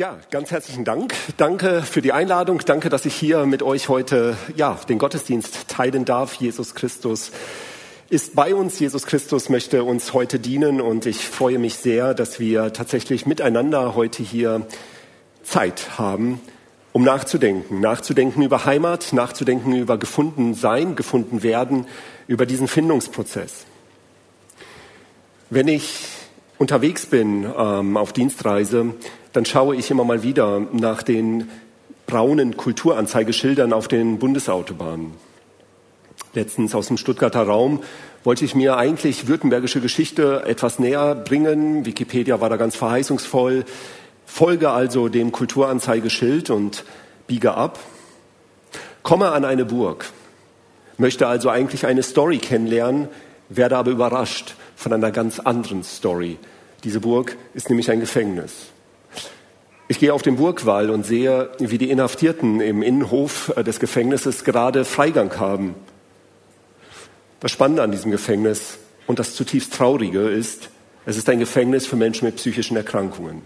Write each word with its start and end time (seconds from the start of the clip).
Ja, 0.00 0.16
ganz 0.30 0.50
herzlichen 0.50 0.86
Dank. 0.86 1.12
Danke 1.36 1.82
für 1.82 2.00
die 2.00 2.12
Einladung. 2.14 2.62
Danke, 2.64 2.88
dass 2.88 3.04
ich 3.04 3.14
hier 3.14 3.44
mit 3.44 3.62
euch 3.62 3.90
heute 3.90 4.34
ja, 4.56 4.78
den 4.88 4.96
Gottesdienst 4.96 5.68
teilen 5.68 6.06
darf. 6.06 6.32
Jesus 6.36 6.74
Christus 6.74 7.32
ist 8.08 8.34
bei 8.34 8.54
uns. 8.54 8.78
Jesus 8.78 9.04
Christus 9.04 9.50
möchte 9.50 9.84
uns 9.84 10.14
heute 10.14 10.38
dienen 10.38 10.80
und 10.80 11.04
ich 11.04 11.28
freue 11.28 11.58
mich 11.58 11.74
sehr, 11.74 12.14
dass 12.14 12.40
wir 12.40 12.72
tatsächlich 12.72 13.26
miteinander 13.26 13.94
heute 13.94 14.22
hier 14.22 14.66
Zeit 15.42 15.98
haben, 15.98 16.40
um 16.94 17.04
nachzudenken. 17.04 17.82
Nachzudenken 17.82 18.40
über 18.40 18.64
Heimat, 18.64 19.12
nachzudenken 19.12 19.76
über 19.76 19.98
gefunden 19.98 20.54
sein, 20.54 20.96
gefunden 20.96 21.42
werden, 21.42 21.86
über 22.26 22.46
diesen 22.46 22.68
Findungsprozess. 22.68 23.66
Wenn 25.50 25.68
ich 25.68 26.06
unterwegs 26.56 27.04
bin 27.04 27.44
ähm, 27.54 27.98
auf 27.98 28.14
Dienstreise, 28.14 28.94
dann 29.32 29.44
schaue 29.44 29.76
ich 29.76 29.90
immer 29.90 30.04
mal 30.04 30.22
wieder 30.22 30.60
nach 30.72 31.02
den 31.02 31.48
braunen 32.06 32.56
Kulturanzeigeschildern 32.56 33.72
auf 33.72 33.88
den 33.88 34.18
Bundesautobahnen. 34.18 35.12
Letztens 36.34 36.74
aus 36.74 36.88
dem 36.88 36.96
Stuttgarter 36.96 37.42
Raum 37.42 37.82
wollte 38.24 38.44
ich 38.44 38.54
mir 38.54 38.76
eigentlich 38.76 39.28
württembergische 39.28 39.80
Geschichte 39.80 40.42
etwas 40.46 40.78
näher 40.78 41.14
bringen. 41.14 41.86
Wikipedia 41.86 42.40
war 42.40 42.50
da 42.50 42.56
ganz 42.56 42.76
verheißungsvoll. 42.76 43.64
Folge 44.26 44.70
also 44.70 45.08
dem 45.08 45.32
Kulturanzeigeschild 45.32 46.50
und 46.50 46.84
biege 47.26 47.54
ab. 47.54 47.78
Komme 49.02 49.30
an 49.30 49.44
eine 49.44 49.64
Burg, 49.64 50.10
möchte 50.98 51.26
also 51.26 51.48
eigentlich 51.48 51.86
eine 51.86 52.02
Story 52.02 52.38
kennenlernen, 52.38 53.08
werde 53.48 53.76
aber 53.76 53.90
überrascht 53.90 54.54
von 54.76 54.92
einer 54.92 55.10
ganz 55.10 55.40
anderen 55.40 55.82
Story. 55.82 56.38
Diese 56.84 57.00
Burg 57.00 57.36
ist 57.54 57.70
nämlich 57.70 57.90
ein 57.90 58.00
Gefängnis. 58.00 58.66
Ich 59.90 59.98
gehe 59.98 60.14
auf 60.14 60.22
den 60.22 60.36
Burgwall 60.36 60.88
und 60.88 61.04
sehe, 61.04 61.50
wie 61.58 61.76
die 61.76 61.90
Inhaftierten 61.90 62.60
im 62.60 62.80
Innenhof 62.80 63.52
äh, 63.56 63.64
des 63.64 63.80
Gefängnisses 63.80 64.44
gerade 64.44 64.84
Freigang 64.84 65.36
haben. 65.40 65.74
Das 67.40 67.50
Spannende 67.50 67.82
an 67.82 67.90
diesem 67.90 68.12
Gefängnis 68.12 68.78
und 69.08 69.18
das 69.18 69.34
zutiefst 69.34 69.74
Traurige 69.74 70.28
ist, 70.28 70.70
es 71.06 71.16
ist 71.16 71.28
ein 71.28 71.40
Gefängnis 71.40 71.88
für 71.88 71.96
Menschen 71.96 72.26
mit 72.26 72.36
psychischen 72.36 72.76
Erkrankungen. 72.76 73.42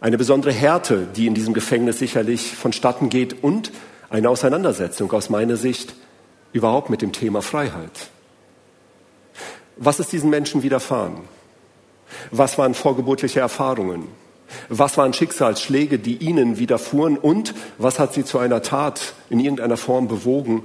Eine 0.00 0.18
besondere 0.18 0.50
Härte, 0.50 1.06
die 1.14 1.28
in 1.28 1.34
diesem 1.34 1.54
Gefängnis 1.54 2.00
sicherlich 2.00 2.56
vonstatten 2.56 3.08
geht 3.08 3.44
und 3.44 3.70
eine 4.10 4.30
Auseinandersetzung 4.30 5.12
aus 5.12 5.30
meiner 5.30 5.54
Sicht 5.54 5.94
überhaupt 6.52 6.90
mit 6.90 7.02
dem 7.02 7.12
Thema 7.12 7.40
Freiheit. 7.40 8.10
Was 9.76 10.00
ist 10.00 10.10
diesen 10.10 10.28
Menschen 10.28 10.64
widerfahren? 10.64 11.20
Was 12.32 12.58
waren 12.58 12.74
vorgeburtliche 12.74 13.38
Erfahrungen? 13.38 14.08
Was 14.68 14.96
waren 14.98 15.12
Schicksalsschläge, 15.12 15.98
die 15.98 16.16
ihnen 16.16 16.58
widerfuhren 16.58 17.16
und 17.16 17.54
was 17.78 17.98
hat 17.98 18.14
sie 18.14 18.24
zu 18.24 18.38
einer 18.38 18.62
Tat 18.62 19.14
in 19.30 19.40
irgendeiner 19.40 19.76
Form 19.76 20.08
bewogen, 20.08 20.64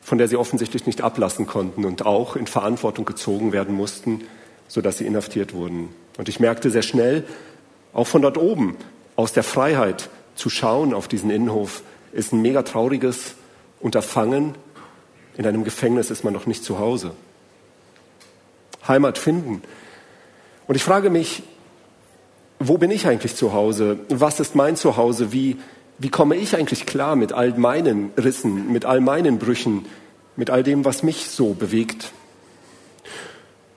von 0.00 0.18
der 0.18 0.28
sie 0.28 0.36
offensichtlich 0.36 0.86
nicht 0.86 1.00
ablassen 1.00 1.46
konnten 1.46 1.84
und 1.84 2.04
auch 2.04 2.36
in 2.36 2.46
Verantwortung 2.46 3.04
gezogen 3.04 3.52
werden 3.52 3.74
mussten, 3.74 4.22
sodass 4.68 4.98
sie 4.98 5.06
inhaftiert 5.06 5.54
wurden. 5.54 5.94
Und 6.18 6.28
ich 6.28 6.40
merkte 6.40 6.70
sehr 6.70 6.82
schnell, 6.82 7.24
auch 7.92 8.06
von 8.06 8.22
dort 8.22 8.38
oben, 8.38 8.76
aus 9.16 9.32
der 9.32 9.42
Freiheit 9.42 10.08
zu 10.34 10.50
schauen 10.50 10.94
auf 10.94 11.08
diesen 11.08 11.30
Innenhof, 11.30 11.82
ist 12.12 12.32
ein 12.32 12.42
mega 12.42 12.62
trauriges 12.62 13.34
Unterfangen. 13.80 14.54
In 15.36 15.46
einem 15.46 15.64
Gefängnis 15.64 16.10
ist 16.10 16.24
man 16.24 16.32
noch 16.32 16.46
nicht 16.46 16.64
zu 16.64 16.78
Hause. 16.78 17.12
Heimat 18.86 19.18
finden. 19.18 19.62
Und 20.66 20.74
ich 20.74 20.82
frage 20.82 21.10
mich, 21.10 21.42
wo 22.68 22.78
bin 22.78 22.90
ich 22.90 23.06
eigentlich 23.06 23.36
zu 23.36 23.52
Hause? 23.52 23.98
Was 24.08 24.40
ist 24.40 24.54
mein 24.54 24.76
Zuhause? 24.76 25.32
Wie, 25.32 25.56
wie 25.98 26.10
komme 26.10 26.36
ich 26.36 26.56
eigentlich 26.56 26.86
klar 26.86 27.16
mit 27.16 27.32
all 27.32 27.52
meinen 27.52 28.10
Rissen, 28.16 28.72
mit 28.72 28.84
all 28.84 29.00
meinen 29.00 29.38
Brüchen, 29.38 29.86
mit 30.36 30.50
all 30.50 30.62
dem, 30.62 30.84
was 30.84 31.02
mich 31.02 31.28
so 31.28 31.54
bewegt? 31.54 32.12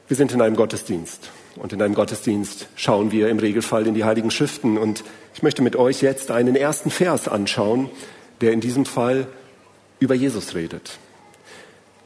Wir 0.07 0.17
sind 0.17 0.31
in 0.31 0.41
einem 0.41 0.55
Gottesdienst 0.55 1.31
und 1.55 1.73
in 1.73 1.81
einem 1.81 1.95
Gottesdienst 1.95 2.67
schauen 2.75 3.11
wir 3.11 3.29
im 3.29 3.39
Regelfall 3.39 3.87
in 3.87 3.93
die 3.93 4.03
Heiligen 4.03 4.31
Schriften 4.31 4.77
und 4.77 5.03
ich 5.33 5.43
möchte 5.43 5.61
mit 5.61 5.75
euch 5.75 6.01
jetzt 6.01 6.31
einen 6.31 6.55
ersten 6.55 6.91
Vers 6.91 7.27
anschauen, 7.27 7.89
der 8.41 8.51
in 8.51 8.61
diesem 8.61 8.85
Fall 8.85 9.27
über 9.99 10.13
Jesus 10.13 10.55
redet. 10.55 10.99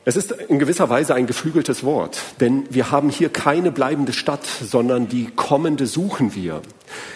Es 0.09 0.15
ist 0.15 0.31
in 0.31 0.57
gewisser 0.57 0.89
Weise 0.89 1.13
ein 1.13 1.27
geflügeltes 1.27 1.83
Wort, 1.83 2.19
denn 2.39 2.65
wir 2.71 2.89
haben 2.89 3.09
hier 3.11 3.29
keine 3.29 3.71
bleibende 3.71 4.11
Stadt, 4.11 4.43
sondern 4.43 5.07
die 5.07 5.27
kommende 5.35 5.85
suchen 5.85 6.33
wir. 6.33 6.63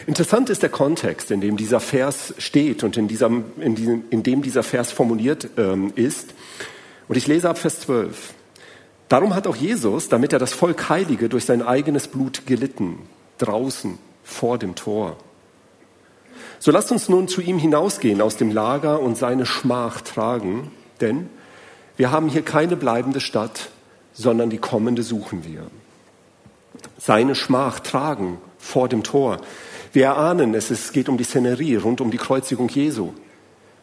Interessant 0.05 0.51
ist 0.51 0.61
der 0.61 0.69
Kontext, 0.69 1.31
in 1.31 1.41
dem 1.41 1.57
dieser 1.57 1.79
Vers 1.79 2.35
steht 2.37 2.83
und 2.83 2.95
in, 2.95 3.07
diesem, 3.07 3.45
in, 3.59 3.73
diesem, 3.73 4.03
in 4.11 4.21
dem 4.21 4.43
dieser 4.43 4.61
Vers 4.61 4.91
formuliert 4.91 5.49
ähm, 5.57 5.91
ist. 5.95 6.35
Und 7.07 7.15
ich 7.15 7.25
lese 7.25 7.49
ab 7.49 7.57
Vers 7.57 7.79
12. 7.79 8.35
Darum 9.09 9.33
hat 9.33 9.47
auch 9.47 9.55
Jesus, 9.55 10.07
damit 10.07 10.31
er 10.31 10.37
das 10.37 10.53
Volk 10.53 10.87
heilige, 10.87 11.29
durch 11.29 11.45
sein 11.45 11.63
eigenes 11.63 12.07
Blut 12.07 12.45
gelitten, 12.45 12.99
draußen 13.39 13.97
vor 14.23 14.59
dem 14.59 14.75
Tor. 14.75 15.17
So 16.59 16.69
lasst 16.69 16.91
uns 16.91 17.09
nun 17.09 17.27
zu 17.27 17.41
ihm 17.41 17.57
hinausgehen 17.57 18.21
aus 18.21 18.37
dem 18.37 18.51
Lager 18.51 18.99
und 18.99 19.17
seine 19.17 19.47
Schmach 19.47 20.01
tragen, 20.01 20.69
denn 21.01 21.31
wir 22.03 22.11
haben 22.11 22.27
hier 22.27 22.41
keine 22.41 22.75
bleibende 22.75 23.21
Stadt, 23.21 23.69
sondern 24.11 24.49
die 24.49 24.57
kommende 24.57 25.03
suchen 25.03 25.45
wir. 25.45 25.67
Seine 26.97 27.33
Schmach 27.33 27.79
tragen 27.79 28.39
vor 28.57 28.89
dem 28.89 29.03
Tor. 29.03 29.39
Wir 29.93 30.07
erahnen 30.07 30.53
es, 30.53 30.69
es 30.69 30.91
geht 30.91 31.07
um 31.07 31.17
die 31.17 31.23
Szenerie 31.23 31.77
rund 31.77 32.01
um 32.01 32.11
die 32.11 32.17
Kreuzigung 32.17 32.67
Jesu. 32.67 33.13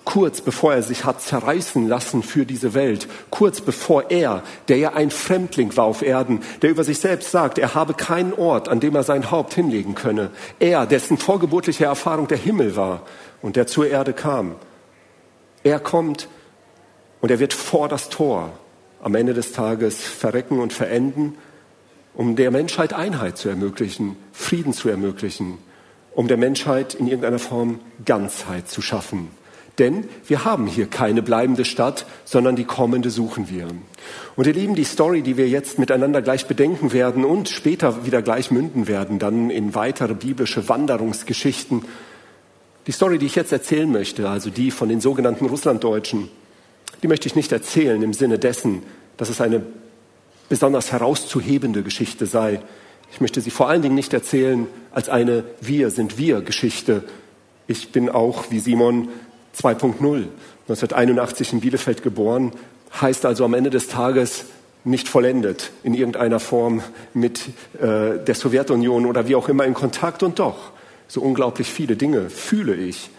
Kurz 0.04 0.42
bevor 0.42 0.74
er 0.74 0.82
sich 0.82 1.06
hat 1.06 1.22
zerreißen 1.22 1.88
lassen 1.88 2.22
für 2.22 2.44
diese 2.44 2.74
Welt, 2.74 3.08
kurz 3.30 3.62
bevor 3.62 4.10
er, 4.10 4.42
der 4.68 4.76
ja 4.76 4.92
ein 4.92 5.10
Fremdling 5.10 5.74
war 5.78 5.86
auf 5.86 6.02
Erden, 6.02 6.40
der 6.60 6.68
über 6.68 6.84
sich 6.84 6.98
selbst 6.98 7.30
sagt, 7.30 7.58
er 7.58 7.74
habe 7.74 7.94
keinen 7.94 8.34
Ort, 8.34 8.68
an 8.68 8.80
dem 8.80 8.94
er 8.96 9.02
sein 9.02 9.30
Haupt 9.30 9.54
hinlegen 9.54 9.94
könne, 9.94 10.28
er, 10.58 10.84
dessen 10.84 11.16
vorgeburtliche 11.16 11.86
Erfahrung 11.86 12.28
der 12.28 12.36
Himmel 12.36 12.76
war 12.76 13.00
und 13.40 13.56
der 13.56 13.66
zur 13.66 13.86
Erde 13.86 14.12
kam, 14.12 14.56
er 15.64 15.80
kommt 15.80 16.28
und 17.20 17.30
er 17.30 17.38
wird 17.38 17.52
vor 17.52 17.88
das 17.88 18.08
Tor 18.08 18.52
am 19.02 19.14
Ende 19.14 19.34
des 19.34 19.52
Tages 19.52 20.00
verrecken 20.00 20.58
und 20.60 20.72
verenden, 20.72 21.34
um 22.14 22.36
der 22.36 22.50
Menschheit 22.50 22.92
Einheit 22.92 23.38
zu 23.38 23.48
ermöglichen, 23.48 24.16
Frieden 24.32 24.72
zu 24.72 24.88
ermöglichen, 24.88 25.58
um 26.14 26.28
der 26.28 26.36
Menschheit 26.36 26.94
in 26.94 27.06
irgendeiner 27.06 27.38
Form 27.38 27.80
Ganzheit 28.04 28.68
zu 28.68 28.82
schaffen. 28.82 29.28
Denn 29.78 30.08
wir 30.26 30.44
haben 30.44 30.66
hier 30.66 30.86
keine 30.86 31.22
bleibende 31.22 31.64
Stadt, 31.64 32.04
sondern 32.24 32.56
die 32.56 32.64
kommende 32.64 33.08
suchen 33.08 33.48
wir. 33.48 33.68
Und 34.36 34.46
ihr 34.46 34.52
Lieben, 34.52 34.74
die 34.74 34.84
Story, 34.84 35.22
die 35.22 35.38
wir 35.38 35.48
jetzt 35.48 35.78
miteinander 35.78 36.20
gleich 36.20 36.46
bedenken 36.46 36.92
werden 36.92 37.24
und 37.24 37.48
später 37.48 38.04
wieder 38.04 38.20
gleich 38.20 38.50
münden 38.50 38.88
werden, 38.88 39.18
dann 39.18 39.48
in 39.48 39.74
weitere 39.74 40.14
biblische 40.14 40.68
Wanderungsgeschichten. 40.68 41.84
Die 42.86 42.92
Story, 42.92 43.18
die 43.18 43.26
ich 43.26 43.36
jetzt 43.36 43.52
erzählen 43.52 43.90
möchte, 43.90 44.28
also 44.28 44.50
die 44.50 44.70
von 44.70 44.90
den 44.90 45.00
sogenannten 45.00 45.46
Russlanddeutschen, 45.46 46.28
die 47.02 47.08
möchte 47.08 47.26
ich 47.26 47.36
nicht 47.36 47.52
erzählen 47.52 48.02
im 48.02 48.12
Sinne 48.12 48.38
dessen, 48.38 48.82
dass 49.16 49.28
es 49.28 49.40
eine 49.40 49.62
besonders 50.48 50.92
herauszuhebende 50.92 51.82
Geschichte 51.82 52.26
sei. 52.26 52.60
Ich 53.12 53.20
möchte 53.20 53.40
sie 53.40 53.50
vor 53.50 53.68
allen 53.68 53.82
Dingen 53.82 53.94
nicht 53.94 54.12
erzählen 54.12 54.66
als 54.92 55.08
eine 55.08 55.44
Wir 55.60 55.90
sind 55.90 56.18
wir 56.18 56.42
Geschichte. 56.42 57.04
Ich 57.66 57.92
bin 57.92 58.08
auch 58.08 58.50
wie 58.50 58.60
Simon 58.60 59.08
2.0, 59.56 59.94
1981 60.68 61.52
in 61.52 61.60
Bielefeld 61.60 62.02
geboren, 62.02 62.52
heißt 63.00 63.24
also 63.26 63.44
am 63.44 63.54
Ende 63.54 63.70
des 63.70 63.88
Tages 63.88 64.46
nicht 64.82 65.08
vollendet 65.08 65.70
in 65.82 65.94
irgendeiner 65.94 66.40
Form 66.40 66.82
mit 67.14 67.48
äh, 67.80 68.18
der 68.24 68.34
Sowjetunion 68.34 69.06
oder 69.06 69.28
wie 69.28 69.34
auch 69.34 69.48
immer 69.48 69.64
in 69.64 69.74
Kontakt 69.74 70.22
und 70.22 70.38
doch 70.38 70.72
so 71.06 71.20
unglaublich 71.20 71.68
viele 71.68 71.96
Dinge 71.96 72.30
fühle 72.30 72.74
ich 72.74 73.10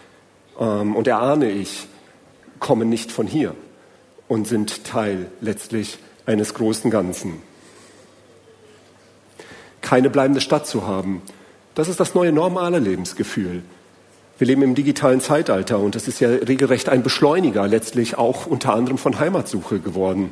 ähm, 0.58 0.96
und 0.96 1.06
erahne 1.06 1.50
ich, 1.50 1.86
kommen 2.58 2.88
nicht 2.88 3.12
von 3.12 3.26
hier 3.26 3.54
und 4.32 4.48
sind 4.48 4.84
Teil 4.84 5.26
letztlich 5.42 5.98
eines 6.24 6.54
großen 6.54 6.90
Ganzen. 6.90 7.42
Keine 9.82 10.08
bleibende 10.08 10.40
Stadt 10.40 10.66
zu 10.66 10.86
haben, 10.86 11.20
das 11.74 11.88
ist 11.88 12.00
das 12.00 12.14
neue 12.14 12.32
normale 12.32 12.78
Lebensgefühl. 12.78 13.62
Wir 14.38 14.46
leben 14.46 14.62
im 14.62 14.74
digitalen 14.74 15.20
Zeitalter 15.20 15.78
und 15.80 15.96
es 15.96 16.08
ist 16.08 16.18
ja 16.20 16.30
regelrecht 16.30 16.88
ein 16.88 17.02
Beschleuniger 17.02 17.68
letztlich 17.68 18.16
auch 18.16 18.46
unter 18.46 18.72
anderem 18.72 18.96
von 18.96 19.20
Heimatsuche 19.20 19.80
geworden. 19.80 20.30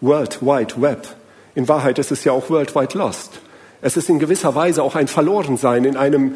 World 0.00 0.42
Wide 0.42 0.82
Web. 0.82 1.06
In 1.54 1.68
Wahrheit 1.68 2.00
ist 2.00 2.10
es 2.10 2.24
ja 2.24 2.32
auch 2.32 2.50
World 2.50 2.74
Wide 2.74 2.98
Lost. 2.98 3.38
Es 3.82 3.96
ist 3.96 4.10
in 4.10 4.18
gewisser 4.18 4.56
Weise 4.56 4.82
auch 4.82 4.96
ein 4.96 5.06
Verlorensein 5.06 5.84
in 5.84 5.96
einem, 5.96 6.34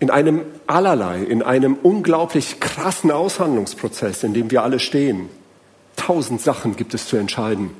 in 0.00 0.10
einem 0.10 0.40
allerlei, 0.66 1.22
in 1.22 1.44
einem 1.44 1.76
unglaublich 1.80 2.58
krassen 2.58 3.12
Aushandlungsprozess, 3.12 4.24
in 4.24 4.34
dem 4.34 4.50
wir 4.50 4.64
alle 4.64 4.80
stehen. 4.80 5.28
Tausend 5.96 6.40
Sachen 6.40 6.76
gibt 6.76 6.94
es 6.94 7.06
zu 7.06 7.16
entscheiden. 7.16 7.70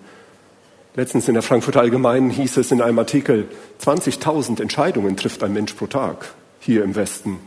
Letztens 0.96 1.26
in 1.26 1.34
der 1.34 1.42
Frankfurter 1.42 1.80
Allgemeinen 1.80 2.30
hieß 2.30 2.56
es 2.56 2.70
in 2.70 2.80
einem 2.80 2.98
Artikel, 2.98 3.48
20.000 3.84 4.62
Entscheidungen 4.62 5.16
trifft 5.16 5.42
ein 5.42 5.52
Mensch 5.52 5.72
pro 5.72 5.86
Tag 5.86 6.34
hier 6.60 6.84
im 6.84 6.94
Westen. 6.94 7.38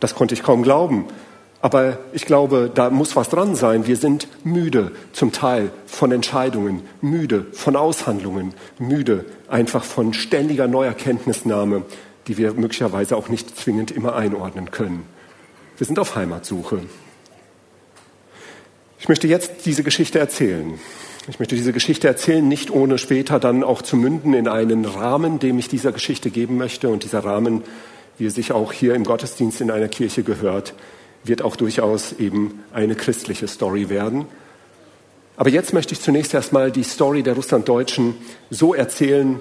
Das 0.00 0.14
konnte 0.14 0.34
ich 0.34 0.42
kaum 0.42 0.62
glauben. 0.62 1.06
Aber 1.60 1.98
ich 2.12 2.26
glaube, 2.26 2.70
da 2.74 2.90
muss 2.90 3.16
was 3.16 3.30
dran 3.30 3.54
sein. 3.54 3.86
Wir 3.86 3.96
sind 3.96 4.28
müde 4.44 4.92
zum 5.12 5.32
Teil 5.32 5.70
von 5.86 6.12
Entscheidungen, 6.12 6.82
müde 7.00 7.46
von 7.52 7.74
Aushandlungen, 7.74 8.52
müde 8.78 9.24
einfach 9.48 9.82
von 9.82 10.12
ständiger 10.12 10.68
Neuerkenntnisnahme, 10.68 11.82
die 12.26 12.36
wir 12.36 12.52
möglicherweise 12.52 13.16
auch 13.16 13.30
nicht 13.30 13.56
zwingend 13.58 13.90
immer 13.90 14.14
einordnen 14.14 14.70
können. 14.72 15.06
Wir 15.78 15.86
sind 15.86 15.98
auf 15.98 16.16
Heimatsuche. 16.16 16.80
Ich 19.04 19.08
möchte 19.10 19.28
jetzt 19.28 19.66
diese 19.66 19.82
Geschichte 19.82 20.18
erzählen. 20.18 20.80
Ich 21.28 21.38
möchte 21.38 21.54
diese 21.54 21.74
Geschichte 21.74 22.08
erzählen, 22.08 22.48
nicht 22.48 22.70
ohne 22.70 22.96
später 22.96 23.38
dann 23.38 23.62
auch 23.62 23.82
zu 23.82 23.98
münden 23.98 24.32
in 24.32 24.48
einen 24.48 24.86
Rahmen, 24.86 25.38
dem 25.38 25.58
ich 25.58 25.68
dieser 25.68 25.92
Geschichte 25.92 26.30
geben 26.30 26.56
möchte. 26.56 26.88
Und 26.88 27.04
dieser 27.04 27.22
Rahmen, 27.22 27.64
wie 28.16 28.28
er 28.28 28.30
sich 28.30 28.52
auch 28.52 28.72
hier 28.72 28.94
im 28.94 29.04
Gottesdienst 29.04 29.60
in 29.60 29.70
einer 29.70 29.88
Kirche 29.88 30.22
gehört, 30.22 30.72
wird 31.22 31.42
auch 31.42 31.56
durchaus 31.56 32.14
eben 32.14 32.64
eine 32.72 32.94
christliche 32.94 33.46
Story 33.46 33.90
werden. 33.90 34.24
Aber 35.36 35.50
jetzt 35.50 35.74
möchte 35.74 35.92
ich 35.92 36.00
zunächst 36.00 36.32
erstmal 36.32 36.72
die 36.72 36.82
Story 36.82 37.22
der 37.22 37.34
Russlanddeutschen 37.34 38.14
so 38.48 38.72
erzählen, 38.72 39.38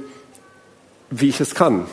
wie 1.09 1.29
ich 1.29 1.39
es 1.39 1.55
kann, 1.55 1.85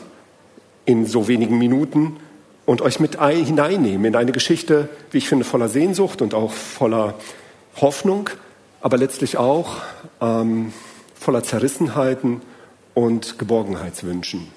in 0.83 1.05
so 1.05 1.29
wenigen 1.29 1.57
Minuten 1.57 2.17
und 2.65 2.81
euch 2.81 2.99
mit 2.99 3.17
hineinnehmen 3.23 4.03
in 4.03 4.15
eine 4.17 4.33
Geschichte, 4.33 4.89
wie 5.11 5.19
ich 5.19 5.29
finde, 5.29 5.45
voller 5.45 5.69
Sehnsucht 5.69 6.21
und 6.21 6.33
auch 6.33 6.51
voller 6.51 7.15
Hoffnung, 7.79 8.29
aber 8.81 8.97
letztlich 8.97 9.37
auch 9.37 9.77
ähm, 10.19 10.73
voller 11.15 11.43
Zerrissenheiten 11.43 12.41
und 12.93 13.39
Geborgenheitswünschen. 13.39 14.47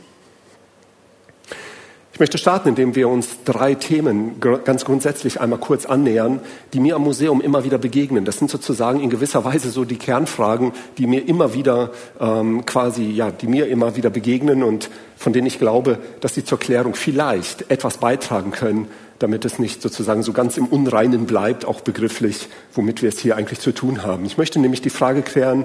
Ich 2.15 2.21
möchte 2.21 2.39
starten, 2.39 2.69
indem 2.69 2.95
wir 2.95 3.09
uns 3.09 3.43
drei 3.45 3.75
Themen 3.75 4.39
ganz 4.39 4.85
grundsätzlich 4.85 5.41
einmal 5.41 5.59
kurz 5.59 5.85
annähern, 5.85 6.39
die 6.73 6.79
mir 6.79 6.95
am 6.95 7.03
Museum 7.03 7.41
immer 7.41 7.65
wieder 7.65 7.77
begegnen. 7.77 8.25
Das 8.25 8.39
sind 8.39 8.53
sozusagen 8.53 9.01
in 9.01 9.11
gewisser 9.11 9.45
Weise 9.45 9.69
so 9.71 9.85
die 9.85 9.97
Kernfragen, 9.97 10.71
die 10.97 11.09
mir 11.09 11.27
immer 11.27 11.55
wieder 11.55 11.91
ähm, 12.21 12.65
quasi, 12.67 13.03
ja, 13.03 13.33
die 13.33 13.49
mir 13.49 13.67
immer 13.67 13.97
wieder 13.97 14.11
begegnen 14.11 14.63
und 14.63 14.91
von 15.17 15.33
denen 15.33 15.49
ich 15.49 15.59
glaube, 15.59 15.99
dass 16.21 16.35
sie 16.35 16.45
zur 16.45 16.61
Klärung 16.61 16.95
vielleicht 16.95 17.69
etwas 17.69 17.97
beitragen 17.97 18.53
können, 18.53 18.87
damit 19.25 19.47
es 19.47 19.59
nicht 19.59 19.81
sozusagen 19.81 20.23
so 20.23 20.35
ganz 20.35 20.59
im 20.59 20.67
Unreinen 20.67 21.25
bleibt, 21.25 21.65
auch 21.65 21.81
begrifflich, 21.81 22.49
womit 22.75 23.01
wir 23.01 23.09
es 23.09 23.19
hier 23.19 23.37
eigentlich 23.37 23.59
zu 23.59 23.73
tun 23.73 24.03
haben. 24.03 24.27
Ich 24.27 24.37
möchte 24.37 24.59
nämlich 24.59 24.83
die 24.83 24.91
Frage 24.91 25.23
klären, 25.23 25.65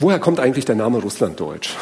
woher 0.00 0.18
kommt 0.18 0.40
eigentlich 0.40 0.64
der 0.64 0.74
Name 0.74 0.98
Russlanddeutsch? 0.98 1.76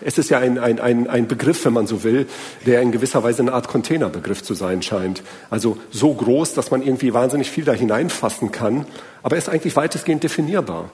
es 0.00 0.18
ist 0.18 0.28
ja 0.28 0.38
ein, 0.38 0.58
ein, 0.58 0.80
ein, 0.80 1.06
ein 1.08 1.28
Begriff, 1.28 1.64
wenn 1.64 1.72
man 1.72 1.86
so 1.86 2.02
will, 2.02 2.26
der 2.66 2.82
in 2.82 2.90
gewisser 2.90 3.22
Weise 3.22 3.42
eine 3.42 3.52
Art 3.52 3.68
Containerbegriff 3.68 4.42
zu 4.42 4.54
sein 4.54 4.82
scheint. 4.82 5.22
Also 5.50 5.78
so 5.92 6.12
groß, 6.12 6.54
dass 6.54 6.72
man 6.72 6.82
irgendwie 6.82 7.14
wahnsinnig 7.14 7.48
viel 7.48 7.64
da 7.64 7.72
hineinfassen 7.72 8.50
kann, 8.50 8.86
aber 9.22 9.36
er 9.36 9.38
ist 9.38 9.48
eigentlich 9.48 9.76
weitestgehend 9.76 10.24
definierbar. 10.24 10.90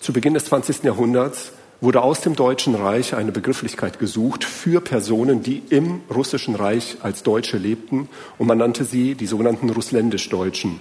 Zu 0.00 0.12
Beginn 0.12 0.34
des 0.34 0.44
20. 0.44 0.84
Jahrhunderts 0.84 1.52
wurde 1.80 2.02
aus 2.02 2.20
dem 2.20 2.36
Deutschen 2.36 2.74
Reich 2.74 3.14
eine 3.14 3.32
Begrifflichkeit 3.32 3.98
gesucht 3.98 4.44
für 4.44 4.80
Personen, 4.80 5.42
die 5.42 5.62
im 5.70 6.02
Russischen 6.14 6.54
Reich 6.54 6.98
als 7.02 7.22
Deutsche 7.22 7.56
lebten, 7.56 8.08
und 8.38 8.46
man 8.46 8.58
nannte 8.58 8.84
sie 8.84 9.14
die 9.14 9.26
sogenannten 9.26 9.70
Russländisch-Deutschen. 9.70 10.80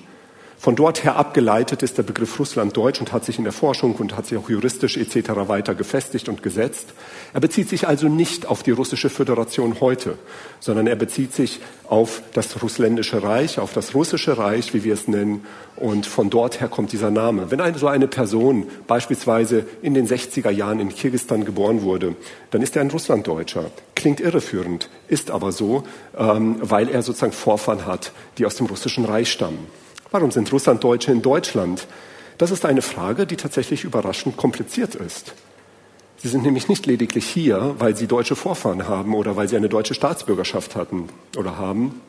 Von 0.62 0.76
dort 0.76 1.06
her 1.06 1.16
abgeleitet 1.16 1.84
ist 1.84 1.98
der 1.98 2.04
Begriff 2.04 2.38
Russlanddeutsch 2.38 3.00
und 3.00 3.14
hat 3.14 3.24
sich 3.24 3.38
in 3.38 3.46
der 3.46 3.54
Forschung 3.54 3.96
und 3.96 4.18
hat 4.18 4.26
sich 4.26 4.38
auch 4.38 4.50
juristisch 4.50 4.98
etc. 4.98 5.30
weiter 5.48 5.74
gefestigt 5.74 6.28
und 6.28 6.44
gesetzt. 6.44 6.90
Er 7.34 7.40
bezieht 7.40 7.70
sich 7.70 7.88
also 7.88 8.10
nicht 8.10 8.46
auf 8.46 8.62
die 8.62 8.72
russische 8.72 9.10
Föderation 9.10 9.80
heute, 9.80 10.18
sondern 10.60 10.86
er 10.88 10.98
bezieht 10.98 11.34
sich 11.34 11.62
auf 11.88 12.22
das 12.34 12.62
Russländische 12.62 13.24
Reich, 13.24 13.58
auf 13.58 13.72
das 13.72 13.96
russische 13.96 14.38
Reich, 14.38 14.74
wie 14.74 14.84
wir 14.84 14.96
es 14.96 15.08
nennen. 15.08 15.46
Und 15.78 16.06
von 16.06 16.30
dort 16.30 16.60
her 16.60 16.68
kommt 16.68 16.92
dieser 16.92 17.10
Name. 17.10 17.52
Wenn 17.52 17.62
eine, 17.62 17.78
so 17.78 17.88
eine 17.88 18.10
Person 18.10 18.68
beispielsweise 18.86 19.66
in 19.82 19.94
den 19.94 20.10
60er 20.10 20.50
Jahren 20.50 20.82
in 20.82 20.90
Kirgistan 20.90 21.46
geboren 21.46 21.84
wurde, 21.84 22.16
dann 22.52 22.62
ist 22.62 22.76
er 22.76 22.82
ein 22.82 22.92
Russlanddeutscher. 22.92 23.72
Klingt 23.96 24.20
irreführend, 24.20 24.90
ist 25.08 25.32
aber 25.32 25.54
so, 25.54 25.84
ähm, 26.18 26.58
weil 26.60 26.90
er 26.90 27.02
sozusagen 27.02 27.32
Vorfahren 27.32 27.86
hat, 27.86 28.12
die 28.38 28.46
aus 28.46 28.56
dem 28.56 28.66
russischen 28.66 29.06
Reich 29.06 29.32
stammen. 29.32 29.66
Warum 30.12 30.32
sind 30.32 30.52
Russlanddeutsche 30.52 31.12
in 31.12 31.22
Deutschland? 31.22 31.86
Das 32.40 32.50
ist 32.52 32.66
eine 32.66 32.82
Frage, 32.82 33.28
die 33.28 33.36
tatsächlich 33.36 33.84
überraschend 33.84 34.38
kompliziert 34.38 34.96
ist. 34.96 35.34
Sie 36.18 36.28
sind 36.28 36.44
nämlich 36.44 36.68
nicht 36.68 36.86
lediglich 36.86 37.26
hier, 37.26 37.76
weil 37.78 37.96
sie 37.96 38.08
deutsche 38.08 38.36
Vorfahren 38.36 38.88
haben 38.88 39.14
oder 39.14 39.36
weil 39.36 39.48
sie 39.48 39.56
eine 39.56 39.70
deutsche 39.70 39.94
Staatsbürgerschaft 39.94 40.76
hatten 40.76 41.10
oder 41.38 41.58
haben, 41.58 42.02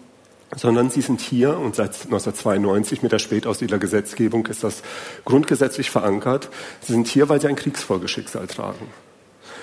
sondern 0.56 0.91
sie 0.91 1.02
sind 1.02 1.20
hier 1.20 1.58
und 1.58 1.76
seit 1.76 1.91
1992 2.05 3.02
mit 3.02 3.12
der 3.12 3.19
Spätaussiedlergesetzgebung 3.19 4.46
ist 4.46 4.64
das 4.64 4.82
grundgesetzlich 5.25 5.91
verankert. 5.91 6.49
Sie 6.81 6.93
sind 6.93 7.06
hier, 7.06 7.29
weil 7.29 7.41
sie 7.41 7.49
ein 7.49 7.56
Kriegsfolgeschicksal 7.56 8.46
tragen. 8.46 8.87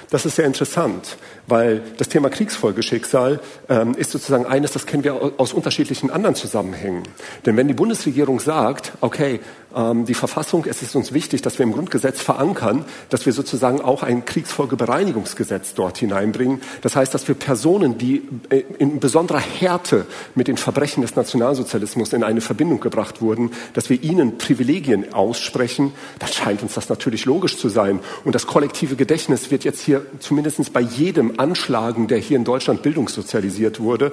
Das 0.09 0.25
ist 0.25 0.38
sehr 0.38 0.45
interessant, 0.45 1.18
weil 1.48 1.81
das 1.98 2.07
Thema 2.07 2.30
Kriegsfolgeschicksal 2.30 3.42
ähm, 3.68 3.94
ist 3.95 4.12
sozusagen 4.12 4.45
eines, 4.45 4.71
das 4.71 4.86
kennen 4.86 5.04
wir 5.04 5.33
aus 5.38 5.51
unterschiedlichen 5.51 6.09
anderen 6.12 6.36
Zusammenhängen. 6.36 7.04
Denn 7.45 7.57
wenn 7.57 7.68
die 7.68 7.74
Bundesregierung 7.74 8.39
sagt, 8.39 8.94
okay, 9.01 9.42
die 9.77 10.13
Verfassung, 10.15 10.65
es 10.65 10.81
ist 10.81 10.95
uns 10.95 11.13
wichtig, 11.13 11.44
dass 11.44 11.59
wir 11.59 11.63
im 11.63 11.71
Grundgesetz 11.71 12.19
verankern, 12.19 12.83
dass 13.09 13.25
wir 13.27 13.33
sozusagen 13.33 13.79
auch 13.79 14.01
ein 14.01 14.25
Kriegsfolgebereinigungsgesetz 14.25 15.75
dort 15.75 16.00
hineinbringen. 16.00 16.62
Das 16.81 16.95
heißt, 16.95 17.13
dass 17.13 17.27
wir 17.27 17.35
Personen, 17.35 17.97
die 17.97 18.24
äh, 18.50 18.63
in 18.79 19.00
besonderer 19.00 19.39
Härte 19.39 20.06
mit 20.35 20.47
den 20.47 20.57
Verbrechen 20.57 21.01
des 21.01 21.15
Nationalsozialismus 21.15 22.13
in 22.13 22.24
eine 22.24 22.41
Verbindung 22.41 22.79
gebracht 22.79 23.21
wurden, 23.21 23.51
dass 23.74 23.89
wir 23.89 24.01
ihnen 24.01 24.38
Privilegien 24.38 25.13
aussprechen, 25.13 25.94
dann 26.19 26.30
scheint 26.30 26.63
uns 26.63 26.73
das 26.73 26.89
natürlich 26.89 27.25
logisch 27.25 27.57
zu 27.57 27.69
sein. 27.69 28.00
Und 28.23 28.33
das 28.33 28.47
kollektive 28.47 28.95
Gedächtnis 28.95 29.51
wird 29.51 29.63
jetzt 29.63 29.81
hier 29.81 30.06
zumindest 30.19 30.73
bei 30.73 30.81
jedem 30.81 31.39
anschlagen, 31.39 32.07
der 32.07 32.18
hier 32.18 32.38
in 32.38 32.44
Deutschland 32.44 32.81
bildungssozialisiert 32.81 33.80
wurde, 33.80 34.12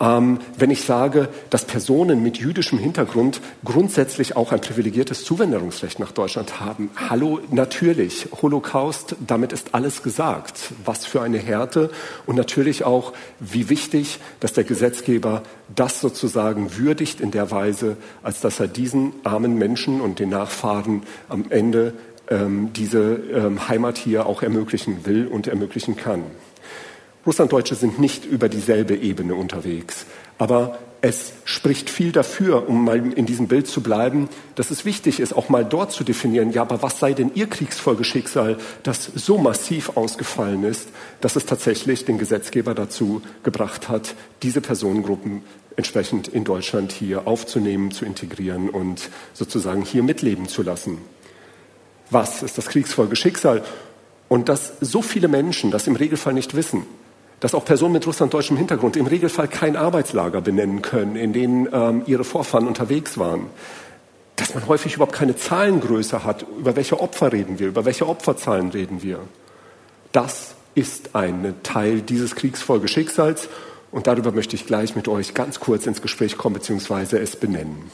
ähm, 0.00 0.40
wenn 0.58 0.70
ich 0.70 0.82
sage, 0.82 1.28
dass 1.48 1.64
Personen 1.64 2.22
mit 2.22 2.36
jüdischem 2.36 2.78
Hintergrund 2.78 3.40
grundsätzlich 3.64 4.36
auch 4.36 4.52
ein 4.52 4.60
privilegiertes 4.60 5.05
Zuwanderungsrecht 5.24 5.98
nach 5.98 6.12
Deutschland 6.12 6.60
haben. 6.60 6.90
Hallo, 6.96 7.40
natürlich, 7.50 8.28
Holocaust, 8.42 9.16
damit 9.26 9.52
ist 9.52 9.74
alles 9.74 10.02
gesagt. 10.02 10.72
Was 10.84 11.06
für 11.06 11.22
eine 11.22 11.38
Härte 11.38 11.90
und 12.26 12.36
natürlich 12.36 12.84
auch, 12.84 13.12
wie 13.40 13.68
wichtig, 13.68 14.18
dass 14.40 14.52
der 14.52 14.64
Gesetzgeber 14.64 15.42
das 15.74 16.00
sozusagen 16.00 16.76
würdigt 16.76 17.20
in 17.20 17.30
der 17.30 17.50
Weise, 17.50 17.96
als 18.22 18.40
dass 18.40 18.60
er 18.60 18.68
diesen 18.68 19.12
armen 19.24 19.56
Menschen 19.56 20.00
und 20.00 20.18
den 20.18 20.30
Nachfahren 20.30 21.02
am 21.28 21.46
Ende 21.50 21.94
ähm, 22.28 22.72
diese 22.72 23.14
ähm, 23.32 23.68
Heimat 23.68 23.98
hier 23.98 24.26
auch 24.26 24.42
ermöglichen 24.42 25.06
will 25.06 25.26
und 25.26 25.46
ermöglichen 25.46 25.96
kann. 25.96 26.22
Russlanddeutsche 27.26 27.74
sind 27.74 27.98
nicht 27.98 28.24
über 28.24 28.48
dieselbe 28.48 28.96
Ebene 28.96 29.34
unterwegs, 29.34 30.06
aber 30.38 30.78
es 31.02 31.32
spricht 31.44 31.90
viel 31.90 32.10
dafür, 32.10 32.68
um 32.68 32.84
mal 32.84 33.12
in 33.12 33.26
diesem 33.26 33.48
Bild 33.48 33.66
zu 33.66 33.82
bleiben, 33.82 34.28
dass 34.54 34.70
es 34.70 34.84
wichtig 34.84 35.20
ist, 35.20 35.34
auch 35.34 35.48
mal 35.48 35.64
dort 35.64 35.92
zu 35.92 36.04
definieren, 36.04 36.52
ja, 36.52 36.62
aber 36.62 36.82
was 36.82 36.98
sei 36.98 37.12
denn 37.12 37.30
Ihr 37.34 37.48
Kriegsfolgeschicksal, 37.48 38.56
das 38.82 39.10
so 39.14 39.38
massiv 39.38 39.96
ausgefallen 39.96 40.64
ist, 40.64 40.88
dass 41.20 41.36
es 41.36 41.46
tatsächlich 41.46 42.04
den 42.04 42.18
Gesetzgeber 42.18 42.74
dazu 42.74 43.22
gebracht 43.42 43.88
hat, 43.88 44.14
diese 44.42 44.60
Personengruppen 44.60 45.42
entsprechend 45.76 46.28
in 46.28 46.44
Deutschland 46.44 46.92
hier 46.92 47.26
aufzunehmen, 47.26 47.90
zu 47.90 48.04
integrieren 48.04 48.70
und 48.70 49.10
sozusagen 49.34 49.82
hier 49.82 50.02
mitleben 50.02 50.48
zu 50.48 50.62
lassen. 50.62 50.98
Was 52.10 52.42
ist 52.42 52.56
das 52.56 52.66
Kriegsfolgeschicksal? 52.66 53.62
Und 54.28 54.48
dass 54.48 54.72
so 54.80 55.02
viele 55.02 55.28
Menschen 55.28 55.70
das 55.70 55.86
im 55.86 55.96
Regelfall 55.96 56.32
nicht 56.32 56.56
wissen, 56.56 56.86
dass 57.40 57.54
auch 57.54 57.64
Personen 57.64 57.92
mit 57.92 58.06
russlanddeutschem 58.06 58.56
Hintergrund 58.56 58.96
im 58.96 59.06
Regelfall 59.06 59.48
kein 59.48 59.76
Arbeitslager 59.76 60.40
benennen 60.40 60.82
können, 60.82 61.16
in 61.16 61.32
denen 61.32 61.68
ähm, 61.72 62.02
ihre 62.06 62.24
Vorfahren 62.24 62.66
unterwegs 62.66 63.18
waren, 63.18 63.46
dass 64.36 64.54
man 64.54 64.66
häufig 64.68 64.94
überhaupt 64.94 65.14
keine 65.14 65.36
Zahlengröße 65.36 66.24
hat, 66.24 66.44
über 66.58 66.76
welche 66.76 67.00
Opfer 67.00 67.32
reden 67.32 67.58
wir, 67.58 67.68
über 67.68 67.84
welche 67.84 68.06
Opferzahlen 68.06 68.70
reden 68.70 69.02
wir. 69.02 69.20
Das 70.12 70.54
ist 70.74 71.14
ein 71.14 71.54
Teil 71.62 72.02
dieses 72.02 72.36
Kriegsfolgeschicksals 72.36 73.48
und 73.90 74.06
darüber 74.06 74.32
möchte 74.32 74.56
ich 74.56 74.66
gleich 74.66 74.94
mit 74.94 75.08
euch 75.08 75.34
ganz 75.34 75.60
kurz 75.60 75.86
ins 75.86 76.02
Gespräch 76.02 76.36
kommen 76.36 76.54
bzw. 76.54 77.18
es 77.18 77.36
benennen. 77.36 77.90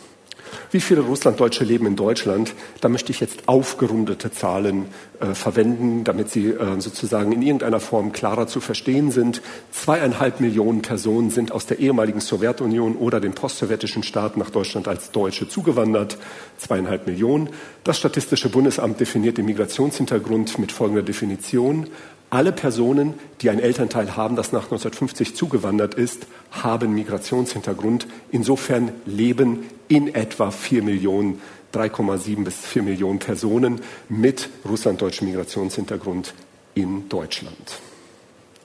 Wie 0.71 0.81
viele 0.81 1.03
Russlanddeutsche 1.03 1.65
leben 1.65 1.87
in 1.87 1.97
Deutschland? 1.97 2.55
Da 2.81 2.89
möchte 2.89 3.13
ich 3.13 3.21
jetzt 3.21 3.49
aufgerundete 3.49 4.31
Zahlen 4.31 4.87
äh, 5.21 5.35
verwenden, 5.35 6.05
damit 6.05 6.31
sie 6.31 6.49
äh, 6.49 6.81
sozusagen 6.81 7.33
in 7.33 7.43
irgendeiner 7.43 7.81
Form 7.81 8.13
klarer 8.13 8.47
zu 8.47 8.61
verstehen 8.61 9.11
sind. 9.11 9.43
Zweieinhalb 9.71 10.41
Millionen 10.41 10.83
Personen 10.83 11.31
sind 11.31 11.53
aus 11.53 11.67
der 11.67 11.79
ehemaligen 11.79 12.21
Sowjetunion 12.21 12.97
oder 12.97 13.21
den 13.21 13.33
postsowjetischen 13.33 14.03
Staaten 14.03 14.41
nach 14.41 14.51
Deutschland 14.51 14.89
als 14.89 15.11
Deutsche 15.11 15.49
zugewandert. 15.49 16.19
Zweieinhalb 16.59 17.07
Millionen. 17.07 17.51
Das 17.85 17.99
Statistische 17.99 18.49
Bundesamt 18.49 19.01
definiert 19.01 19.39
den 19.39 19.47
Migrationshintergrund 19.47 20.59
mit 20.59 20.73
folgender 20.73 21.03
Definition 21.03 21.89
Alle 22.33 22.51
Personen, 22.51 23.13
die 23.43 23.51
ein 23.51 23.59
Elternteil 23.59 24.17
haben, 24.17 24.37
das 24.37 24.53
nach 24.53 24.65
1950 24.65 25.37
zugewandert 25.37 25.93
ist, 25.93 26.27
haben 26.51 26.95
Migrationshintergrund. 26.95 28.07
Insofern 28.31 28.91
leben 29.05 29.67
in 29.89 30.15
etwa 30.15 30.51
4 30.51 30.83
Millionen, 30.83 31.43
3,7 31.75 32.43
bis 32.43 32.57
4 32.57 32.85
Millionen 32.85 33.19
Personen 33.19 33.83
mit 34.09 34.49
russlanddeutschem 34.67 35.29
Migrationshintergrund 35.29 36.33
in 36.73 37.07
Deutschland. 37.11 37.81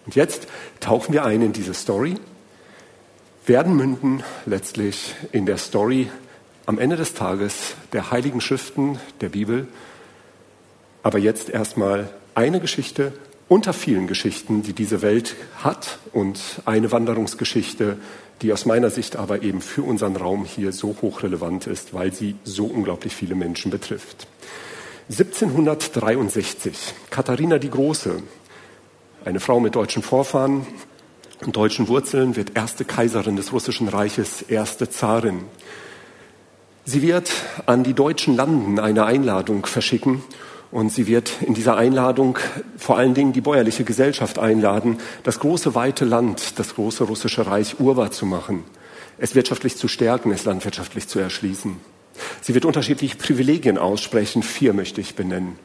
Und 0.05 0.15
jetzt 0.15 0.47
tauchen 0.79 1.11
wir 1.11 1.25
ein 1.25 1.41
in 1.41 1.51
diese 1.51 1.73
Story, 1.73 2.15
werden 3.45 3.75
münden 3.75 4.23
letztlich 4.45 5.13
in 5.33 5.45
der 5.45 5.57
Story 5.57 6.09
am 6.65 6.79
Ende 6.79 6.95
des 6.95 7.15
Tages 7.15 7.75
der 7.91 8.11
heiligen 8.11 8.39
Schriften 8.39 8.97
der 9.19 9.27
Bibel. 9.27 9.67
Aber 11.03 11.19
jetzt 11.19 11.49
erstmal 11.49 12.09
eine 12.33 12.61
Geschichte 12.61 13.11
unter 13.49 13.73
vielen 13.73 14.07
Geschichten, 14.07 14.61
die 14.61 14.73
diese 14.73 15.01
Welt 15.01 15.35
hat 15.63 15.99
und 16.11 16.39
eine 16.65 16.91
Wanderungsgeschichte, 16.91 17.97
die 18.41 18.53
aus 18.53 18.65
meiner 18.65 18.89
Sicht 18.89 19.15
aber 19.15 19.41
eben 19.41 19.61
für 19.61 19.83
unseren 19.83 20.15
Raum 20.15 20.45
hier 20.45 20.71
so 20.71 20.95
hochrelevant 21.01 21.67
ist, 21.67 21.93
weil 21.93 22.13
sie 22.13 22.35
so 22.43 22.65
unglaublich 22.65 23.15
viele 23.15 23.35
Menschen 23.35 23.71
betrifft. 23.71 24.27
1763, 25.09 26.93
Katharina 27.09 27.57
die 27.57 27.69
Große, 27.69 28.21
eine 29.23 29.39
Frau 29.39 29.59
mit 29.59 29.75
deutschen 29.75 30.03
Vorfahren 30.03 30.67
und 31.45 31.55
deutschen 31.55 31.87
Wurzeln, 31.87 32.35
wird 32.35 32.55
erste 32.55 32.83
Kaiserin 32.83 33.37
des 33.37 33.53
Russischen 33.53 33.87
Reiches, 33.87 34.41
erste 34.41 34.89
Zarin. 34.89 35.45
Sie 36.83 37.01
wird 37.01 37.31
an 37.65 37.83
die 37.83 37.93
deutschen 37.93 38.35
Landen 38.35 38.79
eine 38.79 39.05
Einladung 39.05 39.65
verschicken 39.65 40.21
und 40.71 40.91
sie 40.91 41.07
wird 41.07 41.41
in 41.41 41.53
dieser 41.53 41.77
Einladung 41.77 42.37
vor 42.77 42.97
allen 42.97 43.13
Dingen 43.13 43.33
die 43.33 43.41
bäuerliche 43.41 43.83
Gesellschaft 43.83 44.39
einladen, 44.39 44.97
das 45.23 45.39
große 45.39 45.75
weite 45.75 46.05
Land, 46.05 46.59
das 46.59 46.75
große 46.75 47.05
russische 47.05 47.47
Reich 47.47 47.79
urbar 47.79 48.11
zu 48.11 48.25
machen, 48.25 48.63
es 49.17 49.35
wirtschaftlich 49.35 49.77
zu 49.77 49.87
stärken, 49.87 50.31
es 50.31 50.45
landwirtschaftlich 50.45 51.07
zu 51.07 51.19
erschließen. 51.19 51.77
Sie 52.41 52.53
wird 52.53 52.65
unterschiedliche 52.65 53.15
Privilegien 53.15 53.77
aussprechen. 53.77 54.43
Vier 54.43 54.73
möchte 54.73 55.01
ich 55.01 55.15
benennen. 55.15 55.57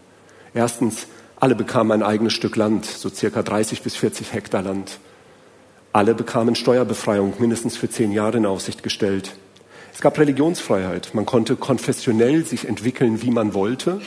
Erstens, 0.54 1.06
alle 1.40 1.54
bekamen 1.54 1.92
ein 1.92 2.02
eigenes 2.02 2.34
Stück 2.34 2.56
Land, 2.56 2.84
so 2.84 3.08
circa 3.08 3.42
30 3.42 3.82
bis 3.82 3.96
40 3.96 4.32
Hektar 4.32 4.62
Land. 4.62 4.98
Alle 5.92 6.14
bekamen 6.14 6.54
Steuerbefreiung 6.54 7.34
mindestens 7.38 7.76
für 7.76 7.90
zehn 7.90 8.12
Jahre 8.12 8.38
in 8.38 8.46
Aussicht 8.46 8.82
gestellt. 8.82 9.34
Es 9.92 10.00
gab 10.00 10.18
Religionsfreiheit. 10.18 11.10
Man 11.14 11.26
konnte 11.26 11.56
konfessionell 11.56 12.44
sich 12.46 12.66
entwickeln, 12.66 13.22
wie 13.22 13.30
man 13.30 13.52
wollte. 13.54 14.00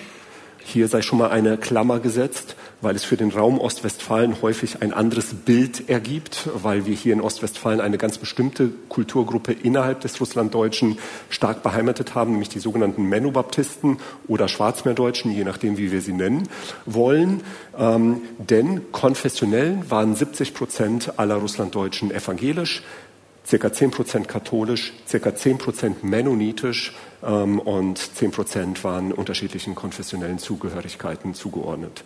Hier 0.67 0.87
sei 0.87 1.03
schon 1.03 1.19
mal 1.19 1.29
eine 1.29 1.57
Klammer 1.57 1.99
gesetzt, 1.99 2.55
weil 2.81 2.95
es 2.95 3.03
für 3.03 3.17
den 3.17 3.29
Raum 3.29 3.59
Ostwestfalen 3.59 4.41
häufig 4.41 4.81
ein 4.81 4.93
anderes 4.93 5.35
Bild 5.35 5.89
ergibt, 5.89 6.49
weil 6.55 6.87
wir 6.87 6.95
hier 6.95 7.13
in 7.13 7.21
Ostwestfalen 7.21 7.79
eine 7.79 7.99
ganz 7.99 8.17
bestimmte 8.17 8.71
Kulturgruppe 8.89 9.53
innerhalb 9.53 10.01
des 10.01 10.19
Russlanddeutschen 10.19 10.97
stark 11.29 11.61
beheimatet 11.61 12.15
haben, 12.15 12.31
nämlich 12.31 12.49
die 12.49 12.59
sogenannten 12.59 13.03
Menobaptisten 13.03 13.99
oder 14.27 14.47
Schwarzmeerdeutschen, 14.47 15.31
je 15.31 15.43
nachdem, 15.43 15.77
wie 15.77 15.91
wir 15.91 16.01
sie 16.01 16.13
nennen 16.13 16.49
wollen. 16.87 17.43
Ähm, 17.77 18.21
denn 18.39 18.91
konfessionell 18.91 19.77
waren 19.87 20.15
70 20.15 20.55
Prozent 20.55 21.19
aller 21.19 21.35
Russlanddeutschen 21.35 22.09
evangelisch, 22.09 22.81
circa 23.45 23.71
10 23.71 23.91
Prozent 23.91 24.27
katholisch, 24.27 24.93
circa 25.07 25.35
10 25.35 25.59
Prozent 25.59 26.03
mennonitisch 26.03 26.93
und 27.25 27.97
10 27.97 28.31
Prozent 28.31 28.83
waren 28.83 29.11
unterschiedlichen 29.11 29.73
konfessionellen 29.73 30.37
Zugehörigkeiten 30.37 31.33
zugeordnet. 31.33 32.03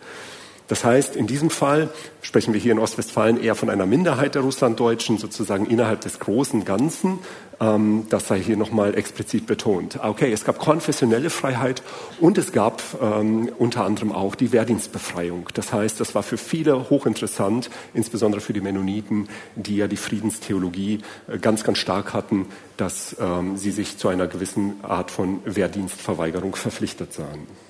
Das 0.70 0.86
heißt, 0.86 1.16
in 1.16 1.26
diesem 1.26 1.50
Fall 1.50 1.90
sprechen 2.22 2.54
wir 2.54 2.62
hier 2.62 2.72
in 2.72 2.80
Ostwestfalen 2.80 3.42
eher 3.42 3.56
von 3.56 3.72
einer 3.72 3.88
Minderheit 3.88 4.36
der 4.36 4.44
Russlanddeutschen, 4.44 5.18
sozusagen 5.18 5.66
innerhalb 5.66 6.02
des 6.02 6.20
großen 6.20 6.64
Ganzen. 6.64 7.18
Ähm, 7.60 8.06
das 8.10 8.28
sei 8.28 8.40
hier 8.40 8.56
nochmal 8.56 8.96
explizit 8.96 9.48
betont. 9.48 10.00
Okay, 10.02 10.32
es 10.32 10.46
gab 10.46 10.60
konfessionelle 10.60 11.32
Freiheit 11.32 11.82
und 12.20 12.38
es 12.38 12.52
gab 12.52 12.84
ähm, 13.02 13.50
unter 13.58 13.84
anderem 13.84 14.12
auch 14.12 14.36
die 14.36 14.52
Wehrdienstbefreiung. 14.52 15.50
Das 15.56 15.74
heißt, 15.74 16.00
das 16.00 16.14
war 16.14 16.22
für 16.22 16.38
viele 16.38 16.92
hochinteressant, 16.92 17.72
insbesondere 17.96 18.40
für 18.40 18.54
die 18.54 18.62
Mennoniten, 18.62 19.28
die 19.56 19.78
ja 19.78 19.88
die 19.88 19.98
Friedenstheologie 19.98 21.00
äh, 21.28 21.40
ganz, 21.40 21.64
ganz 21.64 21.80
stark 21.80 22.14
hatten, 22.14 22.46
dass 22.78 23.16
ähm, 23.20 23.58
sie 23.58 23.72
sich 23.72 23.98
zu 23.98 24.08
einer 24.08 24.28
gewissen 24.28 24.84
Art 24.84 25.10
von 25.10 25.40
Wehrdienstverweigerung 25.46 26.56
verpflichtet 26.56 27.12
sahen. 27.12 27.69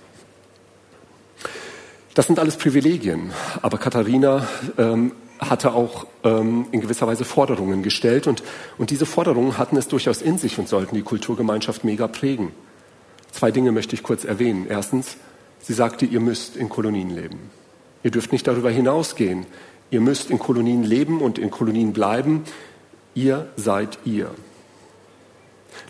Das 2.13 2.27
sind 2.27 2.39
alles 2.39 2.57
Privilegien. 2.57 3.31
Aber 3.61 3.77
Katharina 3.77 4.47
ähm, 4.77 5.11
hatte 5.39 5.73
auch 5.73 6.07
ähm, 6.23 6.65
in 6.71 6.81
gewisser 6.81 7.07
Weise 7.07 7.23
Forderungen 7.23 7.83
gestellt 7.83 8.27
und, 8.27 8.43
und 8.77 8.89
diese 8.89 9.05
Forderungen 9.05 9.57
hatten 9.57 9.77
es 9.77 9.87
durchaus 9.87 10.21
in 10.21 10.37
sich 10.37 10.57
und 10.59 10.67
sollten 10.67 10.95
die 10.95 11.01
Kulturgemeinschaft 11.01 11.83
mega 11.83 12.07
prägen. 12.07 12.51
Zwei 13.31 13.51
Dinge 13.51 13.71
möchte 13.71 13.95
ich 13.95 14.03
kurz 14.03 14.25
erwähnen. 14.25 14.65
Erstens, 14.67 15.17
sie 15.61 15.73
sagte, 15.73 16.05
ihr 16.05 16.19
müsst 16.19 16.57
in 16.57 16.67
Kolonien 16.67 17.09
leben. 17.09 17.51
Ihr 18.03 18.11
dürft 18.11 18.31
nicht 18.31 18.47
darüber 18.47 18.69
hinausgehen. 18.69 19.45
Ihr 19.91 20.01
müsst 20.01 20.29
in 20.29 20.39
Kolonien 20.39 20.83
leben 20.83 21.21
und 21.21 21.37
in 21.37 21.51
Kolonien 21.51 21.93
bleiben. 21.93 22.43
Ihr 23.13 23.47
seid 23.55 23.99
ihr. 24.03 24.31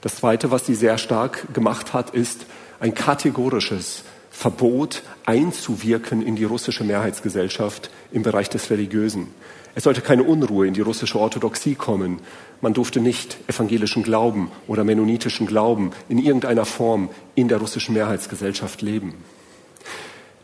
Das 0.01 0.17
Zweite, 0.17 0.51
was 0.51 0.65
sie 0.65 0.75
sehr 0.75 0.97
stark 0.97 1.53
gemacht 1.53 1.93
hat, 1.93 2.11
ist 2.11 2.45
ein 2.79 2.93
kategorisches 2.93 4.03
Verbot 4.39 5.03
einzuwirken 5.25 6.25
in 6.25 6.37
die 6.37 6.45
russische 6.45 6.85
Mehrheitsgesellschaft 6.85 7.89
im 8.13 8.23
Bereich 8.23 8.49
des 8.49 8.69
Religiösen. 8.69 9.27
Es 9.75 9.83
sollte 9.83 9.99
keine 9.99 10.23
Unruhe 10.23 10.65
in 10.65 10.73
die 10.73 10.79
russische 10.79 11.19
Orthodoxie 11.19 11.75
kommen. 11.75 12.21
Man 12.61 12.73
durfte 12.73 13.01
nicht 13.01 13.35
evangelischen 13.49 14.01
Glauben 14.01 14.49
oder 14.65 14.85
mennonitischen 14.85 15.45
Glauben 15.45 15.91
in 16.07 16.17
irgendeiner 16.19 16.63
Form 16.63 17.09
in 17.35 17.49
der 17.49 17.57
russischen 17.57 17.93
Mehrheitsgesellschaft 17.95 18.81
leben. 18.81 19.15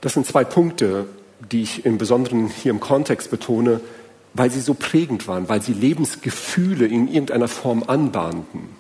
Das 0.02 0.12
sind 0.12 0.26
zwei 0.26 0.44
Punkte, 0.44 1.06
die 1.50 1.62
ich 1.62 1.86
im 1.86 1.98
Besonderen 1.98 2.50
hier 2.50 2.72
im 2.72 2.82
Kontext 2.82 3.32
betone, 3.32 3.80
weil 4.34 4.52
sie 4.52 4.60
so 4.60 4.74
prägend 4.74 5.30
waren, 5.30 5.48
weil 5.48 5.62
sie 5.62 5.72
Lebensgefühle 5.72 6.86
in 6.86 7.08
irgendeiner 7.08 7.48
Form 7.48 7.82
anbahnten. 7.88 8.76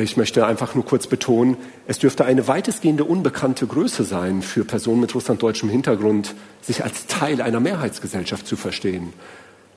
Ich 0.00 0.16
möchte 0.16 0.46
einfach 0.46 0.76
nur 0.76 0.84
kurz 0.84 1.08
betonen, 1.08 1.56
es 1.88 1.98
dürfte 1.98 2.24
eine 2.24 2.46
weitestgehende 2.46 3.02
unbekannte 3.02 3.66
Größe 3.66 4.04
sein 4.04 4.42
für 4.42 4.64
Personen 4.64 5.00
mit 5.00 5.12
russlanddeutschem 5.12 5.68
Hintergrund, 5.68 6.36
sich 6.62 6.84
als 6.84 7.08
Teil 7.08 7.42
einer 7.42 7.58
Mehrheitsgesellschaft 7.58 8.46
zu 8.46 8.54
verstehen. 8.56 9.12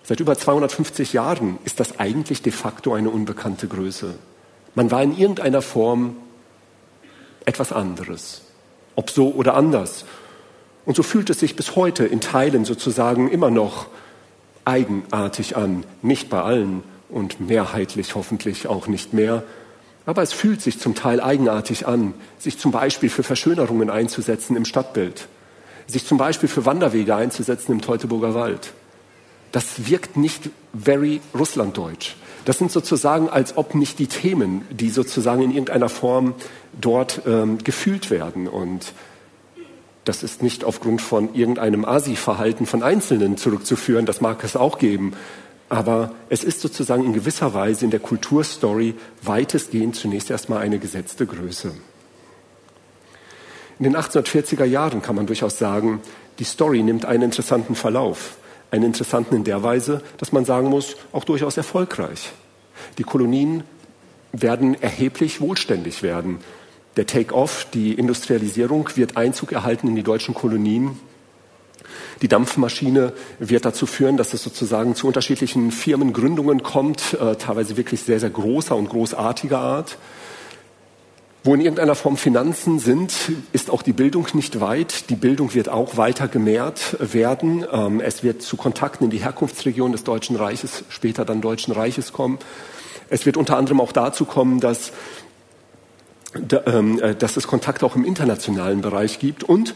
Seit 0.03 0.19
über 0.19 0.37
250 0.37 1.13
Jahren 1.13 1.57
ist 1.63 1.79
das 1.79 1.99
eigentlich 1.99 2.43
de 2.43 2.51
facto 2.51 2.93
eine 2.93 3.09
unbekannte 3.09 3.67
Größe. 3.67 4.13
Man 4.75 4.91
war 4.91 5.01
in 5.01 5.17
irgendeiner 5.17 5.63
Form 5.63 6.15
etwas 7.45 7.71
anderes, 7.71 8.41
ob 8.95 9.09
so 9.09 9.31
oder 9.33 9.55
anders. 9.55 10.05
Und 10.85 10.95
so 10.95 11.01
fühlt 11.01 11.31
es 11.31 11.39
sich 11.39 11.55
bis 11.55 11.75
heute 11.75 12.05
in 12.05 12.21
Teilen 12.21 12.63
sozusagen 12.63 13.27
immer 13.27 13.49
noch 13.49 13.87
eigenartig 14.65 15.57
an, 15.57 15.83
nicht 16.03 16.29
bei 16.29 16.43
allen 16.43 16.83
und 17.09 17.39
mehrheitlich 17.39 18.13
hoffentlich 18.13 18.67
auch 18.67 18.85
nicht 18.85 19.13
mehr, 19.13 19.41
aber 20.05 20.21
es 20.21 20.33
fühlt 20.33 20.61
sich 20.61 20.79
zum 20.79 20.95
Teil 20.95 21.21
eigenartig 21.21 21.87
an, 21.87 22.13
sich 22.39 22.57
zum 22.57 22.71
Beispiel 22.71 23.09
für 23.09 23.23
Verschönerungen 23.23 23.89
einzusetzen 23.89 24.55
im 24.55 24.65
Stadtbild, 24.65 25.27
sich 25.87 26.05
zum 26.05 26.17
Beispiel 26.17 26.49
für 26.49 26.65
Wanderwege 26.65 27.15
einzusetzen 27.15 27.73
im 27.73 27.81
Teutoburger 27.81 28.33
Wald. 28.33 28.73
Das 29.51 29.89
wirkt 29.89 30.17
nicht 30.17 30.49
very 30.73 31.21
russlanddeutsch. 31.37 32.15
Das 32.45 32.57
sind 32.57 32.71
sozusagen, 32.71 33.29
als 33.29 33.57
ob 33.57 33.75
nicht 33.75 33.99
die 33.99 34.07
Themen, 34.07 34.65
die 34.71 34.89
sozusagen 34.89 35.43
in 35.43 35.51
irgendeiner 35.51 35.89
Form 35.89 36.33
dort 36.79 37.21
ähm, 37.27 37.59
gefühlt 37.63 38.09
werden. 38.09 38.47
Und 38.47 38.93
das 40.05 40.23
ist 40.23 40.41
nicht 40.41 40.63
aufgrund 40.63 41.01
von 41.01 41.35
irgendeinem 41.35 41.85
Asi-Verhalten 41.85 42.65
von 42.65 42.81
Einzelnen 42.81 43.37
zurückzuführen, 43.37 44.07
das 44.07 44.21
mag 44.21 44.43
es 44.43 44.55
auch 44.55 44.79
geben, 44.79 45.13
aber 45.71 46.11
es 46.27 46.43
ist 46.43 46.59
sozusagen 46.59 47.05
in 47.05 47.13
gewisser 47.13 47.53
Weise 47.53 47.85
in 47.85 47.91
der 47.91 48.01
Kulturstory 48.01 48.93
weitestgehend 49.21 49.95
zunächst 49.95 50.29
erstmal 50.29 50.59
eine 50.59 50.79
gesetzte 50.79 51.25
Größe. 51.25 51.71
In 53.79 53.85
den 53.85 53.95
1840er 53.95 54.65
Jahren 54.65 55.01
kann 55.01 55.15
man 55.15 55.27
durchaus 55.27 55.57
sagen, 55.57 56.01
die 56.39 56.43
Story 56.43 56.83
nimmt 56.83 57.05
einen 57.05 57.23
interessanten 57.23 57.75
Verlauf. 57.75 58.35
Einen 58.69 58.83
interessanten 58.83 59.33
in 59.33 59.45
der 59.45 59.63
Weise, 59.63 60.01
dass 60.17 60.33
man 60.33 60.43
sagen 60.43 60.67
muss, 60.67 60.97
auch 61.13 61.23
durchaus 61.23 61.55
erfolgreich. 61.55 62.33
Die 62.97 63.03
Kolonien 63.03 63.63
werden 64.33 64.75
erheblich 64.81 65.39
wohlständig 65.39 66.03
werden. 66.03 66.39
Der 66.97 67.07
Take-off, 67.07 67.65
die 67.73 67.93
Industrialisierung 67.93 68.89
wird 68.95 69.15
Einzug 69.15 69.53
erhalten 69.53 69.87
in 69.87 69.95
die 69.95 70.03
deutschen 70.03 70.35
Kolonien. 70.35 70.99
Die 72.21 72.27
Dampfmaschine 72.27 73.13
wird 73.39 73.65
dazu 73.65 73.85
führen, 73.85 74.17
dass 74.17 74.33
es 74.33 74.43
sozusagen 74.43 74.95
zu 74.95 75.07
unterschiedlichen 75.07 75.71
Firmengründungen 75.71 76.63
kommt, 76.63 77.13
äh, 77.13 77.35
teilweise 77.35 77.77
wirklich 77.77 78.01
sehr, 78.01 78.19
sehr 78.19 78.29
großer 78.29 78.75
und 78.75 78.89
großartiger 78.89 79.59
Art. 79.59 79.97
Wo 81.43 81.55
in 81.55 81.61
irgendeiner 81.61 81.95
Form 81.95 82.17
Finanzen 82.17 82.77
sind, 82.77 83.13
ist 83.51 83.71
auch 83.71 83.81
die 83.81 83.93
Bildung 83.93 84.27
nicht 84.33 84.59
weit. 84.61 85.09
Die 85.09 85.15
Bildung 85.15 85.55
wird 85.55 85.69
auch 85.69 85.97
weiter 85.97 86.27
gemehrt 86.27 86.97
werden. 86.99 87.65
Ähm, 87.71 87.99
es 87.99 88.21
wird 88.21 88.43
zu 88.43 88.57
Kontakten 88.57 89.05
in 89.05 89.09
die 89.09 89.23
Herkunftsregion 89.23 89.91
des 89.91 90.03
Deutschen 90.03 90.35
Reiches, 90.35 90.83
später 90.89 91.25
dann 91.25 91.41
Deutschen 91.41 91.73
Reiches 91.73 92.13
kommen. 92.13 92.37
Es 93.09 93.25
wird 93.25 93.37
unter 93.37 93.57
anderem 93.57 93.81
auch 93.81 93.91
dazu 93.91 94.25
kommen, 94.25 94.59
dass, 94.59 94.91
ähm, 96.67 97.01
äh, 97.01 97.15
dass 97.15 97.37
es 97.37 97.47
Kontakte 97.47 97.87
auch 97.87 97.95
im 97.95 98.05
internationalen 98.05 98.81
Bereich 98.81 99.17
gibt 99.17 99.43
und 99.43 99.73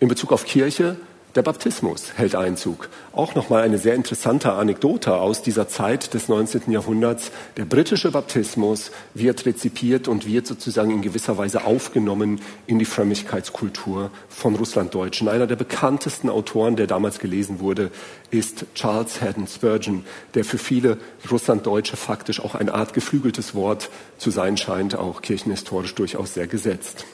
in 0.00 0.08
Bezug 0.08 0.32
auf 0.32 0.44
Kirche 0.44 0.96
der 1.36 1.42
Baptismus 1.42 2.14
hält 2.16 2.34
Einzug. 2.34 2.88
Auch 3.12 3.34
nochmal 3.34 3.62
eine 3.62 3.76
sehr 3.78 3.94
interessante 3.94 4.52
Anekdote 4.52 5.16
aus 5.16 5.42
dieser 5.42 5.68
Zeit 5.68 6.14
des 6.14 6.28
19. 6.28 6.72
Jahrhunderts. 6.72 7.30
Der 7.58 7.66
britische 7.66 8.10
Baptismus 8.10 8.90
wird 9.12 9.44
rezipiert 9.44 10.08
und 10.08 10.26
wird 10.26 10.46
sozusagen 10.46 10.90
in 10.90 11.02
gewisser 11.02 11.36
Weise 11.36 11.64
aufgenommen 11.64 12.40
in 12.66 12.78
die 12.78 12.86
Frömmigkeitskultur 12.86 14.10
von 14.28 14.56
Russlanddeutschen. 14.56 15.28
Einer 15.28 15.46
der 15.46 15.56
bekanntesten 15.56 16.30
Autoren, 16.30 16.76
der 16.76 16.86
damals 16.86 17.18
gelesen 17.18 17.60
wurde, 17.60 17.90
ist 18.30 18.64
Charles 18.74 19.20
Haddon 19.20 19.46
Spurgeon, 19.46 20.04
der 20.34 20.44
für 20.44 20.58
viele 20.58 20.96
Russlanddeutsche 21.30 21.96
faktisch 21.96 22.40
auch 22.40 22.54
eine 22.54 22.72
Art 22.72 22.94
geflügeltes 22.94 23.54
Wort 23.54 23.90
zu 24.16 24.30
sein 24.30 24.56
scheint, 24.56 24.96
auch 24.96 25.20
kirchenhistorisch 25.20 25.94
durchaus 25.94 26.34
sehr 26.34 26.46
gesetzt. 26.46 27.04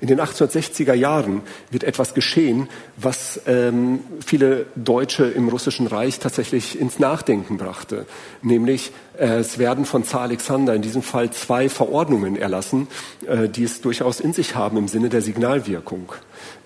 In 0.00 0.08
den 0.08 0.20
1860er 0.20 0.94
Jahren 0.94 1.42
wird 1.70 1.84
etwas 1.84 2.14
geschehen, 2.14 2.68
was 2.96 3.40
ähm, 3.46 4.00
viele 4.24 4.66
Deutsche 4.76 5.24
im 5.24 5.48
Russischen 5.48 5.86
Reich 5.86 6.18
tatsächlich 6.18 6.78
ins 6.78 6.98
Nachdenken 6.98 7.56
brachte. 7.56 8.06
Nämlich, 8.42 8.92
es 9.18 9.58
werden 9.58 9.84
von 9.84 10.04
Zar 10.04 10.22
Alexander 10.22 10.74
in 10.74 10.82
diesem 10.82 11.02
Fall 11.02 11.30
zwei 11.30 11.68
Verordnungen 11.68 12.36
erlassen, 12.36 12.88
äh, 13.26 13.48
die 13.48 13.64
es 13.64 13.80
durchaus 13.80 14.20
in 14.20 14.32
sich 14.32 14.54
haben 14.54 14.76
im 14.76 14.88
Sinne 14.88 15.08
der 15.08 15.22
Signalwirkung. 15.22 16.12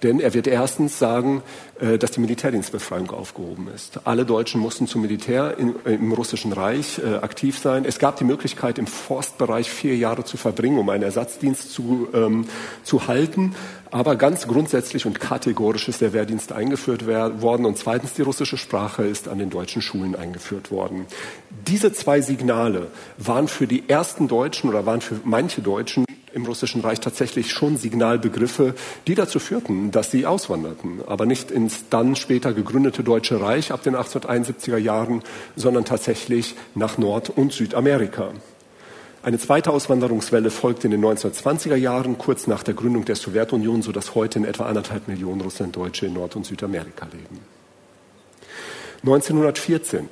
Denn 0.02 0.18
er 0.18 0.34
wird 0.34 0.46
erstens 0.46 0.98
sagen, 0.98 1.42
äh, 1.80 1.98
dass 1.98 2.10
die 2.10 2.20
Militärdienstbefreiung 2.20 3.10
aufgehoben 3.10 3.68
ist. 3.74 4.00
Alle 4.04 4.24
Deutschen 4.24 4.60
mussten 4.60 4.86
zum 4.86 5.02
Militär 5.02 5.56
im 5.58 6.12
Russischen 6.12 6.52
Reich 6.52 6.98
äh, 6.98 7.16
aktiv 7.16 7.58
sein. 7.58 7.84
Es 7.84 7.98
gab 7.98 8.16
die 8.16 8.24
Möglichkeit, 8.24 8.78
im 8.78 8.86
Forstbereich 8.86 9.70
vier 9.70 9.96
Jahre 9.96 10.24
zu 10.24 10.36
verbringen, 10.36 10.78
um 10.78 10.88
einen 10.88 11.04
Ersatzdienst 11.04 11.72
zu, 11.72 12.08
ähm, 12.12 12.46
zu 12.82 13.06
halten. 13.06 13.54
Aber 13.92 14.14
ganz 14.14 14.46
grundsätzlich 14.46 15.04
und 15.04 15.18
kategorisch 15.18 15.88
ist 15.88 16.00
der 16.00 16.12
Wehrdienst 16.12 16.52
eingeführt 16.52 17.06
worden. 17.06 17.66
Und 17.66 17.76
zweitens, 17.76 18.14
die 18.14 18.22
russische 18.22 18.56
Sprache 18.56 19.02
ist 19.02 19.26
an 19.26 19.38
den 19.38 19.50
deutschen 19.50 19.82
Schulen 19.82 20.14
eingeführt 20.14 20.70
worden. 20.70 21.06
Diese 21.66 21.92
zwei 21.92 22.20
Signale 22.20 22.86
waren 23.18 23.48
für 23.48 23.66
die 23.66 23.88
ersten 23.88 24.28
Deutschen 24.28 24.70
oder 24.70 24.86
waren 24.86 25.00
für 25.00 25.16
manche 25.24 25.60
Deutschen 25.60 26.04
im 26.32 26.46
Russischen 26.46 26.80
Reich 26.80 27.00
tatsächlich 27.00 27.50
schon 27.50 27.76
Signalbegriffe, 27.76 28.74
die 29.08 29.16
dazu 29.16 29.40
führten, 29.40 29.90
dass 29.90 30.12
sie 30.12 30.26
auswanderten. 30.26 31.00
Aber 31.08 31.26
nicht 31.26 31.50
ins 31.50 31.88
dann 31.88 32.14
später 32.14 32.52
gegründete 32.52 33.02
Deutsche 33.02 33.40
Reich 33.40 33.72
ab 33.72 33.82
den 33.82 33.96
1871er 33.96 34.78
Jahren, 34.78 35.22
sondern 35.56 35.84
tatsächlich 35.84 36.54
nach 36.76 36.98
Nord- 36.98 37.30
und 37.30 37.52
Südamerika. 37.52 38.30
Eine 39.22 39.38
zweite 39.38 39.70
Auswanderungswelle 39.70 40.50
folgte 40.50 40.86
in 40.86 40.92
den 40.92 41.04
1920er 41.04 41.74
Jahren, 41.76 42.16
kurz 42.16 42.46
nach 42.46 42.62
der 42.62 42.72
Gründung 42.72 43.04
der 43.04 43.16
Sowjetunion, 43.16 43.82
sodass 43.82 44.14
heute 44.14 44.38
in 44.38 44.46
etwa 44.46 44.64
anderthalb 44.64 45.08
Millionen 45.08 45.42
Russlanddeutsche 45.42 46.06
in 46.06 46.14
Nord- 46.14 46.36
und 46.36 46.46
Südamerika 46.46 47.06
leben. 47.12 47.40
1914 49.02 50.08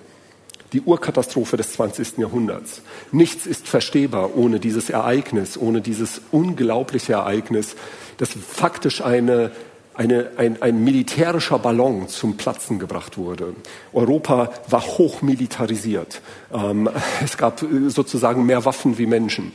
die 0.73 0.83
Urkatastrophe 0.83 1.57
des 1.57 1.73
20. 1.73 2.19
Jahrhunderts. 2.19 2.83
Nichts 3.11 3.47
ist 3.47 3.69
verstehbar 3.69 4.37
ohne 4.37 4.61
dieses 4.61 4.91
Ereignis, 4.91 5.57
ohne 5.57 5.81
dieses 5.81 6.21
unglaubliche 6.31 7.15
Ereignis, 7.15 7.75
das 8.19 8.31
faktisch 8.31 9.01
eine, 9.01 9.51
eine, 9.99 10.31
ein, 10.37 10.63
ein 10.63 10.85
militärischer 10.85 11.59
Ballon 11.59 12.07
zum 12.07 12.37
Platzen 12.37 12.79
gebracht 12.79 13.19
wurde. 13.19 13.55
Europa 13.93 14.53
war 14.69 14.81
hochmilitarisiert. 14.81 16.23
Ähm, 16.55 16.89
es 17.25 17.37
gab 17.37 17.65
sozusagen 17.89 18.47
mehr 18.47 18.65
Waffen 18.65 18.97
wie 18.97 19.07
Menschen. 19.07 19.51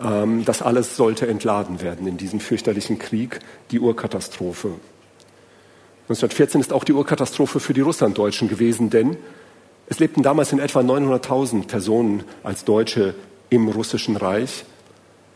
Ähm, 0.00 0.44
das 0.44 0.62
alles 0.62 0.96
sollte 0.96 1.26
entladen 1.26 1.82
werden 1.82 2.06
in 2.06 2.16
diesem 2.16 2.38
fürchterlichen 2.38 3.00
Krieg, 3.00 3.40
die 3.72 3.80
Urkatastrophe. 3.80 4.68
1914 6.04 6.60
ist 6.60 6.72
auch 6.72 6.84
die 6.84 6.92
Urkatastrophe 6.92 7.58
für 7.58 7.74
die 7.74 7.80
Russlanddeutschen 7.80 8.48
gewesen, 8.48 8.90
denn 8.90 9.16
es 9.88 9.98
lebten 9.98 10.22
damals 10.22 10.52
in 10.52 10.60
etwa 10.60 10.80
900.000 10.80 11.66
Personen 11.66 12.22
als 12.44 12.64
Deutsche 12.64 13.16
im 13.48 13.68
Russischen 13.68 14.16
Reich. 14.16 14.64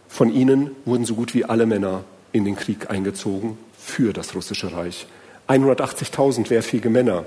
Von 0.06 0.32
ihnen 0.32 0.70
wurden 0.84 1.04
so 1.04 1.16
gut 1.16 1.34
wie 1.34 1.44
alle 1.44 1.66
Männer 1.66 2.04
in 2.30 2.44
den 2.44 2.54
Krieg 2.54 2.88
eingezogen 2.88 3.58
für 3.84 4.12
das 4.12 4.34
Russische 4.34 4.72
Reich. 4.72 5.06
180.000 5.48 6.48
wehrfähige 6.50 6.90
Männer 6.90 7.24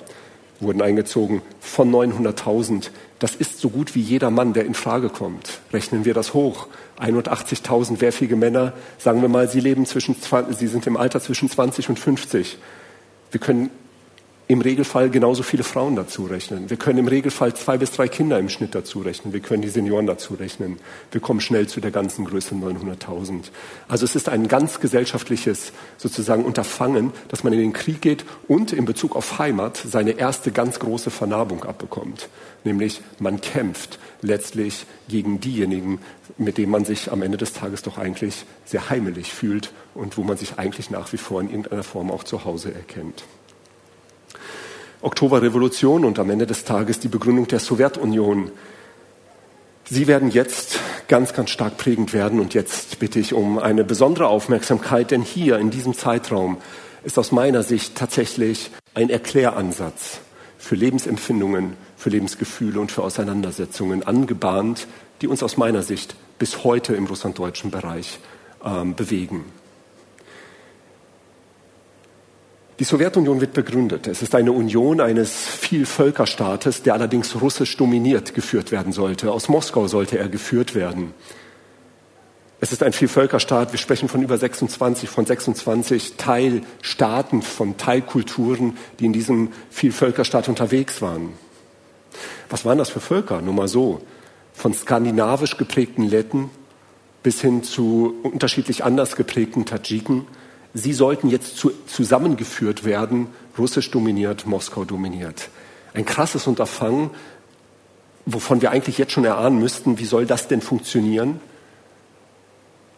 wurden 0.59 0.81
eingezogen 0.81 1.41
von 1.59 1.91
900.000. 1.91 2.89
Das 3.19 3.35
ist 3.35 3.59
so 3.59 3.69
gut 3.69 3.93
wie 3.93 4.01
jeder 4.01 4.31
Mann, 4.31 4.53
der 4.53 4.65
in 4.65 4.73
Frage 4.73 5.09
kommt. 5.09 5.59
Rechnen 5.71 6.03
wir 6.03 6.15
das 6.15 6.33
hoch. 6.33 6.67
180.000 6.99 8.01
wehrfähige 8.01 8.35
Männer, 8.35 8.73
sagen 8.97 9.21
wir 9.21 9.29
mal, 9.29 9.47
sie 9.47 9.59
leben 9.59 9.85
zwischen, 9.85 10.15
sie 10.49 10.67
sind 10.67 10.87
im 10.87 10.97
Alter 10.97 11.21
zwischen 11.21 11.49
20 11.49 11.89
und 11.89 11.99
50. 11.99 12.57
Wir 13.31 13.39
können 13.39 13.69
im 14.49 14.61
Regelfall 14.61 15.09
genauso 15.09 15.43
viele 15.43 15.63
Frauen 15.63 15.97
dazu 15.97 16.23
rechnen. 16.23 16.69
Wir 16.69 16.77
können 16.77 16.99
im 16.99 17.07
Regelfall 17.07 17.53
zwei 17.53 17.77
bis 17.77 17.91
drei 17.91 18.07
Kinder 18.07 18.39
im 18.39 18.47
Schnitt 18.47 18.75
dazu 18.75 18.99
rechnen. 19.01 19.33
Wir 19.33 19.41
können 19.41 19.61
die 19.61 19.67
Senioren 19.67 20.07
dazu 20.07 20.35
rechnen. 20.35 20.79
Wir 21.11 21.19
kommen 21.19 21.41
schnell 21.41 21.67
zu 21.67 21.81
der 21.81 21.91
ganzen 21.91 22.23
Größe 22.23 22.55
900.000. 22.55 23.49
Also 23.89 24.05
es 24.05 24.15
ist 24.15 24.29
ein 24.29 24.47
ganz 24.47 24.79
gesellschaftliches 24.79 25.73
sozusagen 25.97 26.45
Unterfangen, 26.45 27.11
dass 27.27 27.43
man 27.43 27.51
in 27.51 27.59
den 27.59 27.73
Krieg 27.73 28.01
geht 28.01 28.23
und 28.47 28.71
in 28.71 28.85
Bezug 28.85 29.17
auf 29.17 29.37
Heimat 29.37 29.75
seine 29.75 30.11
erste 30.11 30.53
ganz 30.53 30.79
große 30.79 31.09
Vernarbung 31.09 31.65
abbekommt. 31.65 32.29
Nämlich 32.63 33.01
man 33.19 33.41
kämpft 33.41 33.99
letztlich 34.21 34.85
gegen 35.09 35.41
diejenigen, 35.41 35.99
mit 36.37 36.57
denen 36.57 36.71
man 36.71 36.85
sich 36.85 37.11
am 37.11 37.21
Ende 37.21 37.37
des 37.37 37.51
Tages 37.51 37.81
doch 37.81 37.97
eigentlich 37.97 38.45
sehr 38.63 38.89
heimelig 38.89 39.33
fühlt 39.33 39.73
und 39.93 40.17
wo 40.17 40.23
man 40.23 40.37
sich 40.37 40.57
eigentlich 40.57 40.89
nach 40.89 41.11
wie 41.11 41.17
vor 41.17 41.41
in 41.41 41.49
irgendeiner 41.49 41.83
Form 41.83 42.11
auch 42.11 42.23
zu 42.23 42.45
Hause 42.45 42.73
erkennt. 42.73 43.25
Oktoberrevolution 45.01 46.05
und 46.05 46.19
am 46.19 46.29
Ende 46.29 46.47
des 46.47 46.63
Tages 46.63 46.99
die 46.99 47.07
Begründung 47.07 47.47
der 47.47 47.59
Sowjetunion. 47.59 48.51
Sie 49.89 50.07
werden 50.07 50.31
jetzt 50.31 50.79
ganz, 51.07 51.33
ganz 51.33 51.51
stark 51.51 51.77
prägend 51.77 52.13
werden 52.13 52.39
und 52.39 52.53
jetzt 52.53 52.99
bitte 52.99 53.19
ich 53.19 53.33
um 53.33 53.59
eine 53.59 53.83
besondere 53.83 54.27
Aufmerksamkeit, 54.27 55.11
denn 55.11 55.21
hier 55.21 55.59
in 55.59 55.69
diesem 55.69 55.93
Zeitraum 55.93 56.57
ist 57.03 57.17
aus 57.17 57.31
meiner 57.31 57.63
Sicht 57.63 57.95
tatsächlich 57.95 58.71
ein 58.95 59.09
Erkläransatz 59.09 60.19
für 60.57 60.75
Lebensempfindungen, 60.75 61.73
für 61.95 62.09
Lebensgefühle 62.09 62.79
und 62.79 62.91
für 62.91 63.03
Auseinandersetzungen 63.03 64.03
angebahnt, 64.03 64.87
die 65.21 65.27
uns 65.27 65.43
aus 65.43 65.57
meiner 65.57 65.83
Sicht 65.83 66.15
bis 66.39 66.63
heute 66.63 66.95
im 66.95 67.05
russlanddeutschen 67.05 67.71
Bereich 67.71 68.19
ähm, 68.65 68.95
bewegen. 68.95 69.45
Die 72.79 72.83
Sowjetunion 72.83 73.41
wird 73.41 73.53
begründet. 73.53 74.05
Es 74.05 74.21
ist 74.21 74.35
eine 74.35 74.51
Union 74.51 75.01
eines 75.01 75.33
Vielvölkerstaates, 75.33 76.83
der 76.83 76.93
allerdings 76.93 77.41
russisch 77.41 77.75
dominiert 77.75 78.35
geführt 78.35 78.71
werden 78.71 78.93
sollte. 78.93 79.31
Aus 79.31 79.49
Moskau 79.49 79.87
sollte 79.87 80.19
er 80.19 80.29
geführt 80.29 80.75
werden. 80.75 81.13
Es 82.59 82.71
ist 82.71 82.83
ein 82.83 82.93
Vielvölkerstaat. 82.93 83.71
Wir 83.71 83.79
sprechen 83.79 84.09
von 84.09 84.21
über 84.21 84.37
26, 84.37 85.09
von 85.09 85.25
26 85.25 86.17
Teilstaaten, 86.17 87.41
von 87.41 87.77
Teilkulturen, 87.77 88.77
die 88.99 89.05
in 89.05 89.13
diesem 89.13 89.49
Vielvölkerstaat 89.71 90.47
unterwegs 90.47 91.01
waren. 91.01 91.33
Was 92.49 92.63
waren 92.63 92.77
das 92.77 92.89
für 92.89 92.99
Völker? 92.99 93.41
Nur 93.41 93.53
mal 93.55 93.67
so. 93.67 94.01
Von 94.53 94.73
skandinavisch 94.73 95.57
geprägten 95.57 96.03
Letten 96.03 96.51
bis 97.23 97.41
hin 97.41 97.63
zu 97.63 98.15
unterschiedlich 98.23 98.83
anders 98.83 99.15
geprägten 99.15 99.65
Tadschiken, 99.65 100.25
sie 100.77 100.93
sollten 100.93 101.29
jetzt 101.29 101.57
zu, 101.57 101.71
zusammengeführt 101.87 102.83
werden, 102.85 103.27
russisch 103.57 103.89
dominiert, 103.91 104.45
Moskau 104.45 104.85
dominiert. 104.85 105.49
Ein 105.93 106.05
krasses 106.05 106.47
Unterfangen, 106.47 107.09
wovon 108.25 108.61
wir 108.61 108.71
eigentlich 108.71 108.97
jetzt 108.97 109.13
schon 109.13 109.25
erahnen 109.25 109.59
müssten, 109.59 109.99
wie 109.99 110.05
soll 110.05 110.25
das 110.25 110.47
denn 110.47 110.61
funktionieren? 110.61 111.39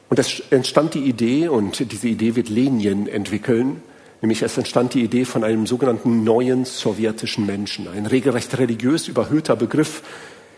Und 0.09 0.19
es 0.19 0.41
entstand 0.49 0.95
die 0.95 1.03
Idee, 1.03 1.47
und 1.47 1.91
diese 1.91 2.07
Idee 2.07 2.35
wird 2.35 2.49
Lenin 2.49 3.07
entwickeln, 3.07 3.81
nämlich 4.21 4.41
es 4.41 4.57
entstand 4.57 4.95
die 4.95 5.03
Idee 5.03 5.23
von 5.23 5.43
einem 5.43 5.67
sogenannten 5.67 6.23
neuen 6.23 6.65
sowjetischen 6.65 7.45
Menschen, 7.45 7.87
ein 7.87 8.07
regelrecht 8.07 8.57
religiös 8.57 9.07
überhöhter 9.07 9.55
Begriff. 9.55 10.01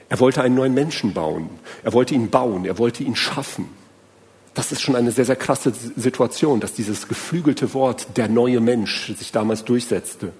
Er 0.10 0.20
wollte 0.20 0.42
einen 0.42 0.56
neuen 0.56 0.74
Menschen 0.74 1.14
bauen, 1.14 1.50
er 1.84 1.94
wollte 1.94 2.16
ihn 2.16 2.30
bauen, 2.30 2.66
er 2.66 2.78
wollte 2.78 3.04
ihn 3.04 3.16
schaffen. 3.16 3.81
Das 4.54 4.72
ist 4.72 4.82
schon 4.82 4.96
eine 4.96 5.12
sehr, 5.12 5.26
sehr 5.26 5.38
krasse 5.38 5.72
Situation, 5.96 6.60
dass 6.60 6.74
dieses 6.74 7.08
geflügelte 7.08 7.74
Wort, 7.74 8.18
der 8.18 8.28
neue 8.28 8.60
Mensch, 8.60 9.14
sich 9.16 9.32
damals 9.32 9.64
durchsetzte. 9.64 10.34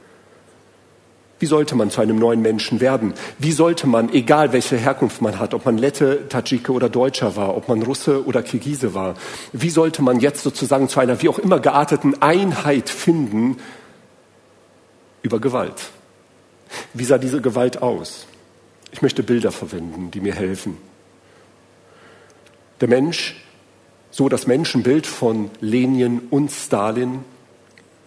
Wie 1.40 1.48
sollte 1.48 1.76
man 1.76 1.90
zu 1.90 2.02
einem 2.02 2.20
neuen 2.20 2.44
Menschen 2.44 2.82
werden? 2.82 3.16
Wie 3.40 3.52
sollte 3.52 3.88
man, 3.88 4.14
egal 4.14 4.54
welche 4.54 4.78
Herkunft 4.78 5.24
man 5.24 5.40
hat, 5.40 5.56
ob 5.56 5.66
man 5.66 5.78
Lette, 5.78 6.28
Tadschike 6.30 6.72
oder 6.72 6.88
Deutscher 6.88 7.36
war, 7.36 7.58
ob 7.58 7.68
man 7.68 7.82
Russe 7.82 8.26
oder 8.28 8.44
Kirgise 8.44 8.94
war, 8.94 9.16
wie 9.52 9.72
sollte 9.72 10.04
man 10.04 10.20
jetzt 10.20 10.44
sozusagen 10.44 10.88
zu 10.88 11.00
einer 11.00 11.20
wie 11.24 11.30
auch 11.30 11.40
immer 11.40 11.60
gearteten 11.60 12.22
Einheit 12.22 12.90
finden 12.90 13.58
über 15.24 15.40
Gewalt? 15.40 15.90
Wie 16.94 17.06
sah 17.06 17.18
diese 17.18 17.42
Gewalt 17.42 17.82
aus? 17.82 18.28
Ich 18.92 19.02
möchte 19.02 19.24
Bilder 19.24 19.52
verwenden, 19.52 20.12
die 20.12 20.20
mir 20.20 20.36
helfen. 20.36 20.78
Der 22.82 22.88
Mensch, 22.88 23.36
so 24.12 24.30
das 24.30 24.46
Menschenbild 24.46 25.08
von 25.08 25.50
Lenin 25.62 26.22
und 26.30 26.52
Stalin, 26.52 27.24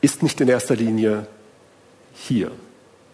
ist 0.01 0.23
nicht 0.23 0.41
in 0.41 0.49
erster 0.49 0.77
Linie 0.77 1.27
hier. 2.15 2.51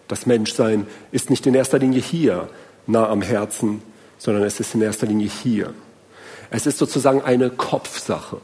Das 0.08 0.26
Menschsein 0.26 0.86
ist 1.12 1.30
nicht 1.30 1.46
in 1.46 1.54
erster 1.54 1.78
Linie 1.78 2.00
hier, 2.00 2.48
nah 2.86 3.08
am 3.08 3.22
Herzen, 3.22 3.80
sondern 4.18 4.42
es 4.42 4.58
ist 4.58 4.74
in 4.74 4.82
erster 4.82 5.06
Linie 5.06 5.28
hier. 5.28 5.72
Es 6.50 6.66
ist 6.66 6.78
sozusagen 6.78 7.22
eine 7.22 7.48
Kopfsache. 7.48 8.38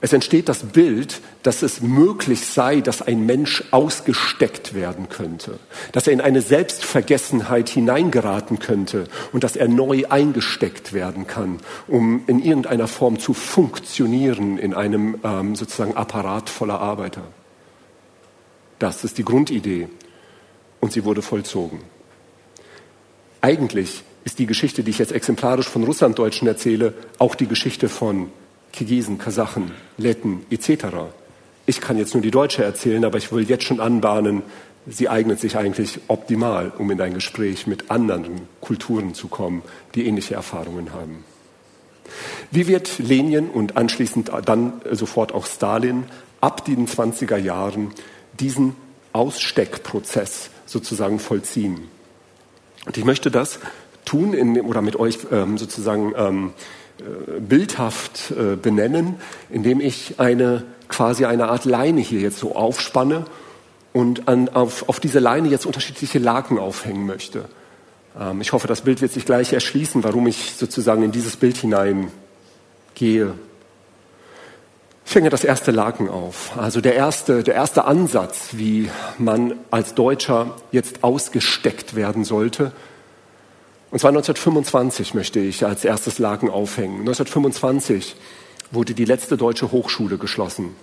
Es 0.00 0.12
entsteht 0.12 0.48
das 0.48 0.62
Bild, 0.62 1.20
dass 1.42 1.62
es 1.62 1.80
möglich 1.80 2.46
sei, 2.46 2.80
dass 2.80 3.02
ein 3.02 3.26
Mensch 3.26 3.64
ausgesteckt 3.72 4.72
werden 4.74 5.08
könnte, 5.08 5.58
dass 5.90 6.06
er 6.06 6.12
in 6.12 6.20
eine 6.20 6.40
Selbstvergessenheit 6.40 7.68
hineingeraten 7.68 8.60
könnte 8.60 9.08
und 9.32 9.42
dass 9.42 9.56
er 9.56 9.66
neu 9.66 10.04
eingesteckt 10.08 10.92
werden 10.92 11.26
kann, 11.26 11.58
um 11.88 12.22
in 12.28 12.40
irgendeiner 12.40 12.86
Form 12.86 13.18
zu 13.18 13.34
funktionieren 13.34 14.56
in 14.56 14.72
einem 14.72 15.18
ähm, 15.24 15.56
sozusagen 15.56 15.96
Apparat 15.96 16.48
voller 16.48 16.80
Arbeiter. 16.80 17.22
Das 18.78 19.02
ist 19.02 19.18
die 19.18 19.24
Grundidee 19.24 19.88
und 20.80 20.92
sie 20.92 21.04
wurde 21.04 21.22
vollzogen. 21.22 21.80
Eigentlich 23.40 24.04
ist 24.24 24.38
die 24.38 24.46
Geschichte, 24.46 24.84
die 24.84 24.90
ich 24.90 24.98
jetzt 24.98 25.12
exemplarisch 25.12 25.68
von 25.68 25.82
Russlanddeutschen 25.82 26.46
erzähle, 26.46 26.94
auch 27.18 27.34
die 27.34 27.48
Geschichte 27.48 27.88
von 27.88 28.30
Kirgisen, 28.78 29.18
Kasachen, 29.18 29.72
Letten 29.96 30.46
etc. 30.50 30.86
Ich 31.66 31.80
kann 31.80 31.98
jetzt 31.98 32.14
nur 32.14 32.22
die 32.22 32.30
Deutsche 32.30 32.62
erzählen, 32.62 33.04
aber 33.04 33.18
ich 33.18 33.32
will 33.32 33.42
jetzt 33.50 33.64
schon 33.64 33.80
anbahnen, 33.80 34.42
sie 34.86 35.08
eignet 35.08 35.40
sich 35.40 35.56
eigentlich 35.56 35.98
optimal, 36.06 36.70
um 36.78 36.88
in 36.92 37.00
ein 37.00 37.12
Gespräch 37.12 37.66
mit 37.66 37.90
anderen 37.90 38.42
Kulturen 38.60 39.14
zu 39.14 39.26
kommen, 39.26 39.62
die 39.96 40.06
ähnliche 40.06 40.34
Erfahrungen 40.34 40.92
haben. 40.92 41.24
Wie 42.52 42.68
wird 42.68 43.00
Lenin 43.00 43.50
und 43.50 43.76
anschließend 43.76 44.30
dann 44.44 44.74
sofort 44.92 45.34
auch 45.34 45.46
Stalin 45.46 46.04
ab 46.40 46.64
den 46.64 46.86
20er 46.86 47.36
Jahren 47.36 47.90
diesen 48.38 48.76
Aussteckprozess 49.12 50.50
sozusagen 50.66 51.18
vollziehen? 51.18 51.80
Und 52.86 52.96
ich 52.96 53.04
möchte 53.04 53.32
das 53.32 53.58
tun 54.04 54.34
in, 54.34 54.60
oder 54.60 54.82
mit 54.82 54.94
euch 54.94 55.18
ähm, 55.32 55.58
sozusagen 55.58 56.14
ähm, 56.16 56.52
äh, 56.56 56.77
bildhaft 57.40 58.32
äh, 58.32 58.56
benennen, 58.56 59.16
indem 59.50 59.80
ich 59.80 60.14
eine 60.18 60.64
quasi 60.88 61.24
eine 61.24 61.48
Art 61.48 61.64
Leine 61.64 62.00
hier 62.00 62.20
jetzt 62.20 62.38
so 62.38 62.56
aufspanne 62.56 63.24
und 63.92 64.28
an, 64.28 64.48
auf, 64.48 64.88
auf 64.88 65.00
diese 65.00 65.18
Leine 65.18 65.48
jetzt 65.48 65.66
unterschiedliche 65.66 66.18
Laken 66.18 66.58
aufhängen 66.58 67.06
möchte. 67.06 67.44
Ähm, 68.18 68.40
ich 68.40 68.52
hoffe, 68.52 68.66
das 68.66 68.82
Bild 68.82 69.00
wird 69.00 69.12
sich 69.12 69.24
gleich 69.24 69.52
erschließen, 69.52 70.02
warum 70.04 70.26
ich 70.26 70.54
sozusagen 70.54 71.02
in 71.02 71.12
dieses 71.12 71.36
Bild 71.36 71.56
hinein 71.58 72.10
gehe. 72.94 73.34
Ich 75.06 75.14
hänge 75.14 75.30
das 75.30 75.44
erste 75.44 75.70
Laken 75.70 76.08
auf. 76.10 76.52
Also 76.58 76.80
der 76.82 76.94
erste, 76.94 77.42
der 77.42 77.54
erste 77.54 77.86
Ansatz, 77.86 78.50
wie 78.52 78.90
man 79.16 79.54
als 79.70 79.94
Deutscher 79.94 80.56
jetzt 80.70 81.02
ausgesteckt 81.02 81.96
werden 81.96 82.24
sollte, 82.24 82.72
und 83.90 83.98
zwar 83.98 84.10
1925 84.10 85.14
möchte 85.14 85.40
ich 85.40 85.64
als 85.64 85.84
erstes 85.84 86.18
Laken 86.18 86.50
aufhängen. 86.50 87.00
1925 87.00 88.16
wurde 88.70 88.94
die 88.94 89.06
letzte 89.06 89.36
deutsche 89.36 89.72
Hochschule 89.72 90.18
geschlossen. 90.18 90.76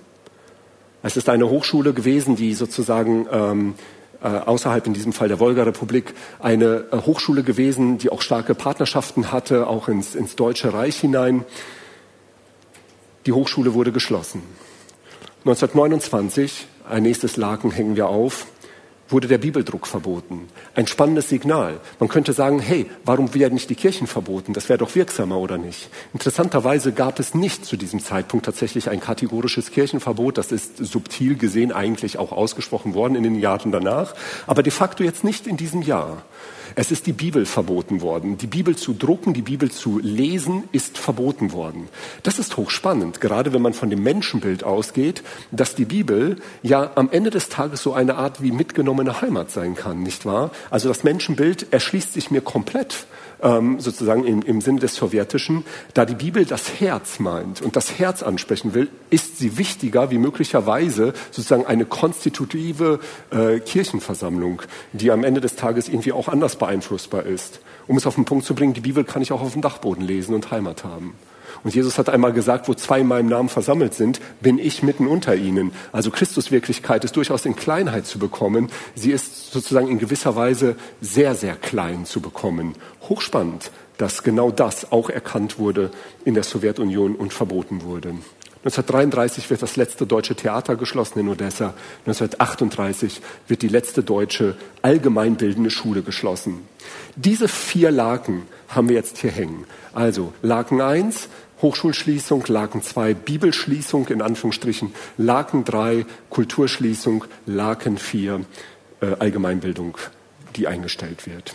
Es 1.04 1.18
ist 1.18 1.30
eine 1.30 1.50
Hochschule 1.50 1.94
gewesen, 1.94 2.36
die 2.36 2.56
sozusagen 2.56 3.28
ähm, 3.32 3.76
äh, 4.24 4.28
außerhalb 4.28 4.88
in 4.88 4.96
diesem 4.96 5.14
Fall 5.14 5.28
der 5.28 5.40
Wolga-Republik 5.40 6.16
eine 6.40 6.86
äh, 6.92 6.98
Hochschule 6.98 7.44
gewesen, 7.44 8.00
die 8.00 8.10
auch 8.10 8.24
starke 8.24 8.56
Partnerschaften 8.56 9.32
hatte, 9.32 9.68
auch 9.68 9.88
ins, 9.88 10.16
ins 10.16 10.36
Deutsche 10.36 10.74
Reich 10.74 10.98
hinein. 10.98 11.46
Die 13.28 13.34
Hochschule 13.34 13.76
wurde 13.76 13.92
geschlossen. 13.92 14.42
1929, 15.42 16.66
ein 16.90 17.04
nächstes 17.04 17.38
Laken 17.38 17.70
hängen 17.70 17.96
wir 17.96 18.08
auf, 18.08 18.48
wurde 19.10 19.28
der 19.28 19.38
Bibeldruck 19.38 19.88
verboten. 19.88 20.48
Ein 20.74 20.88
spannendes 20.88 21.30
Signal. 21.30 21.80
Man 22.00 22.10
könnte 22.10 22.34
sagen, 22.34 22.60
hey, 22.60 22.88
warum 23.04 23.34
werden 23.34 23.54
nicht 23.54 23.70
die 23.70 23.76
Kirchen 23.76 24.08
verboten? 24.08 24.54
Das 24.54 24.68
wäre 24.68 24.80
doch 24.80 24.96
wirksamer, 24.96 25.38
oder 25.38 25.58
nicht? 25.58 25.90
Interessanterweise 26.14 26.92
gab 26.92 27.20
es 27.20 27.36
nicht 27.36 27.66
zu 27.66 27.78
diesem 27.78 28.00
Zeitpunkt 28.00 28.46
tatsächlich 28.46 28.90
ein 28.90 29.00
kategorisches 29.00 29.72
Kirchenverbot. 29.72 30.38
Das 30.38 30.52
ist 30.52 30.78
subtil 30.78 31.36
gesehen 31.36 31.72
eigentlich 31.72 32.18
auch 32.18 32.32
ausgesprochen 32.32 32.94
worden 32.94 33.16
in 33.16 33.24
den 33.24 33.36
Jahren 33.36 33.72
danach, 33.72 34.16
aber 34.48 34.64
de 34.64 34.72
facto 34.72 35.04
jetzt 35.04 35.24
nicht 35.24 35.48
in 35.48 35.58
diesem 35.58 35.82
Jahr. 35.82 36.24
Es 36.74 36.92
ist 36.92 37.06
die 37.06 37.14
Bibel 37.14 37.46
verboten 37.46 38.02
worden. 38.02 38.38
Die 38.38 38.48
Bibel 38.48 38.76
zu 38.76 38.94
drucken, 38.94 39.34
die 39.34 39.42
Bibel 39.42 39.72
zu 39.72 40.00
lesen, 40.00 40.64
ist 40.72 40.98
verboten 40.98 41.52
worden. 41.52 41.88
Das 42.24 42.40
ist 42.40 42.58
hochspannend, 42.58 43.22
gerade 43.22 43.54
wenn 43.54 43.62
man 43.62 43.74
von 43.74 43.90
dem 43.90 44.02
Menschenbild 44.04 44.64
ausgeht, 44.64 45.24
dass 45.52 45.76
die 45.76 45.86
Bibel 45.86 46.38
ja 46.64 46.92
am 46.96 47.10
Ende 47.12 47.30
des 47.30 47.50
Tages 47.50 47.82
so 47.82 47.94
eine 47.94 48.16
Art 48.16 48.42
wie 48.42 48.52
mitgenommene 48.52 49.22
Heimat 49.22 49.52
sein 49.52 49.76
kann, 49.76 50.04
nicht 50.04 50.26
wahr? 50.26 50.52
Also 50.70 50.88
das 50.88 51.04
Menschenbild 51.04 51.72
erschließt 51.72 52.14
sich 52.14 52.32
mir 52.32 52.42
komplett 52.42 53.06
ähm, 53.42 53.80
sozusagen 53.80 54.26
im, 54.26 54.42
im 54.42 54.62
Sinne 54.62 54.80
des 54.80 54.96
Sowjetischen, 54.96 55.66
da 55.94 56.06
die 56.06 56.16
Bibel 56.16 56.46
das 56.46 56.80
Herz 56.80 57.20
meint 57.20 57.62
und 57.62 57.76
das 57.76 58.00
Herz 58.00 58.24
ansprechen 58.24 58.74
will, 58.74 58.90
ist 59.10 59.38
sie 59.38 59.58
wichtiger 59.58 60.12
wie 60.12 60.18
möglicherweise 60.18 61.14
sozusagen 61.32 61.66
eine 61.66 61.86
konstitutive 61.86 63.00
äh, 63.32 63.60
Kirchenversammlung, 63.60 64.62
die 64.94 65.12
am 65.12 65.24
Ende 65.24 65.42
des 65.42 65.56
Tages 65.56 65.90
irgendwie 65.90 66.12
auch 66.12 66.28
beeinflussbar 66.58 67.24
ist. 67.24 67.60
Um 67.88 67.98
es 67.98 68.08
auf 68.08 68.16
den 68.16 68.26
Punkt 68.26 68.46
zu 68.46 68.56
bringen, 68.56 68.74
die 68.74 68.82
Bibel 68.82 69.04
kann 69.04 69.22
ich 69.22 69.32
auch 69.32 69.42
auf 69.42 69.54
dem 69.54 69.62
Dachboden 69.62 70.04
lesen 70.04 70.34
und 70.34 70.52
Heimat 70.52 70.84
haben. 70.84 71.16
Und 71.64 71.74
Jesus 71.74 71.98
hat 71.98 72.10
einmal 72.10 72.34
gesagt, 72.34 72.68
wo 72.68 72.74
zwei 72.74 73.02
in 73.02 73.08
meinem 73.08 73.30
Namen 73.30 73.50
versammelt 73.50 73.94
sind, 73.94 74.20
bin 74.42 74.60
ich 74.60 74.84
mitten 74.84 75.08
unter 75.08 75.36
ihnen. 75.36 75.72
Also 75.92 76.12
Christuswirklichkeit 76.12 77.04
ist 77.04 77.16
durchaus 77.16 77.46
in 77.46 77.56
Kleinheit 77.56 78.06
zu 78.06 78.20
bekommen. 78.20 78.70
Sie 78.94 79.12
ist 79.12 79.52
sozusagen 79.52 79.88
in 79.88 80.00
gewisser 80.00 80.36
Weise 80.36 80.76
sehr, 81.02 81.36
sehr 81.36 81.56
klein 81.56 82.06
zu 82.06 82.22
bekommen. 82.22 82.76
Hochspannend, 83.10 83.72
dass 83.98 84.24
genau 84.24 84.52
das 84.52 84.92
auch 84.92 85.10
erkannt 85.10 85.58
wurde 85.58 85.92
in 86.24 86.34
der 86.34 86.44
Sowjetunion 86.44 87.16
und 87.16 87.34
verboten 87.34 87.84
wurde. 87.84 88.14
1933 88.66 89.48
wird 89.52 89.62
das 89.62 89.76
letzte 89.76 90.08
deutsche 90.08 90.34
Theater 90.34 90.76
geschlossen 90.76 91.20
in 91.20 91.30
Odessa. 91.30 91.76
1938 92.08 93.22
wird 93.48 93.62
die 93.62 93.68
letzte 93.68 94.02
deutsche 94.02 94.56
allgemeinbildende 94.82 95.70
Schule 95.70 96.02
geschlossen. 96.02 96.68
Diese 97.16 97.48
vier 97.48 97.92
Laken 97.92 98.42
haben 98.68 98.90
wir 98.90 98.96
jetzt 98.96 99.20
hier 99.20 99.30
hängen. 99.30 99.66
Also 99.94 100.34
Laken 100.42 100.82
1, 100.82 101.30
Hochschulschließung, 101.62 102.46
Laken 102.48 102.82
2 102.82 103.14
Bibelschließung 103.14 104.08
in 104.08 104.24
Anführungsstrichen, 104.24 104.96
Laken 105.18 105.64
3 105.64 106.08
Kulturschließung, 106.32 107.26
Laken 107.46 108.00
4 108.00 108.46
äh, 109.02 109.06
Allgemeinbildung, 109.20 109.96
die 110.56 110.66
eingestellt 110.66 111.28
wird. 111.28 111.54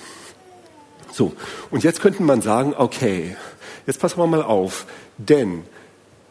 So, 1.11 1.33
und 1.73 1.83
jetzt 1.83 2.03
könnte 2.03 2.23
man 2.23 2.41
sagen, 2.41 2.73
okay, 2.77 3.37
jetzt 3.89 3.99
passen 3.99 4.19
wir 4.21 4.29
mal 4.29 4.45
auf, 4.45 4.87
denn 5.19 5.65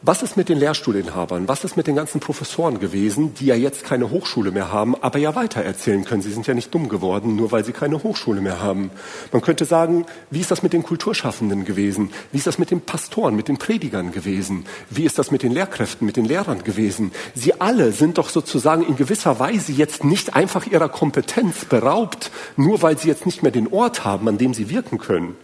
was 0.02 0.24
ist 0.24 0.38
mit 0.38 0.48
den 0.48 0.58
Lehrstuhlinhabern? 0.60 1.50
Was 1.50 1.66
ist 1.66 1.76
mit 1.76 1.86
den 1.86 1.98
ganzen 1.98 2.22
Professoren 2.22 2.80
gewesen, 2.80 3.34
die 3.34 3.48
ja 3.48 3.56
jetzt 3.56 3.84
keine 3.84 4.10
Hochschule 4.10 4.52
mehr 4.52 4.72
haben, 4.72 4.96
aber 5.02 5.20
ja 5.20 5.36
weiter 5.36 5.62
erzählen 5.62 6.06
können? 6.06 6.22
Sie 6.22 6.32
sind 6.32 6.48
ja 6.48 6.54
nicht 6.54 6.74
dumm 6.74 6.88
geworden, 6.88 7.36
nur 7.36 7.52
weil 7.52 7.66
sie 7.66 7.74
keine 7.74 8.02
Hochschule 8.02 8.40
mehr 8.40 8.62
haben. 8.62 8.92
Man 9.34 9.42
könnte 9.42 9.66
sagen, 9.66 10.06
wie 10.32 10.40
ist 10.40 10.52
das 10.52 10.64
mit 10.64 10.72
den 10.72 10.84
Kulturschaffenden 10.84 11.66
gewesen? 11.66 12.12
Wie 12.32 12.38
ist 12.38 12.48
das 12.48 12.58
mit 12.58 12.72
den 12.72 12.80
Pastoren, 12.80 13.36
mit 13.36 13.50
den 13.50 13.58
Predigern 13.58 14.14
gewesen? 14.14 14.66
Wie 14.90 15.04
ist 15.04 15.20
das 15.20 15.32
mit 15.32 15.44
den 15.44 15.52
Lehrkräften, 15.52 16.06
mit 16.06 16.16
den 16.16 16.24
Lehrern 16.24 16.64
gewesen? 16.64 17.12
Sie 17.36 17.60
alle 17.60 17.92
sind 17.92 18.18
doch 18.20 18.30
sozusagen 18.30 18.84
in 18.84 18.96
gewisser 18.96 19.38
Weise 19.40 19.74
jetzt 19.74 20.06
nicht 20.06 20.34
einfach 20.34 20.66
ihrer 20.66 20.88
Kompetenz 20.88 21.66
beraubt, 21.66 22.32
nur 22.56 22.82
weil 22.82 22.98
sie 22.98 23.10
jetzt 23.10 23.26
nicht 23.26 23.44
mehr 23.44 23.52
den 23.52 23.68
Ort 23.68 24.06
haben, 24.06 24.30
an 24.30 24.38
dem 24.38 24.54
sie 24.54 24.70
wirken 24.70 24.98
können. 24.98 25.36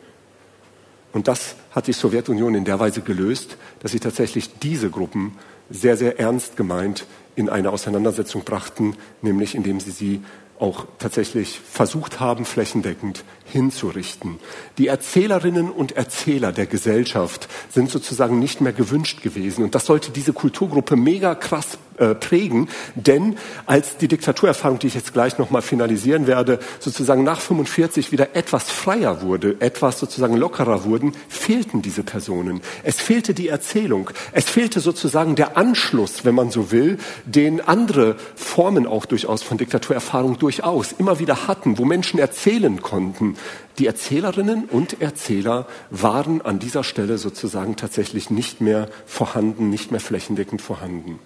Und 1.11 1.27
das 1.27 1.55
hat 1.75 1.87
die 1.87 1.93
Sowjetunion 1.93 2.55
in 2.55 2.63
der 2.63 2.79
Weise 2.79 3.01
gelöst, 3.01 3.57
dass 3.81 3.91
sie 3.91 3.99
tatsächlich 3.99 4.59
diese 4.59 4.89
Gruppen 4.89 5.33
sehr, 5.69 5.97
sehr 5.97 6.19
ernst 6.19 6.55
gemeint 6.55 7.05
in 7.35 7.49
eine 7.49 7.69
Auseinandersetzung 7.69 8.43
brachten, 8.43 8.95
nämlich 9.21 9.55
indem 9.55 9.81
sie 9.81 9.91
sie 9.91 10.21
auch 10.59 10.85
tatsächlich 10.99 11.59
versucht 11.59 12.19
haben, 12.19 12.45
flächendeckend 12.45 13.23
hinzurichten. 13.45 14.39
Die 14.77 14.87
Erzählerinnen 14.87 15.69
und 15.69 15.93
Erzähler 15.93 16.51
der 16.51 16.65
Gesellschaft 16.65 17.47
sind 17.69 17.91
sozusagen 17.91 18.39
nicht 18.39 18.61
mehr 18.61 18.73
gewünscht 18.73 19.21
gewesen. 19.21 19.63
Und 19.63 19.75
das 19.75 19.85
sollte 19.85 20.11
diese 20.11 20.33
Kulturgruppe 20.33 20.95
mega 20.95 21.35
krass 21.35 21.77
äh, 21.97 22.15
prägen. 22.15 22.67
Denn 22.95 23.37
als 23.65 23.97
die 23.97 24.07
Diktaturerfahrung, 24.07 24.79
die 24.79 24.87
ich 24.87 24.95
jetzt 24.95 25.13
gleich 25.13 25.37
nochmal 25.37 25.61
finalisieren 25.61 26.27
werde, 26.27 26.59
sozusagen 26.79 27.23
nach 27.23 27.39
45 27.39 28.11
wieder 28.11 28.35
etwas 28.35 28.63
freier 28.63 29.21
wurde, 29.21 29.55
etwas 29.59 29.99
sozusagen 29.99 30.35
lockerer 30.35 30.83
wurden, 30.83 31.13
fehlten 31.29 31.81
diese 31.81 32.03
Personen. 32.03 32.61
Es 32.83 32.95
fehlte 32.95 33.33
die 33.33 33.47
Erzählung. 33.47 34.09
Es 34.33 34.45
fehlte 34.45 34.81
sozusagen 34.81 35.35
der 35.35 35.55
Anschluss, 35.55 36.25
wenn 36.25 36.35
man 36.35 36.51
so 36.51 36.71
will, 36.71 36.97
den 37.25 37.61
andere 37.61 38.17
Formen 38.35 38.87
auch 38.87 39.05
durchaus 39.05 39.43
von 39.43 39.57
Diktaturerfahrung 39.57 40.37
durchaus 40.45 40.91
immer 40.91 41.17
wieder 41.17 41.47
hatten, 41.47 41.79
wo 41.79 41.85
Menschen 41.85 42.19
erzählen 42.19 42.79
konnten. 42.79 43.35
Die 43.79 43.87
Erzählerinnen 43.87 44.65
und 44.65 45.01
Erzähler 45.01 45.65
waren 45.89 46.43
an 46.43 46.59
dieser 46.59 46.83
Stelle 46.83 47.17
sozusagen 47.17 47.77
tatsächlich 47.77 48.29
nicht 48.29 48.61
mehr 48.61 48.87
vorhanden, 49.07 49.71
nicht 49.71 49.89
mehr 49.89 49.99
flächendeckend 49.99 50.61
vorhanden. 50.61 51.17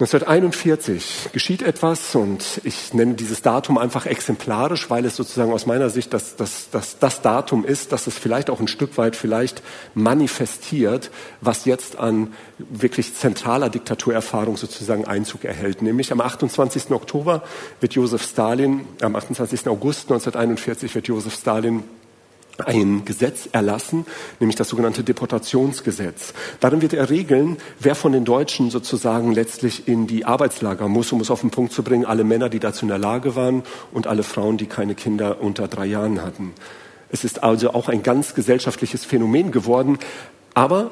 1941 0.00 1.30
geschieht 1.32 1.60
etwas 1.60 2.14
und 2.14 2.60
ich 2.62 2.94
nenne 2.94 3.14
dieses 3.14 3.42
Datum 3.42 3.78
einfach 3.78 4.06
exemplarisch, 4.06 4.88
weil 4.90 5.04
es 5.04 5.16
sozusagen 5.16 5.52
aus 5.52 5.66
meiner 5.66 5.90
Sicht 5.90 6.14
das, 6.14 6.36
das, 6.36 6.70
das, 6.70 7.00
das 7.00 7.20
Datum 7.20 7.64
ist, 7.64 7.90
dass 7.90 8.06
es 8.06 8.16
vielleicht 8.16 8.48
auch 8.48 8.60
ein 8.60 8.68
Stück 8.68 8.96
weit 8.96 9.16
vielleicht 9.16 9.60
manifestiert, 9.94 11.10
was 11.40 11.64
jetzt 11.64 11.98
an 11.98 12.32
wirklich 12.60 13.16
zentraler 13.16 13.70
Diktaturerfahrung 13.70 14.56
sozusagen 14.56 15.04
Einzug 15.04 15.44
erhält. 15.44 15.82
Nämlich 15.82 16.12
am 16.12 16.20
28. 16.20 16.92
Oktober 16.92 17.42
wird 17.80 17.94
Josef 17.94 18.22
Stalin, 18.22 18.86
am 19.02 19.16
28. 19.16 19.66
August 19.66 20.12
1941 20.12 20.94
wird 20.94 21.08
Josef 21.08 21.34
Stalin 21.34 21.82
ein 22.64 23.04
Gesetz 23.04 23.48
erlassen, 23.52 24.04
nämlich 24.40 24.56
das 24.56 24.68
sogenannte 24.68 25.04
Deportationsgesetz. 25.04 26.34
Darin 26.60 26.82
wird 26.82 26.92
er 26.92 27.10
regeln, 27.10 27.56
wer 27.78 27.94
von 27.94 28.12
den 28.12 28.24
Deutschen 28.24 28.70
sozusagen 28.70 29.32
letztlich 29.32 29.86
in 29.86 30.06
die 30.06 30.24
Arbeitslager 30.24 30.88
muss, 30.88 31.12
um 31.12 31.20
es 31.20 31.30
auf 31.30 31.40
den 31.40 31.50
Punkt 31.50 31.72
zu 31.72 31.82
bringen, 31.82 32.04
alle 32.04 32.24
Männer, 32.24 32.48
die 32.48 32.58
dazu 32.58 32.84
in 32.84 32.88
der 32.88 32.98
Lage 32.98 33.36
waren 33.36 33.62
und 33.92 34.06
alle 34.06 34.22
Frauen, 34.22 34.56
die 34.56 34.66
keine 34.66 34.94
Kinder 34.94 35.40
unter 35.40 35.68
drei 35.68 35.86
Jahren 35.86 36.22
hatten. 36.22 36.52
Es 37.10 37.24
ist 37.24 37.42
also 37.42 37.72
auch 37.72 37.88
ein 37.88 38.02
ganz 38.02 38.34
gesellschaftliches 38.34 39.04
Phänomen 39.04 39.50
geworden, 39.50 39.98
aber 40.54 40.90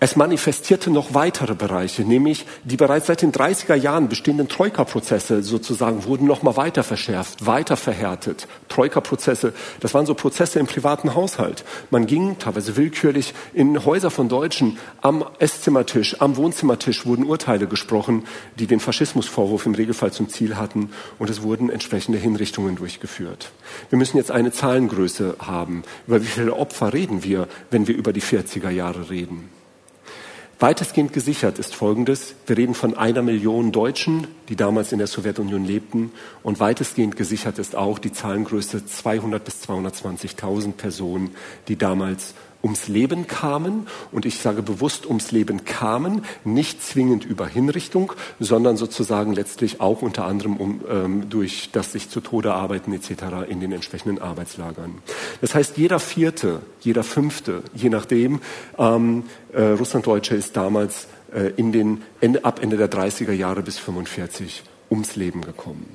es 0.00 0.16
manifestierte 0.16 0.90
noch 0.90 1.14
weitere 1.14 1.54
Bereiche, 1.54 2.02
nämlich 2.02 2.44
die 2.64 2.76
bereits 2.76 3.06
seit 3.06 3.22
den 3.22 3.32
30er 3.32 3.74
Jahren 3.74 4.08
bestehenden 4.08 4.48
Troika-Prozesse 4.48 5.42
sozusagen 5.42 6.04
wurden 6.04 6.26
noch 6.26 6.42
mal 6.42 6.56
weiter 6.56 6.82
verschärft, 6.82 7.46
weiter 7.46 7.76
verhärtet. 7.76 8.46
Troika-Prozesse, 8.68 9.54
das 9.80 9.94
waren 9.94 10.04
so 10.04 10.14
Prozesse 10.14 10.58
im 10.58 10.66
privaten 10.66 11.14
Haushalt. 11.14 11.64
Man 11.90 12.06
ging 12.06 12.38
teilweise 12.38 12.76
willkürlich 12.76 13.32
in 13.54 13.84
Häuser 13.84 14.10
von 14.10 14.28
Deutschen. 14.28 14.78
Am 15.00 15.24
Esszimmertisch, 15.38 16.20
am 16.20 16.36
Wohnzimmertisch 16.36 17.06
wurden 17.06 17.24
Urteile 17.24 17.66
gesprochen, 17.66 18.24
die 18.58 18.66
den 18.66 18.80
Faschismusvorwurf 18.80 19.64
im 19.64 19.74
Regelfall 19.74 20.12
zum 20.12 20.28
Ziel 20.28 20.56
hatten 20.56 20.90
und 21.18 21.30
es 21.30 21.42
wurden 21.42 21.70
entsprechende 21.70 22.18
Hinrichtungen 22.18 22.76
durchgeführt. 22.76 23.52
Wir 23.90 23.98
müssen 23.98 24.16
jetzt 24.16 24.32
eine 24.32 24.52
Zahlengröße 24.52 25.36
haben. 25.38 25.82
Über 26.06 26.20
wie 26.20 26.26
viele 26.26 26.54
Opfer 26.54 26.92
reden 26.92 27.22
wir, 27.22 27.48
wenn 27.70 27.86
wir 27.86 27.96
über 27.96 28.12
die 28.12 28.22
40er 28.22 28.70
Jahre 28.70 29.08
reden? 29.08 29.53
Weitestgehend 30.60 31.12
gesichert 31.12 31.58
ist 31.58 31.74
Folgendes. 31.74 32.34
Wir 32.46 32.56
reden 32.56 32.74
von 32.74 32.96
einer 32.96 33.22
Million 33.22 33.72
Deutschen, 33.72 34.26
die 34.48 34.56
damals 34.56 34.92
in 34.92 34.98
der 34.98 35.08
Sowjetunion 35.08 35.64
lebten. 35.64 36.12
Und 36.42 36.60
weitestgehend 36.60 37.16
gesichert 37.16 37.58
ist 37.58 37.74
auch 37.74 37.98
die 37.98 38.12
Zahlengröße 38.12 38.86
200 38.86 39.44
bis 39.44 39.62
220.000 39.68 40.72
Personen, 40.72 41.34
die 41.68 41.76
damals 41.76 42.34
ums 42.64 42.88
Leben 42.88 43.28
kamen. 43.28 43.86
Und 44.10 44.26
ich 44.26 44.40
sage 44.40 44.62
bewusst 44.62 45.06
ums 45.06 45.30
Leben 45.30 45.64
kamen, 45.64 46.24
nicht 46.42 46.82
zwingend 46.82 47.24
über 47.24 47.46
Hinrichtung, 47.46 48.12
sondern 48.40 48.76
sozusagen 48.76 49.32
letztlich 49.32 49.80
auch 49.80 50.02
unter 50.02 50.24
anderem 50.24 50.56
um, 50.56 50.80
ähm, 50.90 51.30
durch 51.30 51.68
das 51.70 51.92
sich 51.92 52.10
zu 52.10 52.20
Tode 52.20 52.54
arbeiten 52.54 52.92
etc. 52.92 53.48
in 53.48 53.60
den 53.60 53.70
entsprechenden 53.70 54.20
Arbeitslagern. 54.20 54.98
Das 55.40 55.54
heißt, 55.54 55.76
jeder 55.76 56.00
Vierte, 56.00 56.60
jeder 56.80 57.04
Fünfte, 57.04 57.62
je 57.74 57.90
nachdem, 57.90 58.40
ähm, 58.78 59.24
äh, 59.52 59.62
Russlanddeutsche 59.62 60.34
ist 60.34 60.56
damals 60.56 61.06
äh, 61.32 61.52
in 61.56 61.72
den 61.72 62.02
Ende, 62.20 62.44
ab 62.44 62.60
Ende 62.62 62.76
der 62.76 62.90
30er 62.90 63.32
Jahre 63.32 63.62
bis 63.62 63.78
45 63.78 64.62
ums 64.90 65.16
Leben 65.16 65.42
gekommen. 65.42 65.86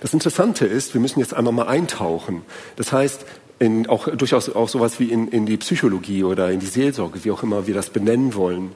Das 0.00 0.14
Interessante 0.14 0.66
ist, 0.66 0.94
wir 0.94 1.00
müssen 1.00 1.20
jetzt 1.20 1.34
einmal 1.34 1.52
mal 1.52 1.68
eintauchen. 1.68 2.42
Das 2.76 2.92
heißt, 2.92 3.26
in, 3.60 3.88
auch 3.88 4.08
durchaus 4.08 4.48
auch 4.48 4.68
sowas 4.68 4.98
wie 4.98 5.12
in, 5.12 5.28
in 5.28 5.46
die 5.46 5.58
Psychologie 5.58 6.24
oder 6.24 6.50
in 6.50 6.58
die 6.58 6.66
Seelsorge, 6.66 7.24
wie 7.24 7.30
auch 7.30 7.42
immer 7.44 7.66
wir 7.66 7.74
das 7.74 7.90
benennen 7.90 8.34
wollen. 8.34 8.72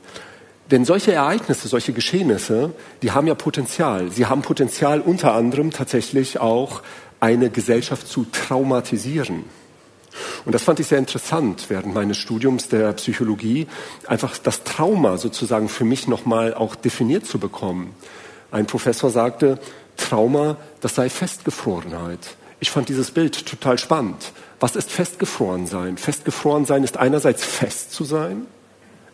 Denn 0.70 0.84
solche 0.84 1.12
Ereignisse, 1.12 1.68
solche 1.68 1.92
Geschehnisse, 1.92 2.72
die 3.02 3.10
haben 3.10 3.26
ja 3.26 3.34
Potenzial. 3.34 4.12
Sie 4.12 4.26
haben 4.26 4.42
Potenzial 4.42 5.00
unter 5.00 5.34
anderem 5.34 5.70
tatsächlich 5.70 6.38
auch 6.38 6.82
eine 7.18 7.50
Gesellschaft 7.50 8.06
zu 8.06 8.26
traumatisieren. 8.30 9.44
Und 10.44 10.54
das 10.54 10.62
fand 10.62 10.80
ich 10.80 10.86
sehr 10.86 10.98
interessant 10.98 11.66
während 11.68 11.94
meines 11.94 12.18
Studiums 12.18 12.68
der 12.68 12.92
Psychologie, 12.92 13.66
einfach 14.06 14.36
das 14.38 14.64
Trauma 14.64 15.16
sozusagen 15.16 15.68
für 15.68 15.84
mich 15.84 16.08
nochmal 16.08 16.54
auch 16.54 16.76
definiert 16.76 17.26
zu 17.26 17.38
bekommen. 17.38 17.94
Ein 18.50 18.66
Professor 18.66 19.10
sagte, 19.10 19.58
Trauma, 19.96 20.56
das 20.80 20.94
sei 20.94 21.08
Festgefrorenheit. 21.08 22.36
Ich 22.60 22.70
fand 22.70 22.88
dieses 22.88 23.10
Bild 23.10 23.46
total 23.46 23.78
spannend. 23.78 24.32
Was 24.60 24.76
ist 24.76 24.90
festgefroren 24.90 25.66
sein? 25.66 25.98
Festgefroren 25.98 26.64
sein 26.64 26.84
ist 26.84 26.96
einerseits 26.96 27.44
fest 27.44 27.92
zu 27.92 28.04
sein, 28.04 28.46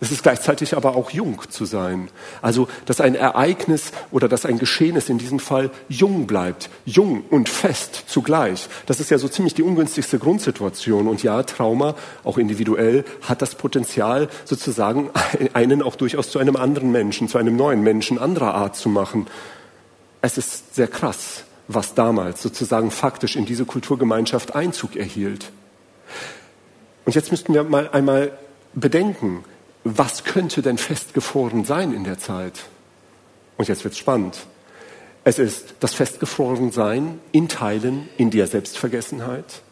es 0.03 0.11
ist 0.11 0.23
gleichzeitig 0.23 0.77
aber 0.77 0.97
auch 0.97 1.11
jung 1.11 1.43
zu 1.51 1.67
sein. 1.67 2.09
Also, 2.41 2.69
dass 2.87 3.03
ein 3.03 3.15
Ereignis 3.15 3.93
oder 4.11 4.29
dass 4.29 4.47
ein 4.47 4.59
Geschehnis 4.59 5.11
in 5.11 5.19
diesem 5.19 5.39
Fall 5.39 5.71
jung 5.91 6.27
bleibt. 6.27 6.71
Jung 6.87 7.23
und 7.29 7.51
fest 7.51 8.05
zugleich. 8.07 8.69
Das 8.87 8.99
ist 8.99 9.11
ja 9.11 9.19
so 9.19 9.29
ziemlich 9.29 9.53
die 9.53 9.63
ungünstigste 9.63 10.19
Grundsituation. 10.19 11.07
Und 11.07 11.23
ja, 11.23 11.43
Trauma, 11.43 11.95
auch 12.25 12.39
individuell, 12.39 13.05
hat 13.29 13.43
das 13.43 13.55
Potenzial, 13.55 14.29
sozusagen 14.47 15.11
einen 15.53 15.83
auch 15.83 15.97
durchaus 15.97 16.31
zu 16.31 16.39
einem 16.39 16.57
anderen 16.57 16.93
Menschen, 16.93 17.29
zu 17.29 17.37
einem 17.37 17.57
neuen 17.57 17.83
Menschen 17.83 18.19
anderer 18.19 18.55
Art 18.55 18.77
zu 18.77 18.89
machen. 18.89 19.27
Es 20.23 20.39
ist 20.39 20.75
sehr 20.75 20.89
krass 20.89 21.45
was 21.75 21.95
damals 21.95 22.43
sozusagen 22.43 22.91
faktisch 22.91 23.37
in 23.37 23.47
diese 23.47 23.65
Kulturgemeinschaft 23.65 24.55
Einzug 24.55 24.97
erhielt. 24.97 25.53
Und 27.05 27.15
jetzt 27.15 27.31
müssten 27.31 27.55
wir 27.55 27.63
mal 27.63 27.89
einmal 27.91 28.37
bedenken, 28.75 29.45
was 29.85 30.25
könnte 30.25 30.63
denn 30.63 30.79
festgefroren 30.79 31.65
sein 31.65 31.95
in 31.95 32.05
der 32.05 32.19
Zeit? 32.19 32.65
Und 33.57 33.69
jetzt 33.69 33.85
wird 33.85 33.95
es 33.95 33.99
spannend. 33.99 34.39
Es 35.23 35.39
ist 35.39 35.75
das 35.81 35.95
Festgefrorensein 35.95 37.21
in 37.31 37.49
Teilen 37.49 38.09
in 38.17 38.31
der 38.31 38.47
Selbstvergessenheit. 38.47 39.63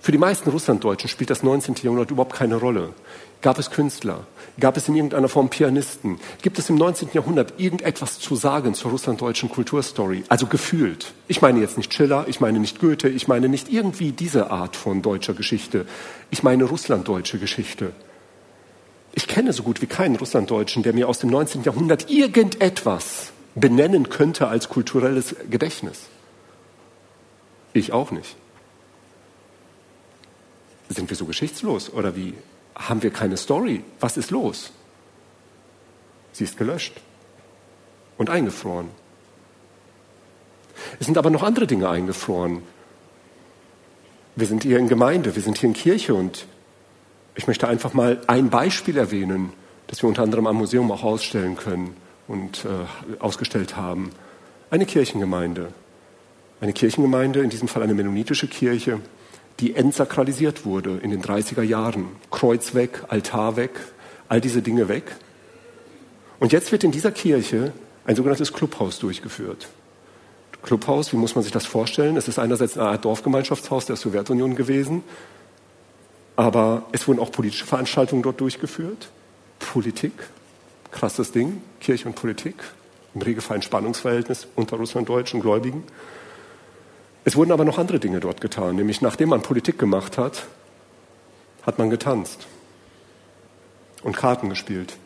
Für 0.00 0.12
die 0.12 0.18
meisten 0.18 0.50
Russlanddeutschen 0.50 1.08
spielt 1.08 1.30
das 1.30 1.42
19. 1.42 1.76
Jahrhundert 1.82 2.10
überhaupt 2.10 2.34
keine 2.34 2.56
Rolle. 2.56 2.94
Gab 3.44 3.58
es 3.58 3.70
Künstler? 3.70 4.26
Gab 4.58 4.78
es 4.78 4.88
in 4.88 4.94
irgendeiner 4.94 5.28
Form 5.28 5.50
Pianisten? 5.50 6.18
Gibt 6.40 6.58
es 6.58 6.70
im 6.70 6.76
19. 6.76 7.10
Jahrhundert 7.12 7.60
irgendetwas 7.60 8.18
zu 8.18 8.36
sagen 8.36 8.72
zur 8.72 8.92
russlanddeutschen 8.92 9.50
Kulturstory? 9.50 10.24
Also 10.30 10.46
gefühlt. 10.46 11.12
Ich 11.28 11.42
meine 11.42 11.60
jetzt 11.60 11.76
nicht 11.76 11.92
Schiller, 11.92 12.24
ich 12.26 12.40
meine 12.40 12.58
nicht 12.58 12.80
Goethe, 12.80 13.10
ich 13.10 13.28
meine 13.28 13.50
nicht 13.50 13.70
irgendwie 13.70 14.12
diese 14.12 14.50
Art 14.50 14.76
von 14.76 15.02
deutscher 15.02 15.34
Geschichte. 15.34 15.84
Ich 16.30 16.42
meine 16.42 16.64
russlanddeutsche 16.64 17.38
Geschichte. 17.38 17.92
Ich 19.12 19.28
kenne 19.28 19.52
so 19.52 19.62
gut 19.62 19.82
wie 19.82 19.88
keinen 19.88 20.16
Russlanddeutschen, 20.16 20.82
der 20.82 20.94
mir 20.94 21.06
aus 21.06 21.18
dem 21.18 21.28
19. 21.28 21.64
Jahrhundert 21.64 22.08
irgendetwas 22.08 23.32
benennen 23.54 24.08
könnte 24.08 24.48
als 24.48 24.70
kulturelles 24.70 25.36
Gedächtnis. 25.50 26.06
Ich 27.74 27.92
auch 27.92 28.10
nicht. 28.10 28.36
Sind 30.88 31.10
wir 31.10 31.16
so 31.18 31.26
geschichtslos 31.26 31.92
oder 31.92 32.16
wie? 32.16 32.32
Haben 32.74 33.02
wir 33.02 33.10
keine 33.10 33.36
Story. 33.36 33.84
Was 34.00 34.16
ist 34.16 34.30
los? 34.30 34.72
Sie 36.32 36.44
ist 36.44 36.56
gelöscht 36.56 37.00
und 38.18 38.30
eingefroren. 38.30 38.88
Es 40.98 41.06
sind 41.06 41.18
aber 41.18 41.30
noch 41.30 41.42
andere 41.42 41.66
Dinge 41.66 41.88
eingefroren. 41.88 42.62
Wir 44.36 44.46
sind 44.46 44.64
hier 44.64 44.78
in 44.78 44.88
Gemeinde, 44.88 45.36
wir 45.36 45.42
sind 45.42 45.58
hier 45.58 45.68
in 45.68 45.74
Kirche 45.74 46.14
und 46.14 46.46
ich 47.36 47.46
möchte 47.46 47.68
einfach 47.68 47.94
mal 47.94 48.20
ein 48.26 48.50
Beispiel 48.50 48.96
erwähnen, 48.96 49.52
das 49.86 50.02
wir 50.02 50.08
unter 50.08 50.22
anderem 50.22 50.46
am 50.46 50.56
Museum 50.56 50.90
auch 50.90 51.04
ausstellen 51.04 51.56
können 51.56 51.96
und 52.26 52.64
äh, 52.64 53.20
ausgestellt 53.20 53.76
haben. 53.76 54.10
Eine 54.70 54.86
Kirchengemeinde. 54.86 55.68
Eine 56.60 56.72
Kirchengemeinde, 56.72 57.40
in 57.40 57.50
diesem 57.50 57.68
Fall 57.68 57.82
eine 57.82 57.94
mennonitische 57.94 58.48
Kirche, 58.48 59.00
die 59.60 59.74
entsakralisiert 59.74 60.64
wurde 60.64 60.98
in 61.02 61.10
den 61.10 61.22
30er 61.22 61.62
Jahren. 61.62 62.08
Kreuz 62.30 62.74
weg, 62.74 63.04
Altar 63.08 63.56
weg, 63.56 63.70
all 64.28 64.40
diese 64.40 64.62
Dinge 64.62 64.88
weg. 64.88 65.16
Und 66.40 66.52
jetzt 66.52 66.72
wird 66.72 66.84
in 66.84 66.90
dieser 66.90 67.12
Kirche 67.12 67.72
ein 68.04 68.16
sogenanntes 68.16 68.52
Clubhaus 68.52 68.98
durchgeführt. 68.98 69.68
Clubhaus, 70.62 71.12
wie 71.12 71.16
muss 71.16 71.34
man 71.34 71.44
sich 71.44 71.52
das 71.52 71.66
vorstellen? 71.66 72.16
Es 72.16 72.26
ist 72.26 72.38
einerseits 72.38 72.78
eine 72.78 72.88
Art 72.88 73.04
Dorfgemeinschaftshaus 73.04 73.86
der 73.86 73.96
Sowjetunion 73.96 74.56
gewesen, 74.56 75.02
aber 76.36 76.86
es 76.92 77.06
wurden 77.06 77.20
auch 77.20 77.30
politische 77.30 77.66
Veranstaltungen 77.66 78.22
dort 78.22 78.40
durchgeführt. 78.40 79.10
Politik, 79.58 80.12
krasses 80.90 81.32
Ding, 81.32 81.62
Kirche 81.80 82.08
und 82.08 82.14
Politik, 82.14 82.56
im 83.14 83.22
Regelfall 83.22 83.58
ein 83.58 83.62
Spannungsverhältnis 83.62 84.48
unter 84.56 84.76
russlanddeutschen 84.76 85.40
Gläubigen. 85.40 85.84
Es 87.24 87.36
wurden 87.36 87.52
aber 87.52 87.64
noch 87.64 87.78
andere 87.78 87.98
Dinge 87.98 88.20
dort 88.20 88.40
getan, 88.40 88.76
nämlich 88.76 89.00
nachdem 89.00 89.30
man 89.30 89.42
Politik 89.42 89.78
gemacht 89.78 90.18
hat, 90.18 90.46
hat 91.62 91.78
man 91.78 91.88
getanzt 91.88 92.46
und 94.02 94.16
Karten 94.16 94.50
gespielt. 94.50 94.96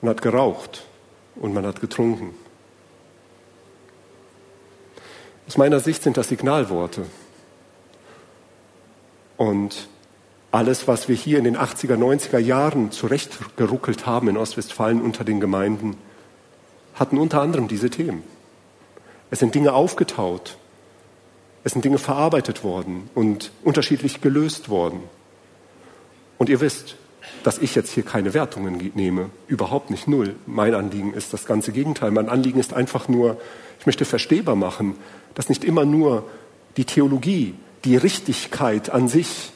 Man 0.00 0.10
hat 0.10 0.22
geraucht 0.22 0.86
und 1.34 1.52
man 1.52 1.66
hat 1.66 1.80
getrunken. 1.80 2.34
Aus 5.48 5.58
meiner 5.58 5.80
Sicht 5.80 6.04
sind 6.04 6.16
das 6.16 6.28
Signalworte. 6.28 7.06
Und 9.36 9.88
alles, 10.52 10.86
was 10.86 11.08
wir 11.08 11.16
hier 11.16 11.38
in 11.38 11.44
den 11.44 11.56
80er, 11.56 11.96
90er 11.96 12.38
Jahren 12.38 12.92
zurechtgeruckelt 12.92 14.06
haben 14.06 14.28
in 14.28 14.36
Ostwestfalen 14.36 15.02
unter 15.02 15.24
den 15.24 15.40
Gemeinden, 15.40 15.96
hatten 16.94 17.18
unter 17.18 17.40
anderem 17.40 17.66
diese 17.66 17.90
Themen. 17.90 18.22
Es 19.30 19.40
sind 19.40 19.54
Dinge 19.54 19.72
aufgetaut, 19.72 20.56
es 21.64 21.72
sind 21.72 21.84
Dinge 21.84 21.98
verarbeitet 21.98 22.64
worden 22.64 23.10
und 23.14 23.50
unterschiedlich 23.62 24.20
gelöst 24.20 24.68
worden. 24.68 25.00
Und 26.38 26.48
ihr 26.48 26.60
wisst, 26.60 26.96
dass 27.42 27.58
ich 27.58 27.74
jetzt 27.74 27.92
hier 27.92 28.02
keine 28.02 28.34
Wertungen 28.34 28.92
nehme, 28.94 29.30
überhaupt 29.46 29.90
nicht 29.90 30.08
null. 30.08 30.36
Mein 30.46 30.74
Anliegen 30.74 31.12
ist 31.12 31.32
das 31.32 31.44
ganze 31.44 31.72
Gegenteil. 31.72 32.10
Mein 32.10 32.28
Anliegen 32.28 32.58
ist 32.58 32.72
einfach 32.74 33.08
nur, 33.08 33.38
ich 33.78 33.86
möchte 33.86 34.04
verstehbar 34.04 34.56
machen, 34.56 34.96
dass 35.34 35.48
nicht 35.48 35.64
immer 35.64 35.84
nur 35.84 36.24
die 36.76 36.84
Theologie, 36.84 37.54
die 37.84 37.96
Richtigkeit 37.96 38.90
an 38.90 39.08
sich, 39.08 39.52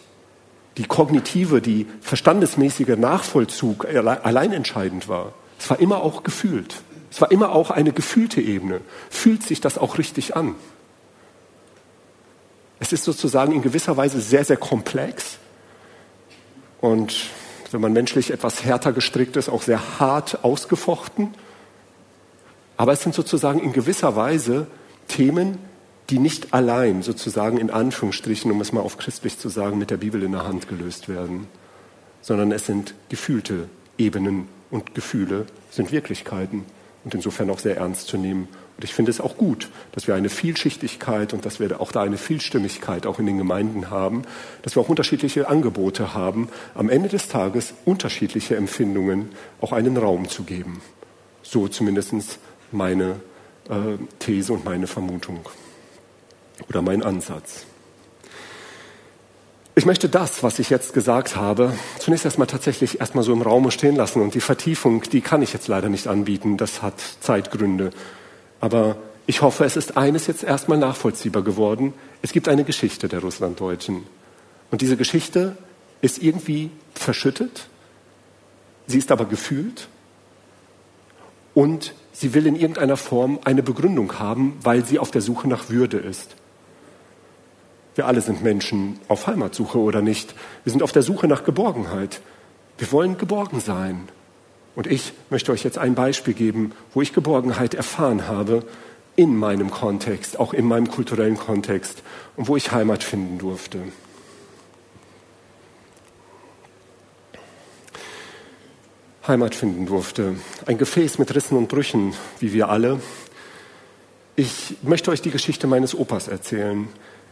die 0.77 0.85
kognitive, 0.85 1.61
die 1.61 1.87
verstandesmäßige 2.01 2.97
Nachvollzug 2.97 3.87
allein 3.87 4.53
entscheidend 4.53 5.09
war. 5.09 5.33
Es 5.59 5.71
war 5.71 5.79
immer 5.79 6.03
auch 6.03 6.23
gefühlt. 6.23 6.83
Es 7.11 7.21
war 7.21 7.31
immer 7.31 7.53
auch 7.53 7.71
eine 7.71 7.93
gefühlte 7.93 8.41
Ebene. 8.41 8.81
Fühlt 9.09 9.43
sich 9.43 9.61
das 9.61 9.79
auch 9.79 9.99
richtig 9.99 10.37
an? 10.37 10.57
Es 12.81 12.93
ist 12.93 13.05
sozusagen 13.05 13.53
in 13.53 13.63
gewisser 13.63 13.97
Weise 13.97 14.21
sehr, 14.21 14.45
sehr 14.45 14.57
komplex 14.57 15.39
und 16.81 17.31
wenn 17.71 17.81
man 17.81 17.95
menschlich 17.95 18.31
etwas 18.31 18.63
härter 18.63 18.93
gestrickt 18.93 19.37
ist, 19.37 19.49
auch 19.49 19.63
sehr 19.63 19.99
hart 19.99 20.45
ausgefochten. 20.45 21.35
Aber 22.77 22.93
es 22.93 23.03
sind 23.03 23.15
sozusagen 23.15 23.59
in 23.59 23.73
gewisser 23.73 24.17
Weise 24.17 24.67
Themen, 25.09 25.59
die 26.11 26.19
nicht 26.19 26.53
allein 26.53 27.03
sozusagen 27.03 27.57
in 27.57 27.71
Anführungsstrichen, 27.71 28.51
um 28.53 28.61
es 28.61 28.73
mal 28.73 28.83
auf 28.83 28.99
christlich 28.99 29.39
zu 29.39 29.49
sagen, 29.49 29.79
mit 29.79 29.91
der 29.91 29.97
Bibel 29.97 30.23
in 30.23 30.33
der 30.33 30.45
Hand 30.45 30.69
gelöst 30.69 31.09
werden, 31.09 31.47
sondern 32.21 32.53
es 32.53 32.67
sind 32.67 32.95
gefühlte 33.09 33.69
Ebenen 33.97 34.47
und 34.71 34.95
Gefühle 34.95 35.47
sind 35.71 35.91
Wirklichkeiten 35.91 36.67
und 37.05 37.15
insofern 37.15 37.49
auch 37.49 37.59
sehr 37.59 37.79
ernst 37.79 38.09
zu 38.09 38.19
nehmen. 38.19 38.47
Und 38.77 38.83
ich 38.85 38.93
finde 38.93 39.11
es 39.11 39.21
auch 39.21 39.37
gut, 39.37 39.69
dass 39.93 40.09
wir 40.09 40.15
eine 40.15 40.29
Vielschichtigkeit 40.29 41.33
und 41.33 41.47
dass 41.47 41.61
wir 41.61 41.81
auch 41.81 41.93
da 41.93 42.03
eine 42.03 42.17
Vielstimmigkeit 42.17 43.07
auch 43.07 43.21
in 43.21 43.27
den 43.27 43.39
Gemeinden 43.39 43.91
haben, 43.91 44.23
dass 44.63 44.75
wir 44.75 44.83
auch 44.83 44.89
unterschiedliche 44.89 45.49
Angebote 45.49 46.15
haben, 46.15 46.49
am 46.75 46.89
Ende 46.89 47.09
des 47.09 47.29
Tages 47.29 47.75
unterschiedliche 47.85 48.57
Empfindungen 48.57 49.31
auch 49.61 49.73
einen 49.73 49.97
Raum 49.97 50.29
zu 50.29 50.43
geben. 50.43 50.83
So 51.43 51.69
zumindest 51.69 52.39
meine 52.73 53.21
äh, 53.69 53.97
These 54.19 54.53
und 54.53 54.65
meine 54.65 54.89
Vermutung 54.89 55.41
oder 56.69 56.83
mein 56.83 57.03
Ansatz. 57.03 57.67
Ich 59.77 59.87
möchte 59.87 60.09
das, 60.09 60.45
was 60.45 60.61
ich 60.61 60.71
jetzt 60.71 60.95
gesagt 60.95 61.35
habe, 61.35 61.73
zunächst 61.99 62.25
erstmal 62.25 62.47
tatsächlich 62.47 63.01
erstmal 63.01 63.25
so 63.25 63.33
im 63.33 63.43
Raum 63.43 63.71
stehen 63.73 63.97
lassen 63.97 64.23
und 64.23 64.35
die 64.35 64.41
Vertiefung, 64.41 65.03
die 65.03 65.21
kann 65.21 65.43
ich 65.43 65.53
jetzt 65.53 65.67
leider 65.67 65.89
nicht 65.89 66.07
anbieten, 66.07 66.57
das 66.57 66.81
hat 66.81 67.01
Zeitgründe. 67.21 67.91
Aber 68.65 68.97
ich 69.27 69.43
hoffe, 69.43 69.67
es 69.67 69.77
ist 69.77 69.99
eines 69.99 70.27
jetzt 70.27 70.43
erstmal 70.43 70.79
nachvollziehbar 70.79 71.43
geworden. 71.43 71.93
Es 72.23 72.33
gibt 72.33 72.49
eine 72.49 72.65
Geschichte 72.65 73.09
der 73.09 73.21
Russlanddeutschen. 73.21 74.05
Und 74.71 74.81
diese 74.81 74.97
Geschichte 74.97 75.59
ist 76.01 76.23
irgendwie 76.23 76.71
verschüttet, 76.95 77.69
sie 78.87 78.97
ist 78.97 79.13
aber 79.13 79.27
gefühlt 79.27 79.89
und 81.53 81.93
sie 82.15 82.33
will 82.33 82.47
in 82.47 82.57
irgendeiner 82.57 82.97
Form 82.97 83.39
eine 83.45 83.63
Begründung 83.63 84.19
haben, 84.19 84.57
weil 84.63 84.83
sie 84.83 84.99
auf 84.99 85.11
der 85.11 85.21
Suche 85.21 85.47
nach 85.47 85.69
Würde 85.69 85.99
ist. 85.99 86.35
Wir 87.97 88.07
alle 88.07 88.23
sind 88.23 88.43
Menschen 88.43 88.99
auf 89.09 89.27
Heimatsuche 89.27 89.79
oder 89.79 90.01
nicht. 90.01 90.35
Wir 90.65 90.73
sind 90.73 90.83
auf 90.83 90.93
der 90.93 91.03
Suche 91.03 91.29
nach 91.29 91.45
Geborgenheit. 91.45 92.23
Wir 92.79 92.91
wollen 92.93 93.19
geborgen 93.19 93.61
sein. 93.61 94.09
Und 94.75 94.87
ich 94.87 95.13
möchte 95.31 95.53
euch 95.53 95.65
jetzt 95.65 95.79
ein 95.79 95.95
Beispiel 95.95 96.35
geben, 96.35 96.73
wo 96.93 97.03
ich 97.03 97.13
Geborgenheit 97.13 97.75
erfahren 97.75 98.27
habe 98.27 98.65
in 99.17 99.37
meinem 99.37 99.71
Kontext, 99.71 100.41
auch 100.41 100.53
in 100.53 100.67
meinem 100.67 100.91
kulturellen 100.91 101.37
Kontext 101.37 102.03
und 102.37 102.49
wo 102.49 102.57
ich 102.57 102.73
Heimat 102.73 103.05
finden 103.05 103.39
durfte. 103.39 103.81
Heimat 109.27 109.55
finden 109.55 109.87
durfte. 109.87 110.35
Ein 110.67 110.77
Gefäß 110.77 111.19
mit 111.19 111.35
Rissen 111.35 111.57
und 111.57 111.69
Brüchen, 111.69 112.13
wie 112.41 112.53
wir 112.53 112.69
alle. 112.69 113.01
Ich 114.37 114.77
möchte 114.83 115.11
euch 115.11 115.23
die 115.23 115.31
Geschichte 115.31 115.67
meines 115.67 115.95
Opas 115.95 116.29
erzählen. 116.29 116.89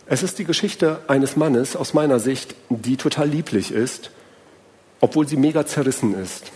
Es 0.07 0.23
ist 0.23 0.39
die 0.39 0.45
Geschichte 0.45 1.01
eines 1.09 1.37
Mannes 1.37 1.77
aus 1.77 1.93
meiner 1.93 2.19
Sicht, 2.19 2.55
die 2.71 2.97
total 2.97 3.29
lieblich 3.29 3.73
ist, 3.73 4.11
obwohl 5.01 5.29
sie 5.29 5.37
mega 5.37 5.67
zerrissen 5.67 6.15
ist. 6.15 6.53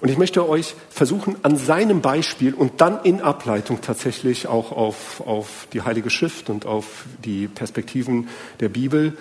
Und 0.00 0.10
ich 0.10 0.18
möchte 0.18 0.48
euch 0.48 0.74
versuchen, 0.90 1.36
an 1.42 1.56
seinem 1.56 2.02
Beispiel 2.02 2.54
und 2.54 2.80
dann 2.80 3.02
in 3.02 3.20
Ableitung 3.20 3.80
tatsächlich 3.80 4.46
auch 4.46 4.72
auf, 4.72 5.22
auf 5.26 5.68
die 5.72 5.82
Heilige 5.82 6.10
Schrift 6.10 6.50
und 6.50 6.66
auf 6.66 7.04
die 7.24 7.48
Perspektiven 7.48 8.28
der 8.60 8.68
Bibel, 8.68 9.16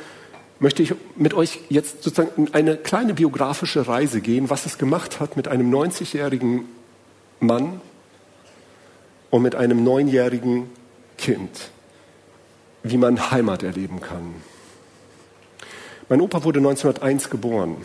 möchte 0.60 0.84
ich 0.84 0.94
mit 1.16 1.34
euch 1.34 1.60
jetzt 1.70 2.04
sozusagen 2.04 2.30
in 2.38 2.54
eine 2.54 2.78
kleine 2.78 3.14
biografische 3.14 3.88
Reise 3.88 4.22
gehen, 4.22 4.50
was 4.50 4.66
es 4.66 4.78
gemacht 4.78 5.20
hat 5.20 5.38
mit 5.38 5.48
einem 5.48 5.74
90-jährigen 5.74 6.66
Mann 7.40 7.82
und 9.30 9.42
mit 9.42 9.56
einem 9.56 9.84
neunjährigen 9.84 10.70
Kind 11.18 11.72
wie 12.86 12.98
man 12.98 13.32
Heimat 13.32 13.64
erleben 13.64 14.00
kann. 14.00 14.36
Mein 16.08 16.22
Opa 16.22 16.44
wurde 16.44 16.60
1901 16.60 17.32
geboren. 17.32 17.78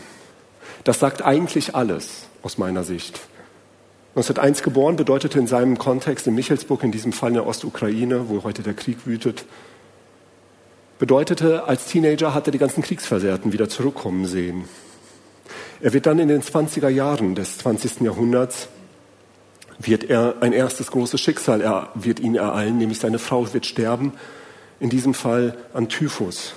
Das 0.83 0.99
sagt 0.99 1.21
eigentlich 1.21 1.75
alles 1.75 2.23
aus 2.41 2.57
meiner 2.57 2.83
Sicht. 2.83 3.21
1901 4.15 4.63
geboren 4.63 4.95
bedeutete 4.95 5.39
in 5.39 5.47
seinem 5.47 5.77
Kontext 5.77 6.27
in 6.27 6.35
Michelsburg, 6.35 6.83
in 6.83 6.91
diesem 6.91 7.13
Fall 7.13 7.29
in 7.29 7.35
der 7.35 7.47
Ostukraine, 7.47 8.29
wo 8.29 8.43
heute 8.43 8.63
der 8.63 8.73
Krieg 8.73 9.05
wütet, 9.05 9.45
bedeutete, 10.99 11.63
als 11.65 11.85
Teenager 11.85 12.33
hat 12.33 12.47
er 12.47 12.51
die 12.51 12.57
ganzen 12.57 12.83
Kriegsversehrten 12.83 13.53
wieder 13.53 13.69
zurückkommen 13.69 14.25
sehen. 14.25 14.65
Er 15.79 15.93
wird 15.93 16.05
dann 16.05 16.19
in 16.19 16.27
den 16.27 16.41
20er 16.41 16.89
Jahren 16.89 17.35
des 17.35 17.57
20. 17.59 18.01
Jahrhunderts 18.01 18.67
wird 19.79 20.03
er 20.03 20.35
ein 20.41 20.53
erstes 20.53 20.91
großes 20.91 21.19
Schicksal 21.19 21.61
er, 21.61 21.89
wird 21.95 22.19
ihn 22.19 22.35
ereilen, 22.35 22.77
nämlich 22.77 22.99
seine 22.99 23.17
Frau 23.17 23.51
wird 23.53 23.65
sterben 23.65 24.13
in 24.79 24.89
diesem 24.89 25.13
Fall 25.13 25.57
an 25.73 25.89
Typhus. 25.89 26.53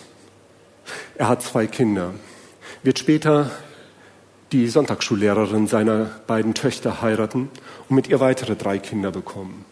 Er 1.17 1.29
hat 1.29 1.43
zwei 1.43 1.67
Kinder, 1.67 2.13
wird 2.83 2.99
später 2.99 3.51
die 4.55 4.69
Sonntagsschullehrerin 4.69 5.67
seiner 5.67 6.05
beiden 6.29 6.55
Töchter 6.55 7.03
heiraten 7.03 7.49
und 7.89 7.97
mit 7.97 8.09
ihr 8.09 8.21
weitere 8.21 8.55
drei 8.55 8.79
Kinder 8.79 9.11
bekommen. 9.11 9.65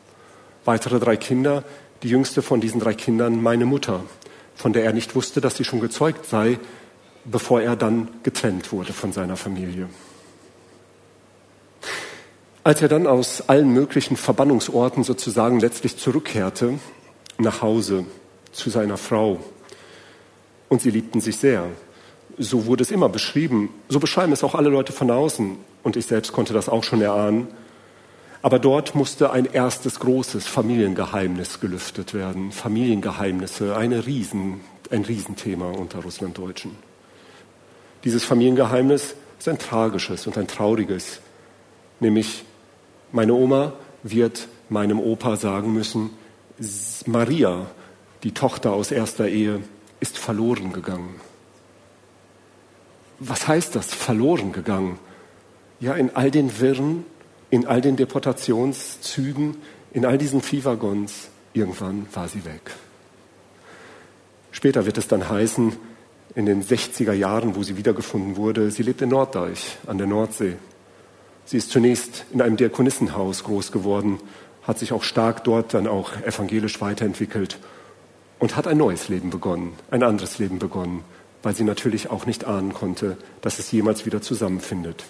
Weitere 0.64 0.99
drei 0.99 1.16
Kinder, 1.16 1.62
die 2.03 2.09
jüngste 2.09 2.42
von 2.42 2.61
diesen 2.61 2.81
drei 2.81 2.92
Kindern 2.92 3.40
meine 3.40 3.64
Mutter, 3.64 4.03
von 4.57 4.73
der 4.73 4.83
er 4.83 4.92
nicht 4.92 5.14
wusste, 5.14 5.40
dass 5.40 5.57
sie 5.57 5.62
schon 5.62 5.79
gezeugt 5.79 6.27
sei, 6.27 6.59
bevor 7.25 7.62
er 7.62 7.77
dann 7.77 8.09
getrennt 8.25 8.73
wurde 8.73 8.92
von 8.92 9.12
seiner 9.12 9.37
Familie. 9.37 9.88
Als 12.64 12.83
er 12.83 12.88
dann 12.88 13.07
aus 13.07 13.49
allen 13.49 13.73
möglichen 13.73 14.16
Verbannungsorten 14.16 15.05
sozusagen 15.05 15.61
letztlich 15.61 15.97
zurückkehrte 15.97 16.81
nach 17.38 17.62
Hause, 17.62 18.05
zu 18.51 18.68
seiner 18.68 18.97
Frau. 18.97 19.38
Und 20.68 20.83
sie 20.83 20.90
liebten 20.90 21.21
sich 21.21 21.37
sehr. 21.37 21.68
So 22.38 22.66
wurde 22.66 22.83
es 22.83 22.90
immer 22.90 23.09
beschrieben. 23.09 23.71
So 23.88 24.01
beschreiben 24.01 24.33
es 24.33 24.45
auch 24.45 24.55
alle 24.55 24.68
Leute 24.68 24.92
von 24.92 25.11
außen. 25.11 25.57
Und 25.83 25.97
ich 25.97 26.07
selbst 26.07 26.33
konnte 26.33 26.53
das 26.53 26.68
auch 26.68 26.85
schon 26.85 27.01
erahnen. 27.01 27.49
Aber 28.42 28.59
dort 28.59 28.95
musste 28.95 29.30
ein 29.30 29.45
erstes 29.45 30.01
großes 30.01 30.47
Familiengeheimnis 30.47 31.61
gelüftet 31.61 32.14
werden. 32.14 32.51
Familiengeheimnisse, 32.51 33.76
eine 33.76 34.07
Riesen, 34.07 34.61
ein 34.91 35.05
Riesenthema 35.05 35.70
unter 35.70 36.01
Russlanddeutschen. 36.01 36.72
Dieses 38.05 38.24
Familiengeheimnis 38.24 39.14
ist 39.39 39.49
ein 39.49 39.59
tragisches 39.59 40.26
und 40.26 40.37
ein 40.39 40.49
trauriges. 40.49 41.20
Nämlich 42.01 42.45
meine 43.12 43.35
Oma 43.35 43.74
wird 44.03 44.49
meinem 44.68 44.99
Opa 44.99 45.37
sagen 45.37 45.72
müssen, 45.72 46.11
Maria 47.07 47.66
die 48.22 48.33
Tochter 48.33 48.72
aus 48.72 48.91
erster 48.91 49.28
Ehe, 49.28 49.61
ist 50.01 50.18
verloren 50.18 50.72
gegangen. 50.72 51.20
Was 53.25 53.47
heißt 53.47 53.77
das, 53.77 53.95
verloren 53.95 54.53
gegangen? 54.53 54.99
ja, 55.83 55.95
in 55.95 56.14
all 56.14 56.31
den 56.31 56.61
Wirren, 56.61 57.05
in 57.51 57.66
all 57.66 57.81
den 57.81 57.97
Deportationszügen, 57.97 59.57
in 59.93 60.07
all 60.07 60.16
diesen 60.16 60.41
Viehwaggons, 60.41 61.29
irgendwann 61.53 62.07
war 62.14 62.29
sie 62.29 62.45
weg. 62.45 62.70
Später 64.53 64.87
wird 64.87 64.97
es 64.97 65.09
dann 65.09 65.29
heißen, 65.29 65.73
in 66.37 66.47
den 66.47 66.62
60er 66.62 67.12
Jahren, 67.12 67.57
wo 67.57 67.64
sie 67.64 67.77
wiedergefunden 67.77 68.37
wurde, 68.37 68.70
sie 68.70 68.85
lebt 68.85 69.03
in 69.03 69.09
Norddeich 69.09 69.77
an 69.87 69.99
der 69.99 70.07
Nordsee. 70.07 70.55
Sie 71.45 71.57
ist 71.57 71.73
zunächst 71.73 72.25
in 72.33 72.41
einem 72.41 72.57
Diakonissenhaus 72.57 73.43
groß 73.43 73.73
geworden, 73.73 74.20
hat 74.62 74.79
sich 74.79 74.93
auch 74.93 75.03
stark 75.03 75.43
dort 75.43 75.75
dann 75.75 75.89
auch 75.89 76.16
evangelisch 76.23 76.81
weiterentwickelt 76.81 77.59
und 78.39 78.55
hat 78.57 78.68
ein 78.68 78.79
neues 78.79 79.09
Leben 79.09 79.31
begonnen, 79.31 79.73
ein 79.91 80.05
anderes 80.05 80.39
Leben 80.39 80.61
begonnen, 80.61 81.03
weil 81.43 81.55
sie 81.55 81.64
natürlich 81.64 82.11
auch 82.11 82.26
nicht 82.26 82.45
ahnen 82.45 82.72
konnte, 82.72 83.16
dass 83.40 83.59
es 83.59 83.70
jemals 83.72 84.07
wieder 84.07 84.22
zusammenfindet. 84.22 85.05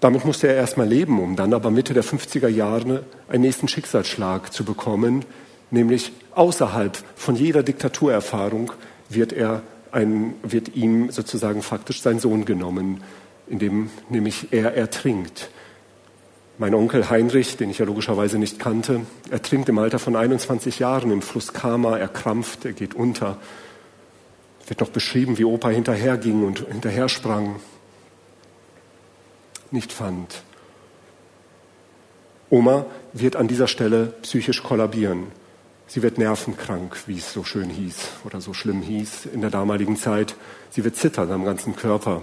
Damit 0.00 0.24
musste 0.24 0.48
er 0.48 0.54
erstmal 0.54 0.88
leben, 0.88 1.20
um 1.20 1.36
dann 1.36 1.52
aber 1.52 1.70
Mitte 1.70 1.92
der 1.92 2.04
50er 2.04 2.48
Jahre 2.48 3.04
einen 3.28 3.42
nächsten 3.42 3.68
Schicksalsschlag 3.68 4.52
zu 4.52 4.64
bekommen, 4.64 5.26
nämlich 5.70 6.12
außerhalb 6.34 6.96
von 7.16 7.36
jeder 7.36 7.62
Diktaturerfahrung 7.62 8.72
wird, 9.10 9.34
er 9.34 9.62
ein, 9.92 10.34
wird 10.42 10.74
ihm 10.74 11.10
sozusagen 11.10 11.60
faktisch 11.62 12.00
sein 12.00 12.18
Sohn 12.18 12.46
genommen, 12.46 13.02
indem 13.46 13.90
nämlich 14.08 14.52
er 14.52 14.74
ertrinkt. 14.74 15.50
Mein 16.60 16.74
Onkel 16.74 17.08
Heinrich, 17.08 17.56
den 17.56 17.70
ich 17.70 17.78
ja 17.78 17.86
logischerweise 17.86 18.38
nicht 18.38 18.58
kannte, 18.58 19.06
ertrinkt 19.30 19.70
im 19.70 19.78
Alter 19.78 19.98
von 19.98 20.14
21 20.14 20.78
Jahren 20.78 21.10
im 21.10 21.22
Fluss 21.22 21.54
Kama, 21.54 21.96
er 21.96 22.08
krampft, 22.08 22.66
er 22.66 22.74
geht 22.74 22.92
unter. 22.92 23.38
Wird 24.66 24.80
noch 24.80 24.90
beschrieben, 24.90 25.38
wie 25.38 25.46
Opa 25.46 25.70
hinterherging 25.70 26.44
und 26.44 26.66
hinterher 26.70 27.08
sprang, 27.08 27.60
nicht 29.70 29.90
fand. 29.90 30.42
Oma 32.50 32.84
wird 33.14 33.36
an 33.36 33.48
dieser 33.48 33.66
Stelle 33.66 34.12
psychisch 34.20 34.62
kollabieren. 34.62 35.28
Sie 35.86 36.02
wird 36.02 36.18
nervenkrank, 36.18 36.94
wie 37.06 37.16
es 37.16 37.32
so 37.32 37.42
schön 37.42 37.70
hieß 37.70 37.96
oder 38.24 38.42
so 38.42 38.52
schlimm 38.52 38.82
hieß 38.82 39.30
in 39.32 39.40
der 39.40 39.48
damaligen 39.48 39.96
Zeit. 39.96 40.36
Sie 40.68 40.84
wird 40.84 40.96
zittern 40.96 41.32
am 41.32 41.46
ganzen 41.46 41.74
Körper 41.74 42.20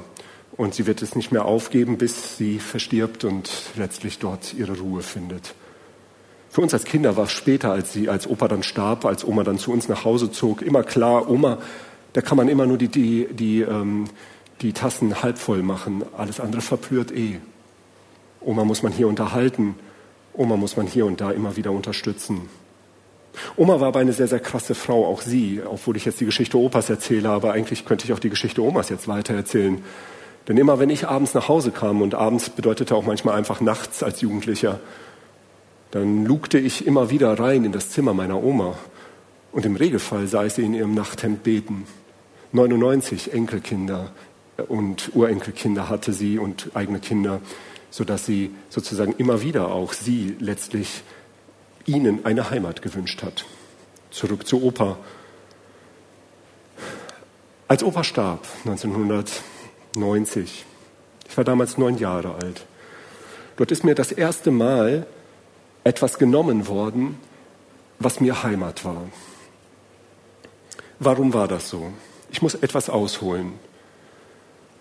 und 0.57 0.73
sie 0.73 0.87
wird 0.87 1.01
es 1.01 1.15
nicht 1.15 1.31
mehr 1.31 1.45
aufgeben, 1.45 1.97
bis 1.97 2.37
sie 2.37 2.59
verstirbt 2.59 3.23
und 3.23 3.49
letztlich 3.75 4.19
dort 4.19 4.53
ihre 4.53 4.77
Ruhe 4.77 5.03
findet. 5.03 5.53
Für 6.49 6.61
uns 6.61 6.73
als 6.73 6.85
Kinder 6.85 7.15
war 7.15 7.25
es 7.25 7.31
später, 7.31 7.71
als 7.71 7.93
sie, 7.93 8.09
als 8.09 8.27
Opa 8.27 8.47
dann 8.47 8.63
starb, 8.63 9.05
als 9.05 9.23
Oma 9.23 9.43
dann 9.43 9.59
zu 9.59 9.71
uns 9.71 9.87
nach 9.87 10.03
Hause 10.05 10.31
zog, 10.31 10.63
immer 10.63 10.83
klar, 10.83 11.29
Oma, 11.29 11.59
da 12.13 12.21
kann 12.21 12.37
man 12.37 12.49
immer 12.49 12.65
nur 12.65 12.77
die, 12.77 12.87
die, 12.87 13.27
die, 13.31 13.61
ähm, 13.61 14.05
die 14.61 14.73
Tassen 14.73 15.21
halb 15.21 15.37
voll 15.37 15.61
machen. 15.61 16.03
Alles 16.17 16.39
andere 16.39 16.61
verplürt 16.61 17.11
eh. 17.11 17.39
Oma 18.41 18.63
muss 18.63 18.81
man 18.81 18.91
hier 18.91 19.07
unterhalten. 19.07 19.75
Oma 20.33 20.55
muss 20.57 20.77
man 20.77 20.87
hier 20.87 21.05
und 21.05 21.21
da 21.21 21.31
immer 21.31 21.57
wieder 21.57 21.71
unterstützen. 21.71 22.49
Oma 23.55 23.79
war 23.79 23.89
aber 23.89 23.99
eine 23.99 24.13
sehr, 24.13 24.27
sehr 24.27 24.39
krasse 24.39 24.73
Frau, 24.73 25.05
auch 25.05 25.21
sie, 25.21 25.61
obwohl 25.63 25.95
ich 25.95 26.05
jetzt 26.05 26.19
die 26.19 26.25
Geschichte 26.25 26.57
Opas 26.57 26.89
erzähle, 26.89 27.29
aber 27.29 27.53
eigentlich 27.53 27.85
könnte 27.85 28.05
ich 28.05 28.13
auch 28.13 28.19
die 28.19 28.31
Geschichte 28.31 28.63
Omas 28.63 28.89
jetzt 28.89 29.07
weiter 29.07 29.35
erzählen. 29.35 29.83
Denn 30.47 30.57
immer 30.57 30.79
wenn 30.79 30.89
ich 30.89 31.07
abends 31.07 31.33
nach 31.33 31.49
Hause 31.49 31.71
kam, 31.71 32.01
und 32.01 32.15
abends 32.15 32.49
bedeutete 32.49 32.95
auch 32.95 33.05
manchmal 33.05 33.35
einfach 33.35 33.59
nachts 33.59 34.03
als 34.03 34.21
Jugendlicher, 34.21 34.79
dann 35.91 36.25
lugte 36.25 36.57
ich 36.57 36.85
immer 36.85 37.09
wieder 37.09 37.37
rein 37.39 37.65
in 37.65 37.71
das 37.71 37.89
Zimmer 37.89 38.13
meiner 38.13 38.41
Oma. 38.41 38.77
Und 39.51 39.65
im 39.65 39.75
Regelfall 39.75 40.27
sah 40.27 40.45
ich 40.45 40.53
sie 40.53 40.63
in 40.63 40.73
ihrem 40.73 40.93
Nachthemd 40.93 41.43
beten. 41.43 41.85
99 42.51 43.33
Enkelkinder 43.33 44.11
und 44.67 45.15
Urenkelkinder 45.15 45.89
hatte 45.89 46.13
sie 46.13 46.39
und 46.39 46.71
eigene 46.73 46.99
Kinder, 46.99 47.41
sodass 47.89 48.25
sie 48.25 48.51
sozusagen 48.69 49.13
immer 49.17 49.41
wieder 49.41 49.71
auch 49.71 49.93
sie 49.93 50.35
letztlich 50.39 51.03
ihnen 51.85 52.25
eine 52.25 52.49
Heimat 52.49 52.81
gewünscht 52.81 53.23
hat. 53.23 53.45
Zurück 54.11 54.47
zu 54.47 54.63
Opa. 54.63 54.97
Als 57.67 57.83
Opa 57.83 58.03
starb 58.03 58.47
1990, 59.97 60.65
ich 61.27 61.37
war 61.37 61.43
damals 61.43 61.77
neun 61.77 61.97
Jahre 61.97 62.35
alt, 62.35 62.65
dort 63.57 63.71
ist 63.71 63.83
mir 63.83 63.95
das 63.95 64.11
erste 64.11 64.51
Mal 64.51 65.05
etwas 65.83 66.17
genommen 66.19 66.67
worden, 66.67 67.17
was 67.99 68.19
mir 68.19 68.43
Heimat 68.43 68.85
war. 68.85 69.03
Warum 70.99 71.33
war 71.33 71.47
das 71.47 71.69
so? 71.69 71.91
Ich 72.31 72.41
muss 72.41 72.55
etwas 72.55 72.89
ausholen. 72.89 73.53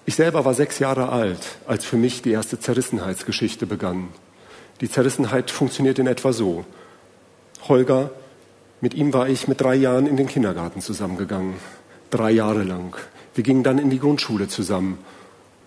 Ich 0.04 0.14
selber 0.14 0.44
war 0.44 0.54
sechs 0.54 0.78
Jahre 0.78 1.08
alt, 1.08 1.56
als 1.66 1.84
für 1.84 1.96
mich 1.96 2.22
die 2.22 2.30
erste 2.30 2.60
Zerrissenheitsgeschichte 2.60 3.66
begann. 3.66 4.08
Die 4.80 4.90
Zerrissenheit 4.90 5.50
funktioniert 5.50 5.98
in 5.98 6.06
etwa 6.06 6.32
so. 6.32 6.64
Holger, 7.68 8.10
mit 8.80 8.94
ihm 8.94 9.12
war 9.12 9.28
ich 9.28 9.48
mit 9.48 9.60
drei 9.60 9.74
Jahren 9.74 10.06
in 10.06 10.16
den 10.16 10.28
Kindergarten 10.28 10.80
zusammengegangen. 10.80 11.54
Drei 12.10 12.30
Jahre 12.30 12.62
lang. 12.62 12.96
Wir 13.36 13.44
gingen 13.44 13.62
dann 13.62 13.78
in 13.78 13.90
die 13.90 13.98
Grundschule 13.98 14.48
zusammen. 14.48 14.98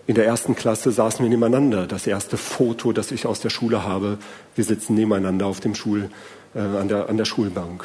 In 0.08 0.16
der 0.16 0.26
ersten 0.26 0.56
Klasse 0.56 0.90
saßen 0.90 1.24
wir 1.24 1.30
nebeneinander. 1.30 1.86
Das 1.86 2.04
erste 2.04 2.36
Foto, 2.36 2.92
das 2.92 3.12
ich 3.12 3.26
aus 3.26 3.38
der 3.38 3.50
Schule 3.50 3.84
habe, 3.84 4.18
wir 4.56 4.64
sitzen 4.64 4.94
nebeneinander 4.94 5.46
auf 5.46 5.60
dem 5.60 5.76
Schul, 5.76 6.10
äh, 6.52 6.58
an, 6.58 6.88
der, 6.88 7.08
an 7.08 7.16
der 7.16 7.26
Schulbank. 7.26 7.84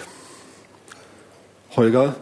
Holger 1.76 2.16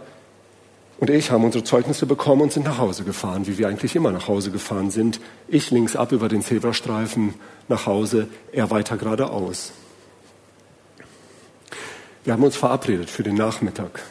und 1.00 1.10
ich 1.10 1.32
haben 1.32 1.46
unsere 1.46 1.64
Zeugnisse 1.64 2.06
bekommen 2.06 2.42
und 2.42 2.52
sind 2.52 2.66
nach 2.66 2.80
Hause 2.80 3.06
gefahren, 3.06 3.48
wie 3.48 3.58
wir 3.58 3.70
eigentlich 3.70 3.96
immer 3.96 4.12
nach 4.12 4.28
Hause 4.28 4.52
gefahren 4.52 4.92
sind. 4.92 5.22
Ich 5.48 5.72
links 5.72 5.96
ab 5.96 6.12
über 6.12 6.28
den 6.28 6.42
Zebrastreifen 6.42 7.34
nach 7.70 7.86
Hause, 7.86 8.28
er 8.52 8.72
weiter 8.72 8.98
geradeaus. 8.98 9.72
Wir 12.26 12.34
haben 12.34 12.44
uns 12.44 12.58
verabredet 12.58 13.10
für 13.10 13.24
den 13.24 13.36
Nachmittag. 13.36 14.02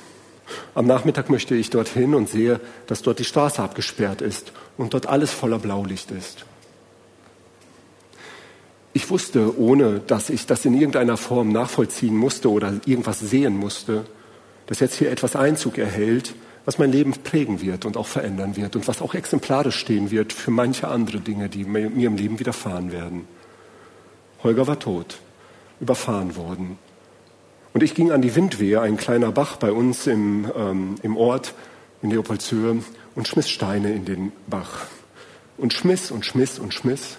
Am 0.74 0.86
Nachmittag 0.86 1.30
möchte 1.30 1.54
ich 1.54 1.70
dorthin 1.70 2.14
und 2.14 2.28
sehe, 2.28 2.60
dass 2.86 3.02
dort 3.02 3.18
die 3.18 3.24
Straße 3.24 3.62
abgesperrt 3.62 4.20
ist 4.20 4.52
und 4.76 4.94
dort 4.94 5.06
alles 5.06 5.30
voller 5.30 5.58
Blaulicht 5.58 6.10
ist. 6.10 6.44
Ich 8.94 9.08
wusste, 9.08 9.58
ohne 9.58 10.00
dass 10.00 10.28
ich 10.28 10.46
das 10.46 10.64
in 10.64 10.74
irgendeiner 10.74 11.16
Form 11.16 11.50
nachvollziehen 11.50 12.16
musste 12.16 12.50
oder 12.50 12.74
irgendwas 12.84 13.20
sehen 13.20 13.56
musste, 13.56 14.04
dass 14.66 14.80
jetzt 14.80 14.96
hier 14.96 15.10
etwas 15.10 15.34
Einzug 15.34 15.78
erhält, 15.78 16.34
was 16.64 16.78
mein 16.78 16.92
Leben 16.92 17.12
prägen 17.12 17.60
wird 17.60 17.84
und 17.84 17.96
auch 17.96 18.06
verändern 18.06 18.56
wird 18.56 18.76
und 18.76 18.86
was 18.86 19.02
auch 19.02 19.14
exemplarisch 19.14 19.76
stehen 19.76 20.10
wird 20.10 20.32
für 20.32 20.50
manche 20.50 20.88
andere 20.88 21.20
Dinge, 21.20 21.48
die 21.48 21.64
mir 21.64 21.86
im 21.86 22.16
Leben 22.16 22.38
widerfahren 22.38 22.92
werden. 22.92 23.26
Holger 24.42 24.66
war 24.66 24.78
tot, 24.78 25.18
überfahren 25.80 26.36
worden. 26.36 26.78
Und 27.72 27.82
ich 27.82 27.94
ging 27.94 28.10
an 28.10 28.22
die 28.22 28.34
Windwehe, 28.34 28.80
ein 28.80 28.96
kleiner 28.96 29.32
Bach 29.32 29.56
bei 29.56 29.72
uns 29.72 30.06
im, 30.06 30.50
ähm, 30.54 30.94
im 31.02 31.16
Ort 31.16 31.54
in 32.02 32.10
Leopoldshöhe, 32.10 32.82
und 33.14 33.28
schmiss 33.28 33.50
Steine 33.50 33.92
in 33.92 34.04
den 34.04 34.32
Bach. 34.46 34.86
Und 35.56 35.72
schmiss 35.72 36.10
und 36.10 36.24
schmiss 36.24 36.58
und 36.58 36.72
schmiss. 36.72 37.18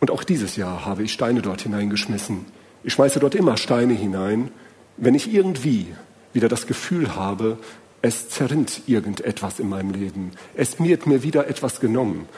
Und 0.00 0.10
auch 0.10 0.24
dieses 0.24 0.56
Jahr 0.56 0.84
habe 0.84 1.02
ich 1.02 1.12
Steine 1.12 1.42
dort 1.42 1.62
hineingeschmissen. 1.62 2.44
Ich 2.84 2.92
schmeiße 2.94 3.20
dort 3.20 3.34
immer 3.34 3.56
Steine 3.56 3.94
hinein, 3.94 4.50
wenn 4.96 5.14
ich 5.14 5.32
irgendwie 5.32 5.94
wieder 6.32 6.48
das 6.48 6.66
Gefühl 6.66 7.14
habe, 7.14 7.58
es 8.02 8.28
zerrinnt 8.28 8.82
irgendetwas 8.86 9.60
in 9.60 9.68
meinem 9.68 9.92
Leben. 9.92 10.32
Es 10.54 10.80
wird 10.80 11.06
mir 11.06 11.22
wieder 11.22 11.46
etwas 11.46 11.78
genommen. 11.80 12.28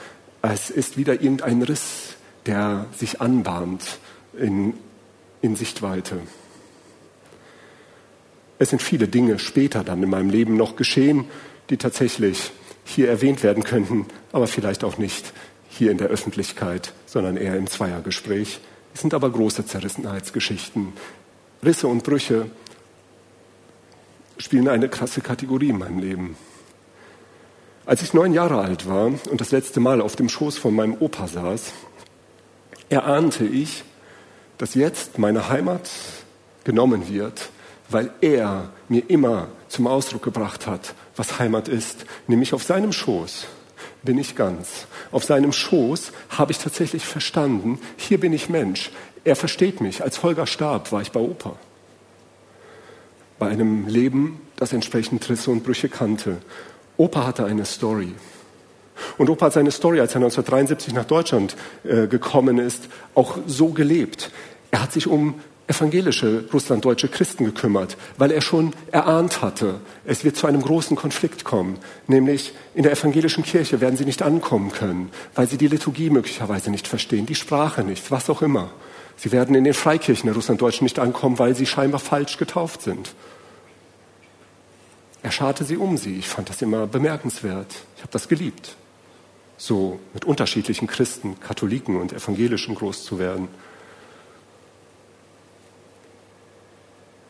Es 0.41 0.69
ist 0.69 0.95
wieder 0.95 1.13
irgendein 1.21 1.63
Riss, 1.63 2.15
der 2.45 2.85
sich 2.95 3.19
anbahnt 3.19 3.97
in 4.37 4.75
in 5.45 5.55
Sichtweite. 5.55 6.19
Es 8.57 8.69
sind 8.69 8.81
viele 8.81 9.07
Dinge 9.07 9.39
später 9.39 9.83
dann 9.83 10.01
in 10.01 10.09
meinem 10.09 10.29
Leben 10.29 10.55
noch 10.57 10.75
geschehen, 10.75 11.25
die 11.69 11.77
tatsächlich 11.77 12.51
hier 12.85 13.09
erwähnt 13.09 13.43
werden 13.43 13.63
könnten, 13.63 14.05
aber 14.31 14.47
vielleicht 14.47 14.83
auch 14.83 14.97
nicht 14.97 15.33
hier 15.69 15.91
in 15.91 15.97
der 15.97 16.07
Öffentlichkeit, 16.07 16.93
sondern 17.05 17.37
eher 17.37 17.57
im 17.57 17.67
Zweiergespräch. 17.67 18.59
Es 18.93 19.01
sind 19.01 19.13
aber 19.13 19.29
große 19.29 19.65
Zerrissenheitsgeschichten. 19.65 20.93
Risse 21.63 21.87
und 21.87 22.03
Brüche 22.03 22.49
spielen 24.37 24.67
eine 24.67 24.87
krasse 24.89 25.21
Kategorie 25.21 25.69
in 25.69 25.79
meinem 25.79 25.99
Leben. 25.99 26.37
Als 27.85 28.01
ich 28.01 28.13
neun 28.13 28.33
Jahre 28.33 28.61
alt 28.61 28.87
war 28.87 29.05
und 29.05 29.41
das 29.41 29.51
letzte 29.51 29.79
Mal 29.79 30.01
auf 30.01 30.15
dem 30.15 30.29
Schoß 30.29 30.57
von 30.57 30.73
meinem 30.73 30.95
Opa 30.99 31.27
saß, 31.27 31.73
erahnte 32.89 33.45
ich, 33.45 33.83
dass 34.57 34.75
jetzt 34.75 35.17
meine 35.19 35.49
Heimat 35.49 35.89
genommen 36.63 37.09
wird, 37.09 37.49
weil 37.89 38.11
er 38.21 38.69
mir 38.89 39.03
immer 39.09 39.47
zum 39.67 39.87
Ausdruck 39.87 40.23
gebracht 40.23 40.67
hat, 40.67 40.93
was 41.15 41.39
Heimat 41.39 41.67
ist, 41.67 42.05
nämlich 42.27 42.53
auf 42.53 42.63
seinem 42.63 42.91
Schoß 42.91 43.47
bin 44.05 44.17
ich 44.17 44.35
ganz. 44.35 44.85
Auf 45.11 45.25
seinem 45.25 45.51
Schoß 45.51 46.11
habe 46.29 46.51
ich 46.51 46.59
tatsächlich 46.59 47.05
verstanden, 47.05 47.79
hier 47.97 48.19
bin 48.19 48.31
ich 48.31 48.49
Mensch. 48.49 48.91
Er 49.23 49.35
versteht 49.35 49.81
mich. 49.81 50.03
Als 50.03 50.23
Holger 50.23 50.45
starb, 50.45 50.91
war 50.91 51.01
ich 51.01 51.11
bei 51.11 51.19
Opa. 51.19 51.57
Bei 53.39 53.47
einem 53.47 53.87
Leben, 53.87 54.39
das 54.55 54.71
entsprechend 54.71 55.27
Risse 55.27 55.51
und 55.51 55.63
Brüche 55.63 55.89
kannte. 55.89 56.37
Opa 56.95 57.25
hatte 57.25 57.45
eine 57.45 57.65
Story. 57.65 58.13
Und 59.17 59.29
Opa 59.29 59.47
hat 59.47 59.53
seine 59.53 59.71
Story, 59.71 59.99
als 59.99 60.11
er 60.11 60.17
1973 60.17 60.93
nach 60.93 61.05
Deutschland 61.05 61.55
äh, 61.83 62.07
gekommen 62.07 62.57
ist, 62.57 62.87
auch 63.13 63.37
so 63.47 63.69
gelebt. 63.69 64.31
Er 64.71 64.81
hat 64.81 64.91
sich 64.91 65.07
um 65.07 65.35
evangelische 65.67 66.45
russlanddeutsche 66.53 67.07
Christen 67.07 67.45
gekümmert, 67.45 67.97
weil 68.17 68.31
er 68.31 68.41
schon 68.41 68.73
erahnt 68.91 69.41
hatte, 69.41 69.79
es 70.05 70.23
wird 70.23 70.35
zu 70.35 70.45
einem 70.47 70.61
großen 70.61 70.95
Konflikt 70.95 71.43
kommen, 71.43 71.77
nämlich 72.07 72.53
in 72.75 72.83
der 72.83 72.91
evangelischen 72.91 73.43
Kirche 73.43 73.81
werden 73.81 73.97
sie 73.97 74.05
nicht 74.05 74.21
ankommen 74.21 74.71
können, 74.71 75.09
weil 75.33 75.47
sie 75.47 75.57
die 75.57 75.67
Liturgie 75.67 76.09
möglicherweise 76.09 76.69
nicht 76.69 76.87
verstehen, 76.87 77.25
die 77.25 77.35
Sprache 77.35 77.83
nicht, 77.83 78.11
was 78.11 78.29
auch 78.29 78.41
immer. 78.41 78.71
Sie 79.17 79.31
werden 79.31 79.55
in 79.55 79.63
den 79.63 79.73
Freikirchen 79.73 80.27
der 80.27 80.35
Russlanddeutschen 80.35 80.85
nicht 80.85 80.99
ankommen, 80.99 81.39
weil 81.39 81.55
sie 81.55 81.65
scheinbar 81.65 81.99
falsch 81.99 82.37
getauft 82.37 82.81
sind. 82.81 83.15
Er 85.23 85.31
scharte 85.31 85.63
sie 85.63 85.77
um 85.77 85.97
sie. 85.97 86.19
Ich 86.19 86.27
fand 86.27 86.49
das 86.49 86.61
immer 86.61 86.85
bemerkenswert. 86.85 87.73
Ich 87.95 88.03
habe 88.03 88.11
das 88.11 88.27
geliebt, 88.27 88.75
so 89.57 89.99
mit 90.13 90.25
unterschiedlichen 90.25 90.87
Christen, 90.87 91.39
Katholiken 91.39 91.99
und 91.99 92.13
Evangelischen 92.13 92.75
groß 92.75 93.03
zu 93.03 93.19
werden. 93.19 93.47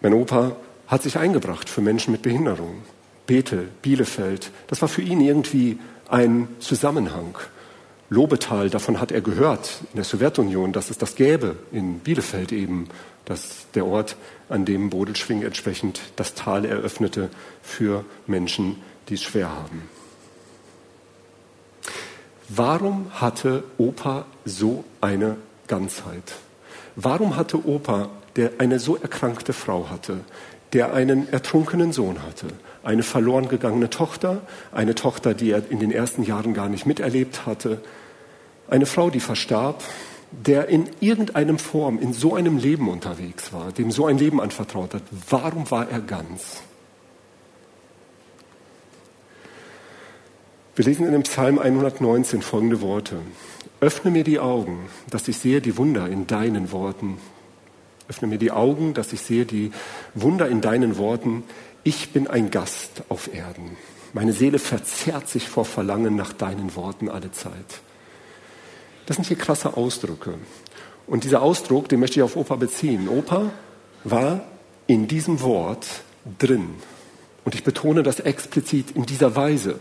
Mein 0.02 0.14
Opa 0.14 0.56
hat 0.88 1.04
sich 1.04 1.18
eingebracht 1.18 1.70
für 1.70 1.82
Menschen 1.82 2.12
mit 2.12 2.22
Behinderung. 2.22 2.84
Bethel, 3.26 3.70
Bielefeld, 3.82 4.52
das 4.68 4.82
war 4.82 4.90
für 4.90 5.02
ihn 5.02 5.20
irgendwie 5.20 5.80
ein 6.10 6.48
Zusammenhang. 6.60 7.38
Lobetal, 8.10 8.70
davon 8.70 9.00
hat 9.00 9.12
er 9.12 9.22
gehört 9.22 9.80
in 9.92 9.96
der 9.96 10.04
Sowjetunion, 10.06 10.72
dass 10.74 10.92
es 10.92 11.00
das 11.00 11.16
gäbe, 11.16 11.56
in 11.72 12.00
Bielefeld 12.00 12.52
eben, 12.52 12.88
dass 13.26 13.66
der 13.74 13.88
Ort, 13.88 14.16
an 14.48 14.64
dem 14.64 14.92
Bodelschwing 14.92 15.42
entsprechend 15.42 16.00
das 16.18 16.36
Tal 16.36 16.66
eröffnete 16.66 17.30
für 17.64 18.06
Menschen, 18.28 18.76
die 19.10 19.16
es 19.16 19.24
schwer 19.24 19.50
haben. 19.50 19.90
Warum 22.48 23.08
hatte 23.14 23.64
Opa 23.78 24.26
so 24.46 24.84
eine 25.02 25.38
Ganzheit? 25.68 26.36
Warum 26.96 27.36
hatte 27.36 27.68
Opa 27.68 28.10
der 28.36 28.52
eine 28.60 28.80
so 28.80 28.96
erkrankte 28.96 29.54
Frau 29.54 29.90
hatte, 29.90 30.20
der 30.74 30.94
einen 30.94 31.32
ertrunkenen 31.32 31.92
Sohn 31.92 32.22
hatte, 32.22 32.48
eine 32.84 33.02
verloren 33.02 33.48
gegangene 33.48 33.90
Tochter, 33.90 34.42
eine 34.72 34.94
Tochter, 34.94 35.34
die 35.34 35.52
er 35.52 35.72
in 35.72 35.80
den 35.80 35.92
ersten 35.92 36.24
Jahren 36.24 36.54
gar 36.54 36.70
nicht 36.70 36.86
miterlebt 36.86 37.46
hatte, 37.46 37.82
eine 38.68 38.86
Frau, 38.86 39.10
die 39.10 39.20
verstarb, 39.22 39.84
der 40.32 40.68
in 40.68 40.90
irgendeinem 41.00 41.60
Form 41.60 41.98
in 41.98 42.14
so 42.14 42.36
einem 42.36 42.58
Leben 42.58 42.90
unterwegs 42.90 43.54
war, 43.54 43.72
dem 43.72 43.90
so 43.92 44.06
ein 44.06 44.18
Leben 44.18 44.42
anvertraut 44.42 44.94
hat. 44.94 45.04
Warum 45.30 45.72
war 45.72 45.90
er 45.90 46.00
ganz? 46.00 46.62
Wir 50.76 50.84
lesen 50.84 51.06
in 51.06 51.14
dem 51.14 51.24
Psalm 51.24 51.58
119 51.58 52.42
folgende 52.42 52.82
Worte. 52.82 53.16
Öffne 53.80 54.12
mir 54.12 54.26
die 54.26 54.40
Augen, 54.40 54.90
dass 55.10 55.30
ich 55.30 55.38
sehe 55.38 55.62
die 55.62 55.78
Wunder 55.78 56.10
in 56.10 56.28
deinen 56.28 56.74
Worten. 56.74 57.18
Öffne 58.10 58.28
mir 58.28 58.38
die 58.38 58.52
Augen, 58.52 58.94
dass 58.94 59.14
ich 59.14 59.22
sehe 59.22 59.46
die 59.46 59.72
Wunder 60.16 60.50
in 60.50 60.60
deinen 60.60 60.98
Worten. 60.98 61.46
Ich 61.86 62.12
bin 62.12 62.28
ein 62.28 62.52
Gast 62.52 63.04
auf 63.08 63.34
Erden. 63.34 63.78
Meine 64.12 64.34
Seele 64.34 64.60
verzerrt 64.60 65.30
sich 65.30 65.48
vor 65.48 65.64
Verlangen 65.64 66.18
nach 66.18 66.34
deinen 66.34 66.76
Worten 66.76 67.08
alle 67.08 67.32
Zeit. 67.32 67.80
Das 69.06 69.16
sind 69.16 69.28
hier 69.28 69.38
krasse 69.38 69.78
Ausdrücke. 69.78 70.34
Und 71.08 71.24
dieser 71.24 71.42
Ausdruck, 71.42 71.88
den 71.88 72.02
möchte 72.02 72.20
ich 72.20 72.24
auf 72.24 72.36
Opa 72.36 72.58
beziehen. 72.58 73.08
Opa 73.08 73.50
war 74.04 74.44
in 74.88 75.08
diesem 75.08 75.40
Wort 75.40 75.88
drin. 76.38 76.76
Und 77.46 77.56
ich 77.56 77.64
betone 77.64 78.04
das 78.04 78.20
explizit 78.20 78.92
in 78.92 79.06
dieser 79.06 79.38
Weise. 79.38 79.80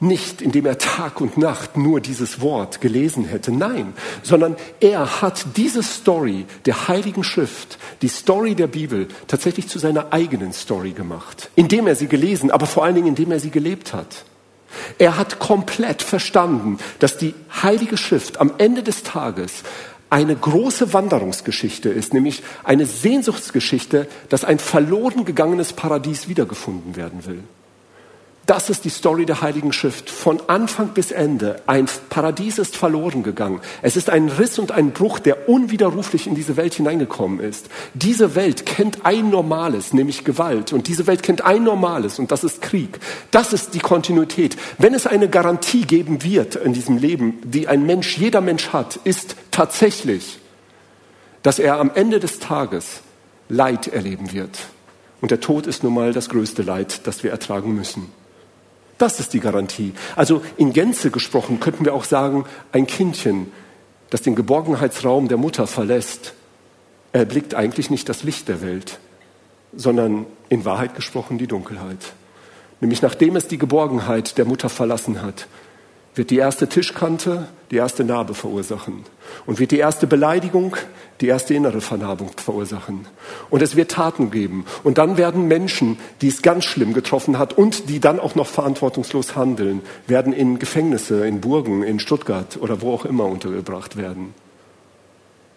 Nicht, 0.00 0.42
indem 0.42 0.66
er 0.66 0.78
Tag 0.78 1.20
und 1.20 1.38
Nacht 1.38 1.76
nur 1.76 2.00
dieses 2.00 2.40
Wort 2.40 2.80
gelesen 2.80 3.24
hätte, 3.24 3.52
nein, 3.52 3.94
sondern 4.22 4.56
er 4.80 5.22
hat 5.22 5.46
diese 5.56 5.82
Story 5.82 6.46
der 6.66 6.88
Heiligen 6.88 7.22
Schrift, 7.22 7.78
die 8.02 8.08
Story 8.08 8.54
der 8.54 8.66
Bibel, 8.66 9.08
tatsächlich 9.28 9.68
zu 9.68 9.78
seiner 9.78 10.12
eigenen 10.12 10.52
Story 10.52 10.90
gemacht, 10.90 11.50
indem 11.54 11.86
er 11.86 11.94
sie 11.94 12.08
gelesen, 12.08 12.50
aber 12.50 12.66
vor 12.66 12.84
allen 12.84 12.96
Dingen, 12.96 13.08
indem 13.08 13.30
er 13.30 13.40
sie 13.40 13.50
gelebt 13.50 13.94
hat. 13.94 14.24
Er 14.98 15.16
hat 15.16 15.38
komplett 15.38 16.02
verstanden, 16.02 16.78
dass 16.98 17.16
die 17.16 17.34
Heilige 17.62 17.96
Schrift 17.96 18.40
am 18.40 18.52
Ende 18.58 18.82
des 18.82 19.04
Tages 19.04 19.62
eine 20.10 20.36
große 20.36 20.92
Wanderungsgeschichte 20.92 21.88
ist, 21.88 22.14
nämlich 22.14 22.42
eine 22.62 22.86
Sehnsuchtsgeschichte, 22.86 24.08
dass 24.28 24.44
ein 24.44 24.58
verloren 24.58 25.24
gegangenes 25.24 25.72
Paradies 25.72 26.28
wiedergefunden 26.28 26.96
werden 26.96 27.26
will. 27.26 27.42
Das 28.46 28.68
ist 28.68 28.84
die 28.84 28.90
Story 28.90 29.24
der 29.24 29.40
Heiligen 29.40 29.72
Schrift. 29.72 30.10
Von 30.10 30.38
Anfang 30.48 30.88
bis 30.88 31.12
Ende. 31.12 31.62
Ein 31.66 31.88
Paradies 32.10 32.58
ist 32.58 32.76
verloren 32.76 33.22
gegangen. 33.22 33.60
Es 33.80 33.96
ist 33.96 34.10
ein 34.10 34.28
Riss 34.28 34.58
und 34.58 34.70
ein 34.70 34.90
Bruch, 34.90 35.18
der 35.18 35.48
unwiderruflich 35.48 36.26
in 36.26 36.34
diese 36.34 36.58
Welt 36.58 36.74
hineingekommen 36.74 37.40
ist. 37.40 37.70
Diese 37.94 38.34
Welt 38.34 38.66
kennt 38.66 39.06
ein 39.06 39.30
Normales, 39.30 39.94
nämlich 39.94 40.24
Gewalt. 40.24 40.74
Und 40.74 40.88
diese 40.88 41.06
Welt 41.06 41.22
kennt 41.22 41.42
ein 41.42 41.64
Normales, 41.64 42.18
und 42.18 42.32
das 42.32 42.44
ist 42.44 42.60
Krieg. 42.60 43.00
Das 43.30 43.54
ist 43.54 43.72
die 43.72 43.78
Kontinuität. 43.78 44.58
Wenn 44.76 44.92
es 44.92 45.06
eine 45.06 45.30
Garantie 45.30 45.86
geben 45.86 46.22
wird 46.22 46.56
in 46.56 46.74
diesem 46.74 46.98
Leben, 46.98 47.38
die 47.44 47.66
ein 47.66 47.86
Mensch, 47.86 48.18
jeder 48.18 48.42
Mensch 48.42 48.74
hat, 48.74 48.96
ist 49.04 49.36
tatsächlich, 49.52 50.38
dass 51.42 51.58
er 51.58 51.78
am 51.78 51.90
Ende 51.94 52.20
des 52.20 52.40
Tages 52.40 53.00
Leid 53.48 53.88
erleben 53.88 54.32
wird. 54.32 54.58
Und 55.22 55.30
der 55.30 55.40
Tod 55.40 55.66
ist 55.66 55.82
nun 55.82 55.94
mal 55.94 56.12
das 56.12 56.28
größte 56.28 56.60
Leid, 56.60 57.06
das 57.06 57.22
wir 57.22 57.30
ertragen 57.30 57.74
müssen. 57.74 58.12
Das 58.98 59.20
ist 59.20 59.32
die 59.32 59.40
Garantie. 59.40 59.92
Also 60.16 60.42
in 60.56 60.72
Gänze 60.72 61.10
gesprochen 61.10 61.60
könnten 61.60 61.84
wir 61.84 61.94
auch 61.94 62.04
sagen, 62.04 62.44
ein 62.72 62.86
Kindchen, 62.86 63.52
das 64.10 64.22
den 64.22 64.36
Geborgenheitsraum 64.36 65.28
der 65.28 65.38
Mutter 65.38 65.66
verlässt, 65.66 66.34
erblickt 67.12 67.54
eigentlich 67.54 67.90
nicht 67.90 68.08
das 68.08 68.22
Licht 68.22 68.48
der 68.48 68.62
Welt, 68.62 68.98
sondern 69.74 70.26
in 70.48 70.64
Wahrheit 70.64 70.94
gesprochen 70.94 71.38
die 71.38 71.46
Dunkelheit. 71.46 72.12
Nämlich 72.80 73.02
nachdem 73.02 73.36
es 73.36 73.48
die 73.48 73.58
Geborgenheit 73.58 74.36
der 74.38 74.44
Mutter 74.44 74.68
verlassen 74.68 75.22
hat, 75.22 75.46
wird 76.14 76.30
die 76.30 76.38
erste 76.38 76.68
Tischkante 76.68 77.48
die 77.70 77.76
erste 77.76 78.04
Narbe 78.04 78.34
verursachen 78.34 79.04
und 79.46 79.58
wird 79.58 79.72
die 79.72 79.78
erste 79.78 80.06
Beleidigung 80.06 80.76
die 81.20 81.28
erste 81.28 81.54
innere 81.54 81.80
Vernarbung 81.80 82.30
verursachen. 82.36 83.06
Und 83.50 83.62
es 83.62 83.76
wird 83.76 83.92
Taten 83.92 84.30
geben. 84.30 84.64
Und 84.82 84.98
dann 84.98 85.16
werden 85.16 85.46
Menschen, 85.46 85.98
die 86.20 86.28
es 86.28 86.42
ganz 86.42 86.64
schlimm 86.64 86.92
getroffen 86.92 87.38
hat 87.38 87.52
und 87.56 87.88
die 87.88 88.00
dann 88.00 88.20
auch 88.20 88.34
noch 88.34 88.46
verantwortungslos 88.46 89.36
handeln, 89.36 89.82
werden 90.06 90.32
in 90.32 90.58
Gefängnisse, 90.58 91.26
in 91.26 91.40
Burgen, 91.40 91.82
in 91.82 91.98
Stuttgart 92.00 92.56
oder 92.60 92.80
wo 92.80 92.92
auch 92.92 93.04
immer 93.04 93.26
untergebracht 93.26 93.96
werden. 93.96 94.34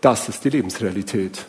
Das 0.02 0.30
ist 0.30 0.44
die 0.46 0.50
Lebensrealität. 0.50 1.46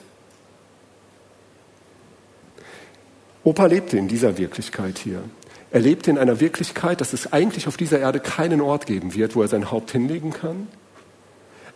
Opa 3.45 3.67
lebte 3.67 3.97
in 3.99 4.09
dieser 4.09 4.37
Wirklichkeit 4.37 4.99
hier. 4.99 5.23
Er 5.71 5.81
lebte 5.81 6.11
in 6.11 6.19
einer 6.19 6.41
Wirklichkeit, 6.41 7.01
dass 7.01 7.13
es 7.13 7.33
eigentlich 7.33 7.69
auf 7.69 7.77
dieser 7.77 7.99
Erde 7.99 8.21
keinen 8.21 8.61
Ort 8.61 8.87
geben 8.87 9.15
wird, 9.15 9.37
wo 9.37 9.43
er 9.43 9.49
sein 9.49 9.71
Haupt 9.71 9.91
hinlegen 9.91 10.33
kann, 10.33 10.69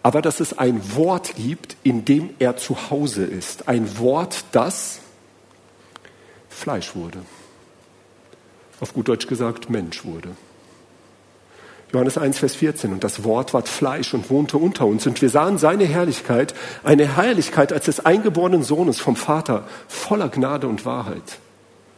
aber 0.03 0.23
dass 0.23 0.41
es 0.41 0.59
ein 0.59 0.81
Wort 0.97 1.35
gibt, 1.37 1.77
in 1.83 2.05
dem 2.05 2.31
er 2.39 2.57
zu 2.57 2.91
Hause 2.91 3.25
ist. 3.25 3.69
Ein 3.69 3.99
Wort, 3.99 4.45
das 4.53 5.01
Fleisch 6.49 6.97
wurde. 6.97 7.19
Auf 8.81 8.95
gut 8.95 9.09
Deutsch 9.09 9.27
gesagt, 9.27 9.71
Mensch 9.71 10.05
wurde. 10.05 10.31
Johannes 11.93 12.17
1, 12.17 12.39
Vers 12.39 12.57
14. 12.57 12.93
Und 12.93 13.05
das 13.05 13.23
Wort 13.23 13.53
ward 13.53 13.69
Fleisch 13.69 14.15
und 14.15 14.31
wohnte 14.31 14.57
unter 14.57 14.87
uns. 14.87 15.07
Und 15.07 15.21
wir 15.21 15.29
sahen 15.29 15.59
seine 15.59 15.85
Herrlichkeit, 15.85 16.55
eine 16.83 17.17
Herrlichkeit 17.17 17.73
als 17.73 17.85
des 17.85 18.05
eingeborenen 18.05 18.65
Sohnes 18.65 18.99
vom 18.99 19.15
Vater, 19.15 19.69
voller 19.87 20.31
Gnade 20.31 20.67
und 20.67 20.87
Wahrheit 20.87 21.39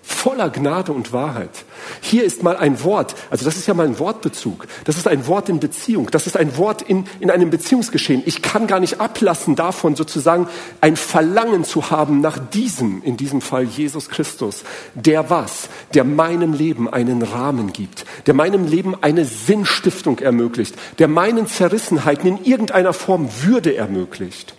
voller 0.04 0.50
Gnade 0.50 0.92
und 0.92 1.12
Wahrheit. 1.12 1.64
Hier 2.02 2.24
ist 2.24 2.42
mal 2.42 2.56
ein 2.56 2.82
Wort, 2.84 3.14
also 3.30 3.44
das 3.44 3.56
ist 3.56 3.66
ja 3.66 3.74
mal 3.74 3.86
ein 3.86 3.98
Wortbezug, 3.98 4.66
das 4.84 4.96
ist 4.96 5.08
ein 5.08 5.26
Wort 5.26 5.48
in 5.48 5.60
Beziehung, 5.60 6.10
das 6.10 6.26
ist 6.26 6.36
ein 6.36 6.56
Wort 6.58 6.82
in, 6.82 7.06
in 7.20 7.30
einem 7.30 7.50
Beziehungsgeschehen. 7.50 8.22
Ich 8.26 8.42
kann 8.42 8.66
gar 8.66 8.80
nicht 8.80 9.00
ablassen 9.00 9.56
davon, 9.56 9.96
sozusagen 9.96 10.46
ein 10.80 10.96
Verlangen 10.96 11.64
zu 11.64 11.90
haben 11.90 12.20
nach 12.20 12.38
diesem, 12.38 13.02
in 13.02 13.16
diesem 13.16 13.40
Fall 13.40 13.64
Jesus 13.64 14.10
Christus, 14.10 14.64
der 14.94 15.30
was, 15.30 15.68
der 15.94 16.04
meinem 16.04 16.52
Leben 16.52 16.88
einen 16.88 17.22
Rahmen 17.22 17.72
gibt, 17.72 18.04
der 18.26 18.34
meinem 18.34 18.66
Leben 18.66 18.94
eine 19.02 19.24
Sinnstiftung 19.24 20.18
ermöglicht, 20.18 20.74
der 20.98 21.08
meinen 21.08 21.46
Zerrissenheiten 21.46 22.28
in 22.28 22.44
irgendeiner 22.44 22.92
Form 22.92 23.28
Würde 23.42 23.74
ermöglicht. 23.74 24.54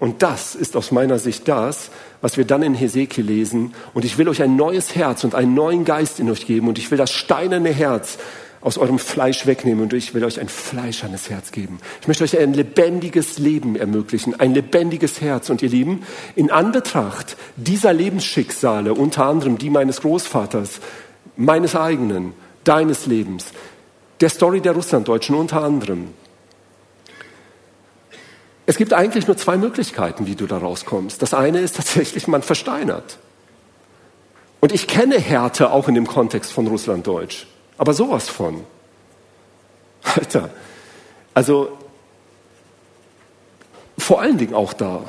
Und 0.00 0.22
das 0.22 0.54
ist 0.54 0.76
aus 0.76 0.90
meiner 0.90 1.18
Sicht 1.18 1.46
das, 1.46 1.90
was 2.22 2.38
wir 2.38 2.46
dann 2.46 2.62
in 2.62 2.74
Hesekiel 2.74 3.24
lesen. 3.24 3.74
Und 3.92 4.06
ich 4.06 4.16
will 4.16 4.28
euch 4.28 4.42
ein 4.42 4.56
neues 4.56 4.96
Herz 4.96 5.24
und 5.24 5.34
einen 5.34 5.54
neuen 5.54 5.84
Geist 5.84 6.18
in 6.18 6.30
euch 6.30 6.46
geben. 6.46 6.68
Und 6.68 6.78
ich 6.78 6.90
will 6.90 6.98
das 6.98 7.12
steinerne 7.12 7.68
Herz 7.68 8.18
aus 8.62 8.78
eurem 8.78 8.98
Fleisch 8.98 9.46
wegnehmen 9.46 9.84
und 9.84 9.92
ich 9.92 10.12
will 10.12 10.24
euch 10.24 10.38
ein 10.38 10.48
fleischernes 10.48 11.30
Herz 11.30 11.50
geben. 11.50 11.78
Ich 12.00 12.08
möchte 12.08 12.24
euch 12.24 12.38
ein 12.38 12.52
lebendiges 12.52 13.38
Leben 13.38 13.76
ermöglichen, 13.76 14.38
ein 14.38 14.52
lebendiges 14.52 15.20
Herz. 15.20 15.50
Und 15.50 15.62
ihr 15.62 15.70
Lieben, 15.70 16.02
in 16.34 16.50
Anbetracht 16.50 17.36
dieser 17.56 17.92
Lebensschicksale, 17.92 18.94
unter 18.94 19.26
anderem 19.26 19.58
die 19.58 19.70
meines 19.70 20.00
Großvaters, 20.00 20.80
meines 21.36 21.76
eigenen, 21.76 22.32
deines 22.64 23.06
Lebens, 23.06 23.46
der 24.20 24.28
Story 24.28 24.60
der 24.60 24.72
Russlanddeutschen 24.72 25.34
unter 25.34 25.62
anderem. 25.62 26.08
Es 28.70 28.76
gibt 28.76 28.92
eigentlich 28.92 29.26
nur 29.26 29.36
zwei 29.36 29.56
Möglichkeiten, 29.56 30.28
wie 30.28 30.36
du 30.36 30.46
da 30.46 30.58
rauskommst. 30.58 31.20
Das 31.22 31.34
eine 31.34 31.58
ist 31.58 31.74
tatsächlich, 31.74 32.28
man 32.28 32.44
versteinert. 32.44 33.18
Und 34.60 34.70
ich 34.70 34.86
kenne 34.86 35.18
Härte 35.18 35.72
auch 35.72 35.88
in 35.88 35.96
dem 35.96 36.06
Kontext 36.06 36.52
von 36.52 36.68
Russlanddeutsch. 36.68 37.48
Aber 37.78 37.94
sowas 37.94 38.28
von. 38.28 38.62
Alter. 40.04 40.50
Also, 41.34 41.76
vor 43.98 44.20
allen 44.20 44.38
Dingen 44.38 44.54
auch 44.54 44.72
da 44.72 45.02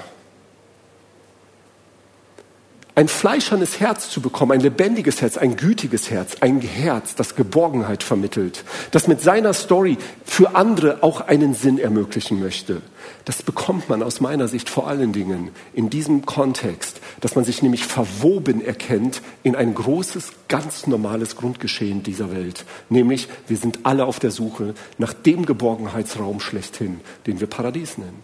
ein 2.94 3.08
fleischernes 3.08 3.80
Herz 3.80 4.10
zu 4.10 4.20
bekommen, 4.20 4.52
ein 4.52 4.60
lebendiges 4.60 5.22
Herz, 5.22 5.38
ein 5.38 5.56
gütiges 5.56 6.12
Herz, 6.12 6.38
ein 6.42 6.60
Herz, 6.60 7.16
das 7.16 7.36
Geborgenheit 7.36 8.04
vermittelt, 8.04 8.66
das 8.92 9.08
mit 9.08 9.22
seiner 9.22 9.54
Story 9.54 9.98
für 10.26 10.56
andere 10.56 11.02
auch 11.02 11.22
einen 11.22 11.54
Sinn 11.54 11.78
ermöglichen 11.78 12.42
möchte. 12.42 12.82
Das 13.24 13.44
bekommt 13.44 13.88
man 13.88 14.04
aus 14.04 14.20
meiner 14.20 14.50
Sicht 14.50 14.70
vor 14.70 14.88
allen 14.88 15.14
Dingen 15.14 15.52
in 15.74 15.90
diesem 15.90 16.26
Kontext, 16.26 17.00
dass 17.22 17.36
man 17.36 17.46
sich 17.46 17.62
nämlich 17.62 17.86
verwoben 17.86 18.64
erkennt 18.64 19.22
in 19.44 19.56
ein 19.56 19.74
großes, 19.74 20.34
ganz 20.50 20.86
normales 20.86 21.38
Grundgeschehen 21.38 22.04
dieser 22.04 22.32
Welt. 22.32 22.66
Nämlich, 22.90 23.30
wir 23.48 23.58
sind 23.58 23.80
alle 23.84 24.06
auf 24.06 24.20
der 24.20 24.32
Suche 24.32 24.74
nach 24.98 25.14
dem 25.14 25.46
Geborgenheitsraum 25.46 26.42
schlechthin, 26.42 27.00
den 27.26 27.40
wir 27.40 27.48
Paradies 27.48 27.98
nennen. 27.98 28.24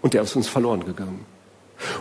Und 0.00 0.14
der 0.14 0.22
ist 0.22 0.36
uns 0.36 0.48
verloren 0.48 0.84
gegangen. 0.84 1.35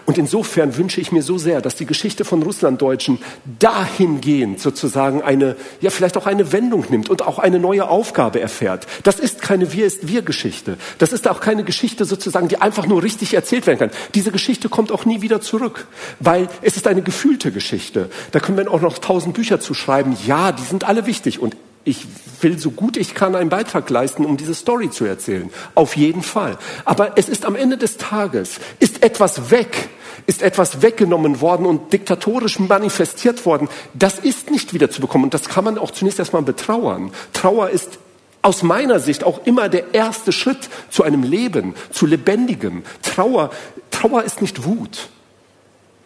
Und 0.05 0.17
insofern 0.17 0.77
wünsche 0.77 1.01
ich 1.01 1.11
mir 1.11 1.21
so 1.21 1.37
sehr, 1.37 1.61
dass 1.61 1.75
die 1.75 1.85
Geschichte 1.85 2.25
von 2.25 2.41
Russlanddeutschen 2.43 3.19
dahingehend 3.59 4.59
sozusagen 4.59 5.21
eine, 5.21 5.55
ja 5.81 5.89
vielleicht 5.89 6.17
auch 6.17 6.25
eine 6.25 6.51
Wendung 6.51 6.85
nimmt 6.89 7.09
und 7.09 7.21
auch 7.23 7.39
eine 7.39 7.59
neue 7.59 7.87
Aufgabe 7.89 8.39
erfährt. 8.39 8.87
Das 9.03 9.19
ist 9.19 9.41
keine 9.41 9.73
Wir 9.73 9.85
ist 9.85 10.07
wir 10.07 10.21
Geschichte. 10.21 10.77
Das 10.97 11.11
ist 11.11 11.27
auch 11.27 11.41
keine 11.41 11.63
Geschichte 11.63 12.05
sozusagen, 12.05 12.47
die 12.47 12.61
einfach 12.61 12.87
nur 12.87 13.03
richtig 13.03 13.33
erzählt 13.33 13.67
werden 13.67 13.79
kann. 13.79 13.91
Diese 14.13 14.31
Geschichte 14.31 14.69
kommt 14.69 14.91
auch 14.91 15.05
nie 15.05 15.21
wieder 15.21 15.41
zurück, 15.41 15.87
weil 16.19 16.47
es 16.61 16.77
ist 16.77 16.87
eine 16.87 17.01
gefühlte 17.01 17.51
Geschichte. 17.51 18.09
Da 18.31 18.39
können 18.39 18.57
wir 18.57 18.71
auch 18.71 18.81
noch 18.81 18.97
tausend 18.97 19.35
Bücher 19.35 19.59
zu 19.59 19.73
schreiben. 19.73 20.17
Ja, 20.25 20.51
die 20.51 20.63
sind 20.63 20.83
alle 20.83 21.05
wichtig 21.05 21.39
und 21.39 21.55
ich 21.85 22.05
will 22.41 22.59
so 22.59 22.71
gut 22.71 22.97
ich 22.97 23.15
kann 23.15 23.35
einen 23.35 23.49
Beitrag 23.49 23.89
leisten, 23.89 24.25
um 24.25 24.37
diese 24.37 24.53
Story 24.53 24.89
zu 24.89 25.05
erzählen. 25.05 25.49
Auf 25.75 25.95
jeden 25.95 26.23
Fall. 26.23 26.57
Aber 26.83 27.17
es 27.17 27.29
ist 27.29 27.45
am 27.45 27.55
Ende 27.55 27.77
des 27.77 27.97
Tages, 27.97 28.59
ist 28.79 29.03
etwas 29.03 29.51
weg, 29.51 29.89
ist 30.27 30.41
etwas 30.41 30.81
weggenommen 30.81 31.39
worden 31.39 31.65
und 31.65 31.93
diktatorisch 31.93 32.59
manifestiert 32.59 33.45
worden. 33.45 33.69
Das 33.93 34.19
ist 34.19 34.51
nicht 34.51 34.73
wieder 34.73 34.89
zu 34.89 34.99
bekommen. 34.99 35.25
Und 35.25 35.33
das 35.33 35.47
kann 35.47 35.63
man 35.63 35.77
auch 35.77 35.91
zunächst 35.91 36.19
erstmal 36.19 36.41
betrauern. 36.41 37.11
Trauer 37.33 37.69
ist 37.69 37.99
aus 38.41 38.61
meiner 38.61 38.99
Sicht 38.99 39.23
auch 39.23 39.45
immer 39.45 39.69
der 39.69 39.93
erste 39.93 40.31
Schritt 40.31 40.69
zu 40.89 41.03
einem 41.03 41.23
Leben, 41.23 41.73
zu 41.91 42.05
lebendigem. 42.05 42.83
Trauer, 43.01 43.51
Trauer 43.91 44.23
ist 44.23 44.41
nicht 44.41 44.65
Wut. 44.65 45.09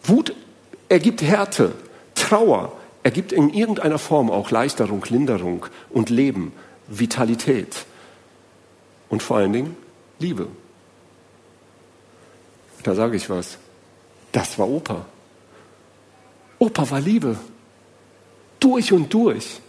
Wut 0.04 0.34
ergibt 0.88 1.22
Härte. 1.22 1.72
Trauer 2.14 2.72
er 3.02 3.10
gibt 3.10 3.32
in 3.32 3.50
irgendeiner 3.50 3.98
Form 3.98 4.30
auch 4.30 4.50
Leichterung, 4.50 5.04
Linderung 5.08 5.66
und 5.88 6.10
Leben, 6.10 6.52
Vitalität 6.88 7.86
und 9.08 9.22
vor 9.22 9.38
allen 9.38 9.52
Dingen 9.52 9.76
Liebe. 10.18 10.48
Da 12.82 12.94
sage 12.94 13.16
ich 13.16 13.28
was. 13.30 13.58
Das 14.32 14.58
war 14.58 14.68
Opa. 14.68 15.06
Opa 16.58 16.90
war 16.90 17.00
Liebe. 17.00 17.38
Durch 18.58 18.92
und 18.92 19.12
durch. 19.12 19.60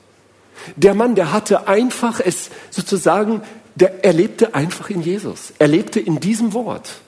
Der 0.76 0.94
Mann, 0.94 1.16
der 1.16 1.32
hatte 1.32 1.68
einfach 1.68 2.20
es 2.20 2.52
sozusagen, 2.70 3.42
der, 3.76 4.04
er 4.04 4.14
lebte 4.14 4.54
einfach 4.54 4.90
in 4.90 5.02
Jesus. 5.02 5.54
Er 5.58 5.68
lebte 5.68 6.00
in 6.00 6.20
diesem 6.20 6.54
Wort. 6.54 7.02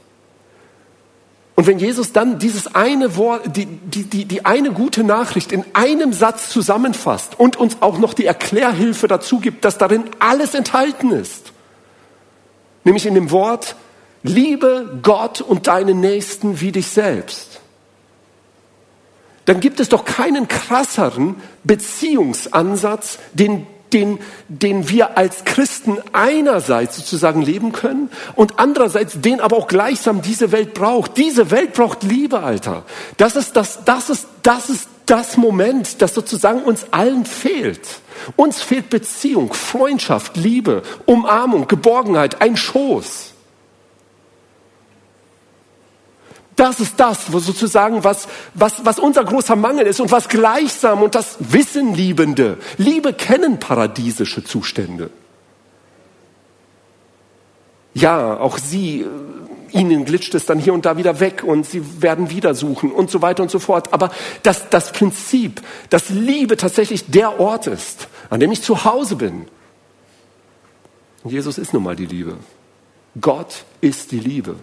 Und 1.55 1.67
wenn 1.67 1.77
Jesus 1.77 2.11
dann 2.11 2.39
dieses 2.39 2.73
eine 2.73 3.15
Wort, 3.15 3.55
die, 3.55 3.65
die, 3.65 4.03
die, 4.03 4.25
die 4.25 4.45
eine 4.45 4.71
gute 4.71 5.03
Nachricht 5.03 5.51
in 5.51 5.63
einem 5.73 6.11
Satz 6.11 6.49
zusammenfasst 6.49 7.39
und 7.39 7.57
uns 7.57 7.77
auch 7.81 7.99
noch 7.99 8.15
die 8.15 8.25
Erklärhilfe 8.25 9.07
dazu 9.07 9.39
gibt, 9.39 9.63
dass 9.63 9.77
darin 9.77 10.05
alles 10.19 10.55
enthalten 10.55 11.11
ist, 11.11 11.51
nämlich 12.83 13.05
in 13.05 13.13
dem 13.13 13.29
Wort, 13.29 13.75
liebe 14.23 14.99
Gott 15.03 15.41
und 15.41 15.67
deinen 15.67 15.99
Nächsten 15.99 16.59
wie 16.59 16.71
dich 16.71 16.87
selbst, 16.87 17.59
dann 19.45 19.59
gibt 19.59 19.79
es 19.79 19.89
doch 19.89 20.05
keinen 20.05 20.47
krasseren 20.47 21.35
Beziehungsansatz, 21.63 23.19
den 23.33 23.67
den, 23.93 24.19
den 24.47 24.89
wir 24.89 25.17
als 25.17 25.45
Christen 25.45 25.97
einerseits 26.11 26.97
sozusagen 26.97 27.41
leben 27.41 27.71
können 27.71 28.09
und 28.35 28.59
andererseits 28.59 29.21
den 29.21 29.39
aber 29.39 29.57
auch 29.57 29.67
gleichsam 29.67 30.21
diese 30.21 30.51
Welt 30.51 30.73
braucht. 30.73 31.17
Diese 31.17 31.51
Welt 31.51 31.73
braucht 31.73 32.03
Liebe, 32.03 32.39
Alter. 32.39 32.83
Das 33.17 33.35
ist 33.35 33.55
das, 33.55 33.79
das 33.85 34.09
ist, 34.09 34.27
das 34.41 34.69
ist 34.69 34.87
das 35.05 35.37
Moment, 35.37 36.01
das 36.01 36.13
sozusagen 36.13 36.63
uns 36.63 36.87
allen 36.91 37.25
fehlt. 37.25 37.81
Uns 38.35 38.61
fehlt 38.61 38.89
Beziehung, 38.89 39.53
Freundschaft, 39.53 40.37
Liebe, 40.37 40.81
Umarmung, 41.05 41.67
Geborgenheit, 41.67 42.41
ein 42.41 42.57
Schoß. 42.57 43.32
Das 46.55 46.79
ist 46.79 46.99
das, 46.99 47.31
wo 47.31 47.39
sozusagen 47.39 48.03
was, 48.03 48.27
was, 48.53 48.85
was 48.85 48.99
unser 48.99 49.23
großer 49.23 49.55
Mangel 49.55 49.87
ist 49.87 49.99
und 49.99 50.11
was 50.11 50.29
gleichsam 50.29 51.01
und 51.01 51.15
das 51.15 51.37
Wissenliebende. 51.39 52.57
Liebe 52.77 53.13
kennen 53.13 53.59
paradiesische 53.59 54.43
Zustände. 54.43 55.09
Ja, 57.95 58.37
auch 58.37 58.57
sie, 58.57 59.01
äh, 59.01 59.77
ihnen 59.77 60.05
glitscht 60.05 60.35
es 60.35 60.45
dann 60.45 60.59
hier 60.59 60.73
und 60.73 60.85
da 60.85 60.97
wieder 60.97 61.19
weg 61.19 61.43
und 61.43 61.65
sie 61.65 62.01
werden 62.01 62.29
wieder 62.29 62.53
suchen 62.53 62.91
und 62.91 63.09
so 63.09 63.21
weiter 63.21 63.43
und 63.43 63.49
so 63.49 63.59
fort. 63.59 63.93
Aber 63.93 64.11
das, 64.43 64.69
das 64.69 64.91
Prinzip, 64.91 65.61
dass 65.89 66.09
Liebe 66.09 66.57
tatsächlich 66.57 67.09
der 67.09 67.39
Ort 67.39 67.67
ist, 67.67 68.07
an 68.29 68.39
dem 68.39 68.51
ich 68.51 68.61
zu 68.61 68.85
Hause 68.85 69.15
bin. 69.15 69.45
Jesus 71.23 71.57
ist 71.57 71.73
nun 71.73 71.83
mal 71.83 71.95
die 71.95 72.05
Liebe. 72.05 72.37
Gott 73.19 73.63
ist 73.81 74.11
die 74.11 74.19
Liebe 74.19 74.55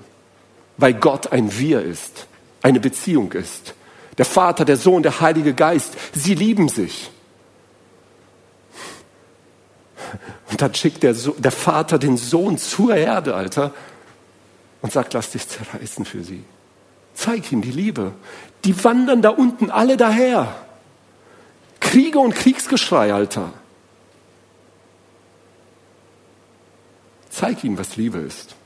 weil 0.81 0.95
Gott 0.95 1.33
ein 1.33 1.59
Wir 1.59 1.83
ist, 1.83 2.27
eine 2.63 2.81
Beziehung 2.81 3.33
ist. 3.33 3.75
Der 4.19 4.25
Vater, 4.25 4.65
der 4.65 4.77
Sohn, 4.77 5.03
der 5.03 5.21
Heilige 5.21 5.55
Geist, 5.55 5.95
sie 6.13 6.35
lieben 6.35 6.69
sich. 6.69 7.11
Und 10.51 10.61
dann 10.61 10.75
schickt 10.75 11.03
der, 11.03 11.15
so 11.15 11.33
der 11.33 11.53
Vater 11.53 11.99
den 11.99 12.17
Sohn 12.17 12.59
zur 12.59 12.95
Erde, 12.95 13.35
Alter, 13.35 13.73
und 14.83 14.93
sagt, 14.93 15.13
lass 15.15 15.31
dich 15.31 15.47
zerreißen 15.47 16.05
für 16.05 16.25
sie. 16.25 16.43
Zeig 17.15 17.53
ihm 17.53 17.63
die 17.63 17.71
Liebe. 17.71 18.13
Die 18.65 18.83
wandern 18.83 19.23
da 19.23 19.31
unten 19.31 19.71
alle 19.71 19.97
daher. 19.97 20.55
Kriege 21.79 22.19
und 22.19 22.35
Kriegsgeschrei, 22.35 23.13
Alter. 23.13 23.53
Zeig 27.31 27.63
ihm, 27.65 27.79
was 27.79 27.97
Liebe 27.97 28.19
ist. 28.19 28.57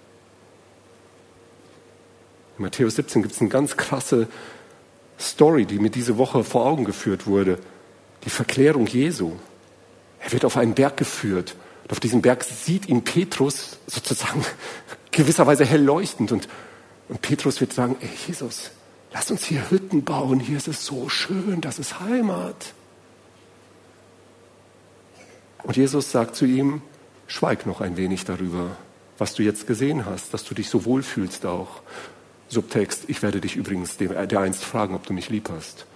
In 2.59 2.65
Matthäus 2.65 2.97
17 2.97 3.23
gibt 3.23 3.35
es 3.35 3.41
eine 3.41 3.51
ganz 3.51 3.77
krasse 3.77 4.29
Story, 5.19 5.67
die 5.67 5.79
mir 5.79 5.91
diese 5.91 6.19
Woche 6.19 6.45
vor 6.45 6.67
Augen 6.67 6.85
geführt 6.85 7.27
wurde. 7.27 7.59
Die 8.25 8.31
Verklärung 8.31 8.87
Jesu. 8.87 9.33
Er 10.21 10.33
wird 10.33 10.45
auf 10.45 10.57
einen 10.57 10.75
Berg 10.75 10.97
geführt. 10.97 11.57
Und 11.83 11.93
auf 11.93 12.01
diesem 12.01 12.23
Berg 12.23 12.45
sieht 12.45 12.89
ihn 12.89 13.05
Petrus 13.05 13.79
sozusagen 13.87 14.45
gewisserweise 15.11 15.65
hell 15.65 15.83
leuchtend. 15.83 16.33
Und, 16.33 16.49
und 17.09 17.21
Petrus 17.21 17.61
wird 17.61 17.73
sagen, 17.73 17.97
ey 18.01 18.09
Jesus, 18.27 18.71
lass 19.13 19.31
uns 19.31 19.45
hier 19.45 19.71
Hütten 19.71 20.05
bauen. 20.05 20.41
Hier 20.41 20.57
ist 20.57 20.69
es 20.69 20.87
so 20.87 21.09
schön, 21.09 21.61
das 21.61 21.79
ist 21.79 22.01
Heimat. 22.01 22.73
Und 25.65 25.77
Jesus 25.77 26.11
sagt 26.11 26.37
zu 26.37 26.45
ihm, 26.45 26.83
schweig 27.27 27.67
noch 27.67 27.81
ein 27.81 27.97
wenig 27.97 28.25
darüber, 28.25 28.77
was 29.19 29.35
du 29.35 29.43
jetzt 29.43 29.67
gesehen 29.67 30.05
hast, 30.07 30.33
dass 30.35 30.45
du 30.45 30.55
dich 30.55 30.69
so 30.69 30.85
wohlfühlst 30.85 31.47
auch. 31.47 31.81
Subtext, 32.49 33.05
ich 33.09 33.23
werde 33.23 33.41
dich 33.41 33.57
übrigens 33.57 33.97
der 33.97 34.41
einst 34.41 34.65
fragen, 34.65 34.95
ob 34.95 35.07
du 35.07 35.13
mich 35.13 35.29
lieb 35.29 35.49
hast. 35.51 35.87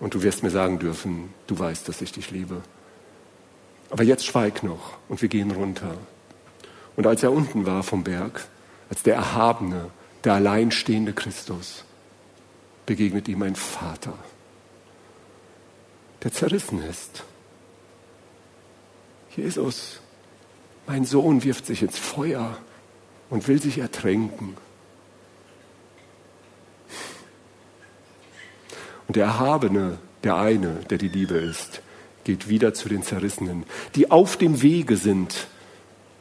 Und 0.00 0.14
du 0.14 0.22
wirst 0.22 0.42
mir 0.42 0.50
sagen 0.50 0.78
dürfen, 0.78 1.32
du 1.46 1.58
weißt, 1.58 1.88
dass 1.88 2.02
ich 2.02 2.12
dich 2.12 2.30
liebe. 2.30 2.62
Aber 3.90 4.02
jetzt 4.02 4.26
schweig 4.26 4.62
noch 4.62 4.98
und 5.08 5.22
wir 5.22 5.28
gehen 5.28 5.50
runter. 5.50 5.96
Und 6.96 7.06
als 7.06 7.22
er 7.22 7.32
unten 7.32 7.66
war 7.66 7.82
vom 7.82 8.04
Berg, 8.04 8.46
als 8.90 9.02
der 9.02 9.14
erhabene, 9.14 9.90
der 10.24 10.34
alleinstehende 10.34 11.12
Christus, 11.12 11.84
begegnet 12.86 13.28
ihm 13.28 13.42
ein 13.42 13.56
Vater, 13.56 14.14
der 16.22 16.32
zerrissen 16.32 16.82
ist. 16.82 17.24
Jesus, 19.36 20.00
mein 20.86 21.04
Sohn 21.04 21.42
wirft 21.44 21.66
sich 21.66 21.82
ins 21.82 21.98
Feuer 21.98 22.56
und 23.30 23.48
will 23.48 23.60
sich 23.60 23.78
ertränken. 23.78 24.56
Und 29.06 29.16
der 29.16 29.26
Erhabene, 29.26 29.98
der 30.22 30.36
eine, 30.36 30.76
der 30.90 30.98
die 30.98 31.08
Liebe 31.08 31.34
ist, 31.34 31.82
geht 32.24 32.48
wieder 32.48 32.74
zu 32.74 32.88
den 32.88 33.02
Zerrissenen, 33.02 33.64
die 33.94 34.10
auf 34.10 34.36
dem 34.36 34.62
Wege 34.62 34.96
sind 34.96 35.46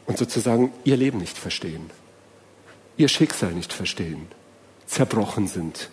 und 0.06 0.18
sozusagen 0.18 0.74
ihr 0.84 0.98
Leben 0.98 1.18
nicht 1.18 1.38
verstehen, 1.38 1.90
ihr 2.98 3.08
Schicksal 3.08 3.54
nicht 3.54 3.72
verstehen, 3.72 4.28
zerbrochen 4.86 5.48
sind 5.48 5.90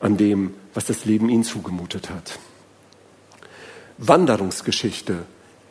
an 0.00 0.16
dem, 0.16 0.54
was 0.74 0.84
das 0.84 1.04
Leben 1.04 1.28
ihnen 1.28 1.44
zugemutet 1.44 2.10
hat. 2.10 2.38
Wanderungsgeschichte 3.96 5.24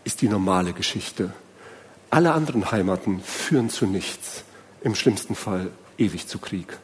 ist 0.03 0.21
die 0.21 0.27
normale 0.27 0.73
Geschichte. 0.73 1.33
Alle 2.09 2.33
anderen 2.33 2.71
Heimaten 2.71 3.21
führen 3.21 3.69
zu 3.69 3.85
nichts, 3.85 4.43
im 4.81 4.95
schlimmsten 4.95 5.35
Fall 5.35 5.71
ewig 5.97 6.27
zu 6.27 6.39
Krieg. 6.39 6.77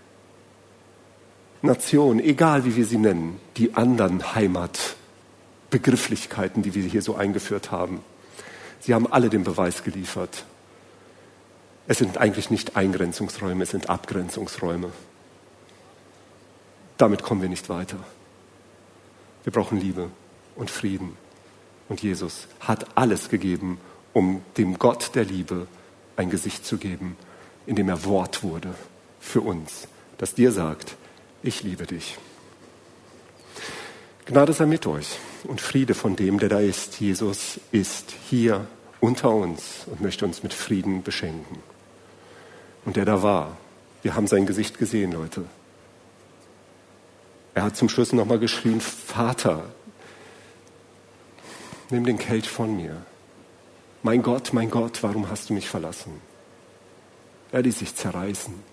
Nation, 1.63 2.19
egal 2.19 2.63
wie 2.65 2.75
wir 2.75 2.85
sie 2.85 2.97
nennen, 2.97 3.39
die 3.55 3.73
anderen 3.73 4.35
Heimatbegrifflichkeiten, 4.35 6.61
die 6.61 6.75
wir 6.75 6.83
hier 6.83 7.01
so 7.01 7.15
eingeführt 7.15 7.71
haben, 7.71 8.01
sie 8.81 8.93
haben 8.93 9.09
alle 9.09 9.29
den 9.29 9.45
Beweis 9.45 9.85
geliefert. 9.85 10.43
Es 11.87 11.99
sind 11.99 12.17
eigentlich 12.17 12.51
nicht 12.51 12.75
Eingrenzungsräume, 12.75 13.63
es 13.63 13.71
sind 13.71 13.89
Abgrenzungsräume. 13.89 14.91
Damit 16.97 17.23
kommen 17.23 17.41
wir 17.41 17.47
nicht 17.47 17.69
weiter. 17.69 17.95
Wir 19.45 19.53
brauchen 19.53 19.79
Liebe 19.79 20.09
und 20.57 20.69
Frieden. 20.69 21.15
Und 21.87 22.03
Jesus 22.03 22.49
hat 22.59 22.97
alles 22.97 23.29
gegeben, 23.29 23.79
um 24.11 24.41
dem 24.57 24.79
Gott 24.79 25.15
der 25.15 25.23
Liebe 25.23 25.67
ein 26.17 26.29
Gesicht 26.29 26.65
zu 26.65 26.77
geben, 26.77 27.15
indem 27.65 27.87
er 27.87 28.03
Wort 28.03 28.43
wurde 28.43 28.75
für 29.21 29.39
uns, 29.39 29.87
das 30.17 30.35
dir 30.35 30.51
sagt, 30.51 30.97
ich 31.43 31.61
liebe 31.61 31.85
dich. 31.85 32.17
Gnade 34.25 34.53
sei 34.53 34.65
mit 34.65 34.87
euch 34.87 35.19
und 35.43 35.59
Friede 35.59 35.93
von 35.93 36.15
dem, 36.15 36.39
der 36.39 36.49
da 36.49 36.59
ist. 36.59 36.99
Jesus 36.99 37.59
ist 37.71 38.13
hier 38.29 38.65
unter 39.01 39.29
uns 39.29 39.83
und 39.85 39.99
möchte 40.01 40.25
uns 40.25 40.43
mit 40.43 40.53
Frieden 40.53 41.03
beschenken. 41.03 41.57
Und 42.85 42.95
der 42.95 43.05
da 43.05 43.21
war, 43.21 43.57
wir 44.01 44.15
haben 44.15 44.27
sein 44.27 44.45
Gesicht 44.45 44.77
gesehen, 44.77 45.11
Leute. 45.11 45.43
Er 47.53 47.63
hat 47.63 47.75
zum 47.75 47.89
Schluss 47.89 48.13
nochmal 48.13 48.39
geschrien, 48.39 48.79
Vater, 48.81 49.65
nimm 51.89 52.05
den 52.05 52.17
Kelch 52.17 52.49
von 52.49 52.75
mir. 52.75 53.05
Mein 54.01 54.23
Gott, 54.23 54.53
mein 54.53 54.71
Gott, 54.71 55.03
warum 55.03 55.29
hast 55.29 55.49
du 55.49 55.53
mich 55.53 55.69
verlassen? 55.69 56.19
Er 57.51 57.61
ließ 57.61 57.79
sich 57.79 57.95
zerreißen 57.95 58.72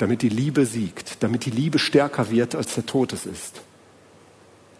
damit 0.00 0.22
die 0.22 0.30
Liebe 0.30 0.64
siegt, 0.64 1.22
damit 1.22 1.44
die 1.44 1.50
Liebe 1.50 1.78
stärker 1.78 2.30
wird, 2.30 2.54
als 2.54 2.74
der 2.74 2.86
Tod 2.86 3.12
es 3.12 3.26
ist. 3.26 3.60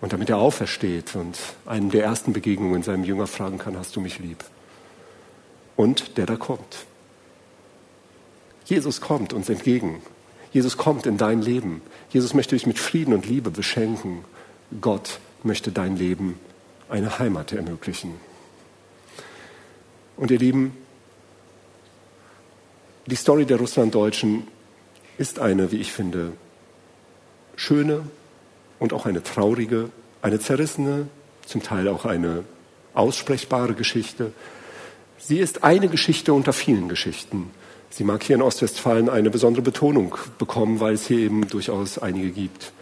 Und 0.00 0.14
damit 0.14 0.30
er 0.30 0.38
aufersteht 0.38 1.14
und 1.14 1.38
einen 1.66 1.90
der 1.90 2.04
ersten 2.04 2.32
Begegnungen 2.32 2.82
seinem 2.82 3.04
Jünger 3.04 3.26
fragen 3.26 3.58
kann, 3.58 3.76
hast 3.76 3.94
du 3.96 4.00
mich 4.00 4.18
lieb? 4.18 4.42
Und 5.76 6.16
der 6.16 6.24
da 6.24 6.36
kommt. 6.36 6.86
Jesus 8.64 9.02
kommt 9.02 9.34
uns 9.34 9.50
entgegen. 9.50 10.00
Jesus 10.52 10.78
kommt 10.78 11.04
in 11.04 11.18
dein 11.18 11.42
Leben. 11.42 11.82
Jesus 12.08 12.32
möchte 12.32 12.56
dich 12.56 12.66
mit 12.66 12.78
Frieden 12.78 13.12
und 13.12 13.26
Liebe 13.26 13.50
beschenken. 13.50 14.24
Gott 14.80 15.20
möchte 15.42 15.70
dein 15.70 15.96
Leben 15.96 16.38
eine 16.88 17.18
Heimat 17.18 17.52
ermöglichen. 17.52 18.14
Und 20.16 20.30
ihr 20.30 20.38
Lieben, 20.38 20.72
die 23.06 23.16
Story 23.16 23.44
der 23.44 23.58
Russlanddeutschen 23.58 24.46
ist 25.20 25.38
eine, 25.38 25.70
wie 25.70 25.76
ich 25.76 25.92
finde, 25.92 26.32
schöne 27.54 28.04
und 28.78 28.94
auch 28.94 29.04
eine 29.04 29.22
traurige, 29.22 29.90
eine 30.22 30.40
zerrissene, 30.40 31.08
zum 31.44 31.62
Teil 31.62 31.88
auch 31.88 32.06
eine 32.06 32.44
aussprechbare 32.94 33.74
Geschichte. 33.74 34.32
Sie 35.18 35.38
ist 35.38 35.62
eine 35.62 35.88
Geschichte 35.88 36.32
unter 36.32 36.54
vielen 36.54 36.88
Geschichten. 36.88 37.50
Sie 37.90 38.02
mag 38.02 38.22
hier 38.22 38.36
in 38.36 38.42
Ostwestfalen 38.42 39.10
eine 39.10 39.28
besondere 39.28 39.60
Betonung 39.60 40.16
bekommen, 40.38 40.80
weil 40.80 40.94
es 40.94 41.06
hier 41.06 41.18
eben 41.18 41.46
durchaus 41.48 41.98
einige 41.98 42.30
gibt. 42.30 42.72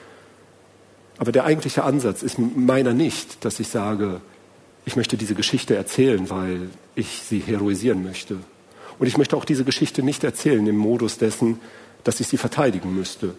Aber 1.18 1.32
der 1.32 1.44
eigentliche 1.44 1.82
Ansatz 1.82 2.22
ist 2.22 2.38
meiner 2.38 2.92
nicht, 2.92 3.44
dass 3.44 3.58
ich 3.58 3.66
sage, 3.66 4.20
ich 4.84 4.94
möchte 4.94 5.16
diese 5.16 5.34
Geschichte 5.34 5.74
erzählen, 5.74 6.30
weil 6.30 6.70
ich 6.94 7.20
sie 7.24 7.40
heroisieren 7.40 8.04
möchte. 8.04 8.36
Und 9.00 9.08
ich 9.08 9.18
möchte 9.18 9.36
auch 9.36 9.44
diese 9.44 9.64
Geschichte 9.64 10.04
nicht 10.04 10.22
erzählen 10.22 10.64
im 10.68 10.76
Modus 10.76 11.18
dessen, 11.18 11.58
dass 12.08 12.20
ich 12.20 12.26
sie 12.26 12.38
verteidigen 12.38 12.94
müsste. 12.94 13.34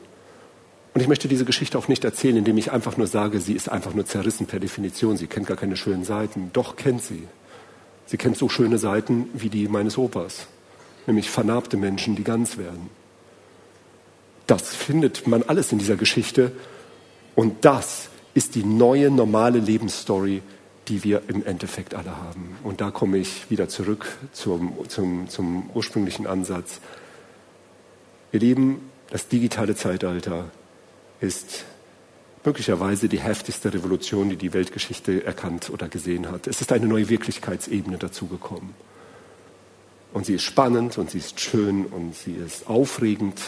Und 0.94 1.02
ich 1.02 1.08
möchte 1.08 1.28
diese 1.28 1.44
Geschichte 1.44 1.76
auch 1.76 1.88
nicht 1.88 2.04
erzählen, 2.04 2.38
indem 2.38 2.56
ich 2.60 2.72
einfach 2.72 2.98
nur 2.98 3.08
sage, 3.08 3.40
sie 3.40 3.54
ist 3.54 3.68
einfach 3.68 3.96
nur 3.96 4.06
zerrissen 4.06 4.46
per 4.46 4.60
Definition. 4.60 5.18
Sie 5.18 5.26
kennt 5.26 5.48
gar 5.48 5.58
keine 5.58 5.76
schönen 5.76 6.04
Seiten. 6.04 6.52
Doch 6.54 6.76
kennt 6.76 7.02
sie. 7.02 7.28
Sie 8.06 8.18
kennt 8.18 8.38
so 8.38 8.48
schöne 8.48 8.78
Seiten 8.78 9.28
wie 9.34 9.50
die 9.50 9.68
meines 9.68 9.98
Opas, 9.98 10.46
nämlich 11.08 11.32
vernarbte 11.32 11.78
Menschen, 11.78 12.16
die 12.16 12.24
ganz 12.24 12.60
werden. 12.60 12.92
Das 14.46 14.76
findet 14.76 15.26
man 15.26 15.42
alles 15.42 15.72
in 15.72 15.80
dieser 15.80 15.96
Geschichte. 15.96 16.52
Und 17.34 17.66
das 17.66 18.10
ist 18.36 18.54
die 18.54 18.64
neue, 18.64 19.10
normale 19.10 19.58
Lebensstory, 19.58 20.44
die 20.90 21.04
wir 21.04 21.24
im 21.28 21.44
Endeffekt 21.44 21.96
alle 21.96 22.16
haben. 22.16 22.56
Und 22.64 22.82
da 22.82 22.92
komme 22.92 23.18
ich 23.18 23.50
wieder 23.50 23.68
zurück 23.68 24.06
zum, 24.32 24.76
zum, 24.90 25.28
zum 25.28 25.72
ursprünglichen 25.74 26.28
Ansatz. 26.28 26.82
Ihr 28.32 28.40
Lieben, 28.40 28.92
das 29.10 29.28
digitale 29.28 29.76
Zeitalter 29.76 30.52
ist 31.20 31.66
möglicherweise 32.46 33.10
die 33.10 33.20
heftigste 33.20 33.74
Revolution, 33.74 34.30
die 34.30 34.38
die 34.38 34.54
Weltgeschichte 34.54 35.26
erkannt 35.26 35.70
oder 35.72 35.88
gesehen 35.88 36.30
hat. 36.32 36.46
Es 36.48 36.62
ist 36.62 36.72
eine 36.72 36.86
neue 36.86 37.10
Wirklichkeitsebene 37.10 37.98
dazugekommen. 37.98 38.76
Und 40.14 40.26
sie 40.26 40.36
ist 40.36 40.44
spannend 40.44 40.98
und 40.98 41.10
sie 41.10 41.18
ist 41.18 41.40
schön 41.40 41.86
und 41.86 42.16
sie 42.16 42.34
ist 42.34 42.68
aufregend. 42.68 43.40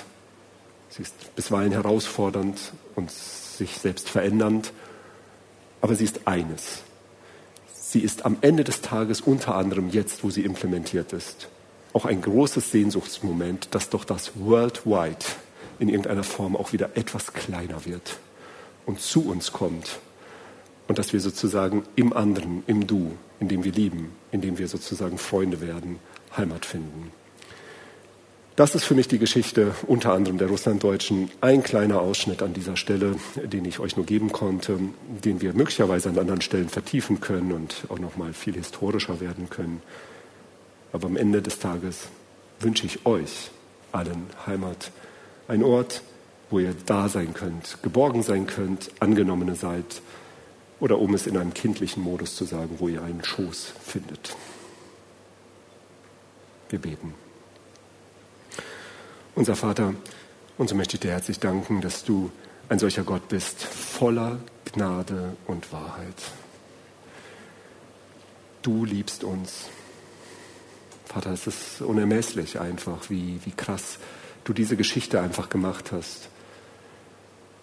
Sie 0.90 1.04
ist 1.04 1.36
bisweilen 1.36 1.72
herausfordernd 1.72 2.60
und 2.96 3.12
sich 3.12 3.78
selbst 3.78 4.10
verändernd. 4.10 4.74
Aber 5.80 5.96
sie 5.96 6.04
ist 6.04 6.28
eines. 6.28 6.82
Sie 7.74 8.00
ist 8.00 8.26
am 8.26 8.38
Ende 8.42 8.64
des 8.64 8.82
Tages 8.82 9.22
unter 9.22 9.56
anderem 9.56 9.90
jetzt, 9.90 10.24
wo 10.24 10.30
sie 10.30 10.44
implementiert 10.44 11.14
ist, 11.14 11.50
auch 11.94 12.06
ein 12.06 12.22
großes 12.22 12.72
Sehnsuchtsmoment, 12.72 13.70
dass 13.72 13.90
doch 13.90 14.06
das 14.06 14.32
Worldwide 14.36 15.26
in 15.80 15.90
irgendeiner 15.90 16.24
Form 16.24 16.56
auch 16.56 16.74
wieder 16.74 16.92
etwas 16.96 17.34
kleiner 17.34 17.86
wird 17.86 18.20
und 18.86 19.02
zu 19.02 19.28
uns 19.28 19.52
kommt. 19.52 20.00
Und 20.88 21.00
dass 21.00 21.14
wir 21.14 21.22
sozusagen 21.22 21.84
im 21.96 22.12
anderen, 22.14 22.64
im 22.68 22.86
Du, 22.86 23.14
in 23.40 23.48
dem 23.48 23.64
wir 23.64 23.72
lieben, 23.72 24.12
in 24.32 24.42
dem 24.42 24.58
wir 24.58 24.68
sozusagen 24.68 25.18
Freunde 25.18 25.62
werden, 25.62 26.00
Heimat 26.36 26.66
finden. 26.66 27.12
Das 28.58 28.76
ist 28.76 28.84
für 28.84 28.96
mich 28.96 29.08
die 29.08 29.18
Geschichte 29.18 29.74
unter 29.88 30.12
anderem 30.14 30.38
der 30.38 30.50
Russlanddeutschen. 30.50 31.32
Ein 31.40 31.64
kleiner 31.64 32.02
Ausschnitt 32.02 32.44
an 32.44 32.54
dieser 32.54 32.76
Stelle, 32.76 33.16
den 33.36 33.64
ich 33.64 33.80
euch 33.80 33.96
nur 33.96 34.06
geben 34.06 34.32
konnte, 34.34 34.78
den 35.24 35.42
wir 35.42 35.54
möglicherweise 35.54 36.10
an 36.10 36.20
anderen 36.20 36.42
Stellen 36.42 36.68
vertiefen 36.68 37.22
können 37.22 37.54
und 37.54 37.86
auch 37.88 38.00
noch 38.00 38.18
mal 38.18 38.34
viel 38.34 38.56
historischer 38.56 39.22
werden 39.22 39.50
können. 39.50 39.82
Aber 40.92 41.08
am 41.08 41.18
Ende 41.18 41.42
des 41.42 41.60
Tages 41.60 42.08
wünsche 42.60 42.86
ich 42.86 43.06
euch 43.06 43.52
allen 43.92 44.28
Heimat. 44.46 44.92
Ein 45.48 45.64
Ort, 45.64 46.02
wo 46.50 46.60
ihr 46.60 46.76
da 46.86 47.10
sein 47.10 47.34
könnt, 47.34 47.82
geborgen 47.82 48.24
sein 48.24 48.48
könnt, 48.48 48.92
angenommene 49.00 49.56
seid. 49.56 50.02
Oder 50.80 51.00
um 51.00 51.14
es 51.14 51.28
in 51.28 51.38
einem 51.38 51.54
kindlichen 51.54 52.04
Modus 52.04 52.36
zu 52.36 52.46
sagen, 52.46 52.76
wo 52.80 52.88
ihr 52.88 53.04
einen 53.04 53.24
Schoß 53.24 53.74
findet. 53.84 54.36
Wir 56.70 56.80
beten. 56.80 57.14
Unser 59.36 59.56
Vater, 59.56 59.94
und 60.58 60.70
so 60.70 60.76
möchte 60.76 60.96
ich 60.96 61.02
dir 61.02 61.12
herzlich 61.12 61.40
danken, 61.40 61.82
dass 61.82 62.04
du 62.04 62.32
ein 62.70 62.80
solcher 62.80 63.04
Gott 63.04 63.28
bist, 63.28 63.64
voller 63.64 64.40
Gnade 64.74 65.36
und 65.48 65.72
Wahrheit. 65.72 66.16
Du 68.62 68.86
liebst 68.86 69.24
uns. 69.24 69.66
Vater, 71.12 71.32
es 71.32 71.46
ist 71.46 71.82
unermesslich 71.82 72.58
einfach, 72.62 73.10
wie, 73.10 73.42
wie 73.44 73.52
krass 73.52 73.98
du 74.46 74.54
diese 74.54 74.78
Geschichte 74.78 75.20
einfach 75.20 75.50
gemacht 75.50 75.92
hast. 75.92 76.30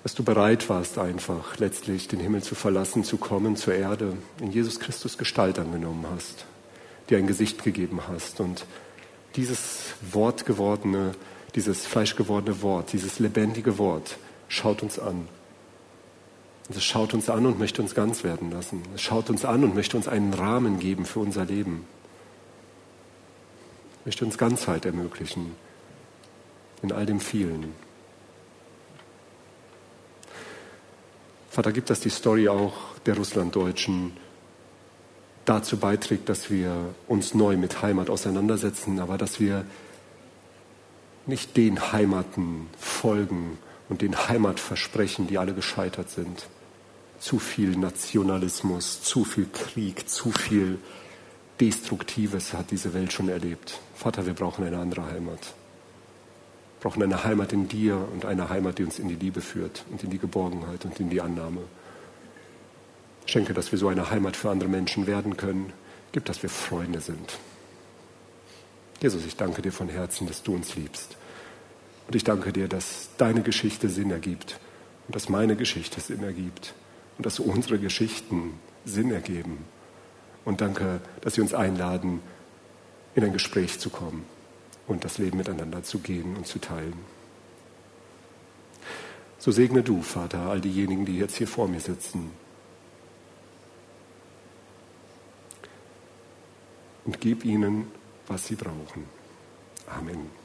Dass 0.03 0.14
du 0.14 0.22
bereit 0.22 0.68
warst, 0.68 0.99
einfach 0.99 1.57
letztlich 1.57 2.09
den 2.09 2.20
Himmel 2.20 2.42
zu 2.42 2.55
verlassen, 2.55 3.05
zu 3.05 3.16
kommen 3.16 3.57
zur 3.57 3.72
Erde, 3.72 4.18
in 4.42 4.53
Jesus 4.53 4.80
Christus 4.80 5.16
Gestalt 5.16 5.59
angenommen 5.59 6.05
hast, 6.14 6.44
dir 7.09 7.16
ein 7.16 7.26
Gesicht 7.26 7.64
gegeben 7.64 8.03
hast 8.07 8.40
und 8.40 8.66
dieses 9.34 9.94
Wort 10.12 10.44
gewordene, 10.44 11.12
dieses 11.55 11.86
fleischgewordene 11.86 12.61
Wort, 12.61 12.92
dieses 12.92 13.18
lebendige 13.18 13.78
Wort 13.78 14.18
schaut 14.49 14.82
uns 14.82 14.99
an. 14.99 15.26
Und 16.68 16.76
es 16.76 16.84
schaut 16.84 17.14
uns 17.14 17.30
an 17.30 17.46
und 17.46 17.59
möchte 17.59 17.80
uns 17.80 17.94
ganz 17.94 18.24
werden 18.24 18.51
lassen. 18.51 18.82
Es 18.94 19.01
schaut 19.01 19.30
uns 19.30 19.46
an 19.46 19.64
und 19.64 19.74
möchte 19.74 19.96
uns 19.96 20.07
einen 20.07 20.34
Rahmen 20.34 20.78
geben 20.78 21.07
für 21.07 21.20
unser 21.20 21.46
Leben 21.46 21.86
möchte 24.05 24.24
uns 24.24 24.38
Ganzheit 24.38 24.84
ermöglichen 24.84 25.55
in 26.82 26.92
all 26.92 27.07
dem 27.07 27.20
vielen. 27.20 27.74
Vater, 31.51 31.72
gibt 31.72 31.90
das 31.90 32.01
die 32.01 32.11
Story 32.11 32.49
auch 32.49 32.74
der 33.07 33.16
Russlanddeutschen, 33.16 34.12
dazu 35.44 35.78
beiträgt, 35.78 36.28
dass 36.28 36.51
wir 36.51 36.94
uns 37.07 37.34
neu 37.34 37.57
mit 37.57 37.82
Heimat 37.82 38.11
auseinandersetzen, 38.11 39.01
aber 39.01 39.18
dass 39.18 39.40
wir 39.40 39.64
nicht 41.26 41.57
den 41.57 41.92
Heimaten 41.92 42.68
folgen 42.78 43.59
und 43.88 44.03
den 44.03 44.28
Heimatversprechen, 44.28 45.26
die 45.26 45.38
alle 45.38 45.55
gescheitert 45.55 46.11
sind. 46.11 46.46
Zu 47.18 47.38
viel 47.38 47.76
Nationalismus, 47.76 49.03
zu 49.03 49.24
viel 49.24 49.49
Krieg, 49.53 50.09
zu 50.09 50.30
viel 50.30 50.78
Destruktives 51.61 52.52
hat 52.52 52.70
diese 52.70 52.94
Welt 52.94 53.12
schon 53.12 53.28
erlebt. 53.28 53.80
Vater, 53.94 54.26
wir 54.26 54.34
brauchen 54.34 54.64
eine 54.64 54.78
andere 54.78 55.06
Heimat. 55.06 55.40
Wir 55.40 56.90
brauchen 56.90 57.02
eine 57.02 57.24
Heimat 57.24 57.52
in 57.52 57.68
dir 57.68 57.96
und 58.12 58.24
eine 58.24 58.48
Heimat, 58.48 58.78
die 58.78 58.84
uns 58.84 58.98
in 58.98 59.09
die 59.09 59.16
Liebe 59.16 59.40
führt 59.40 59.84
und 59.90 60.02
in 60.04 60.11
die 60.11 60.18
Geborgenheit 60.18 60.84
und 60.84 60.98
in 61.00 61.11
die 61.11 61.20
Annahme. 61.20 61.62
Schenke, 63.26 63.52
dass 63.54 63.72
wir 63.72 63.78
so 63.78 63.88
eine 63.88 64.11
Heimat 64.11 64.36
für 64.36 64.50
andere 64.50 64.68
Menschen 64.68 65.06
werden 65.06 65.36
können. 65.36 65.72
Gib, 66.12 66.24
dass 66.24 66.42
wir 66.42 66.50
Freunde 66.50 67.00
sind. 67.00 67.38
Jesus, 69.00 69.26
ich 69.26 69.36
danke 69.36 69.61
dir 69.61 69.72
von 69.72 69.88
Herzen, 69.88 70.26
dass 70.26 70.42
du 70.42 70.54
uns 70.54 70.76
liebst. 70.76 71.16
Und 72.06 72.14
ich 72.14 72.24
danke 72.24 72.52
dir, 72.52 72.68
dass 72.68 73.11
deine 73.18 73.42
Geschichte 73.42 73.88
Sinn 73.88 74.11
ergibt 74.11 74.59
und 75.06 75.14
dass 75.14 75.28
meine 75.28 75.56
Geschichte 75.56 76.00
Sinn 76.00 76.22
ergibt 76.22 76.74
und 77.16 77.26
dass 77.26 77.38
unsere 77.38 77.78
Geschichten 77.78 78.59
Sinn 78.84 79.11
ergeben. 79.11 79.64
Und 80.49 80.62
danke, 80.62 81.03
dass 81.20 81.34
sie 81.34 81.42
uns 81.42 81.53
einladen, 81.53 82.22
in 83.14 83.22
ein 83.22 83.34
Gespräch 83.34 83.78
zu 83.78 83.90
kommen 83.90 84.24
und 84.86 85.05
das 85.05 85.18
Leben 85.18 85.36
miteinander 85.36 85.82
zu 85.82 85.99
gehen 85.99 86.38
und 86.38 86.46
zu 86.46 86.59
teilen. 86.59 86.99
So 89.36 89.51
segne 89.51 89.82
du, 89.82 90.01
Vater, 90.01 90.38
all 90.38 90.62
diejenigen, 90.62 91.05
die 91.05 91.18
jetzt 91.18 91.36
hier 91.36 91.49
vor 91.49 91.68
mir 91.68 91.80
sitzen. 91.80 92.30
Und 97.05 97.20
gib 97.20 97.44
ihnen, 97.44 97.92
was 98.26 98.46
sie 98.46 98.55
brauchen. 98.55 99.05
Amen. 99.86 100.38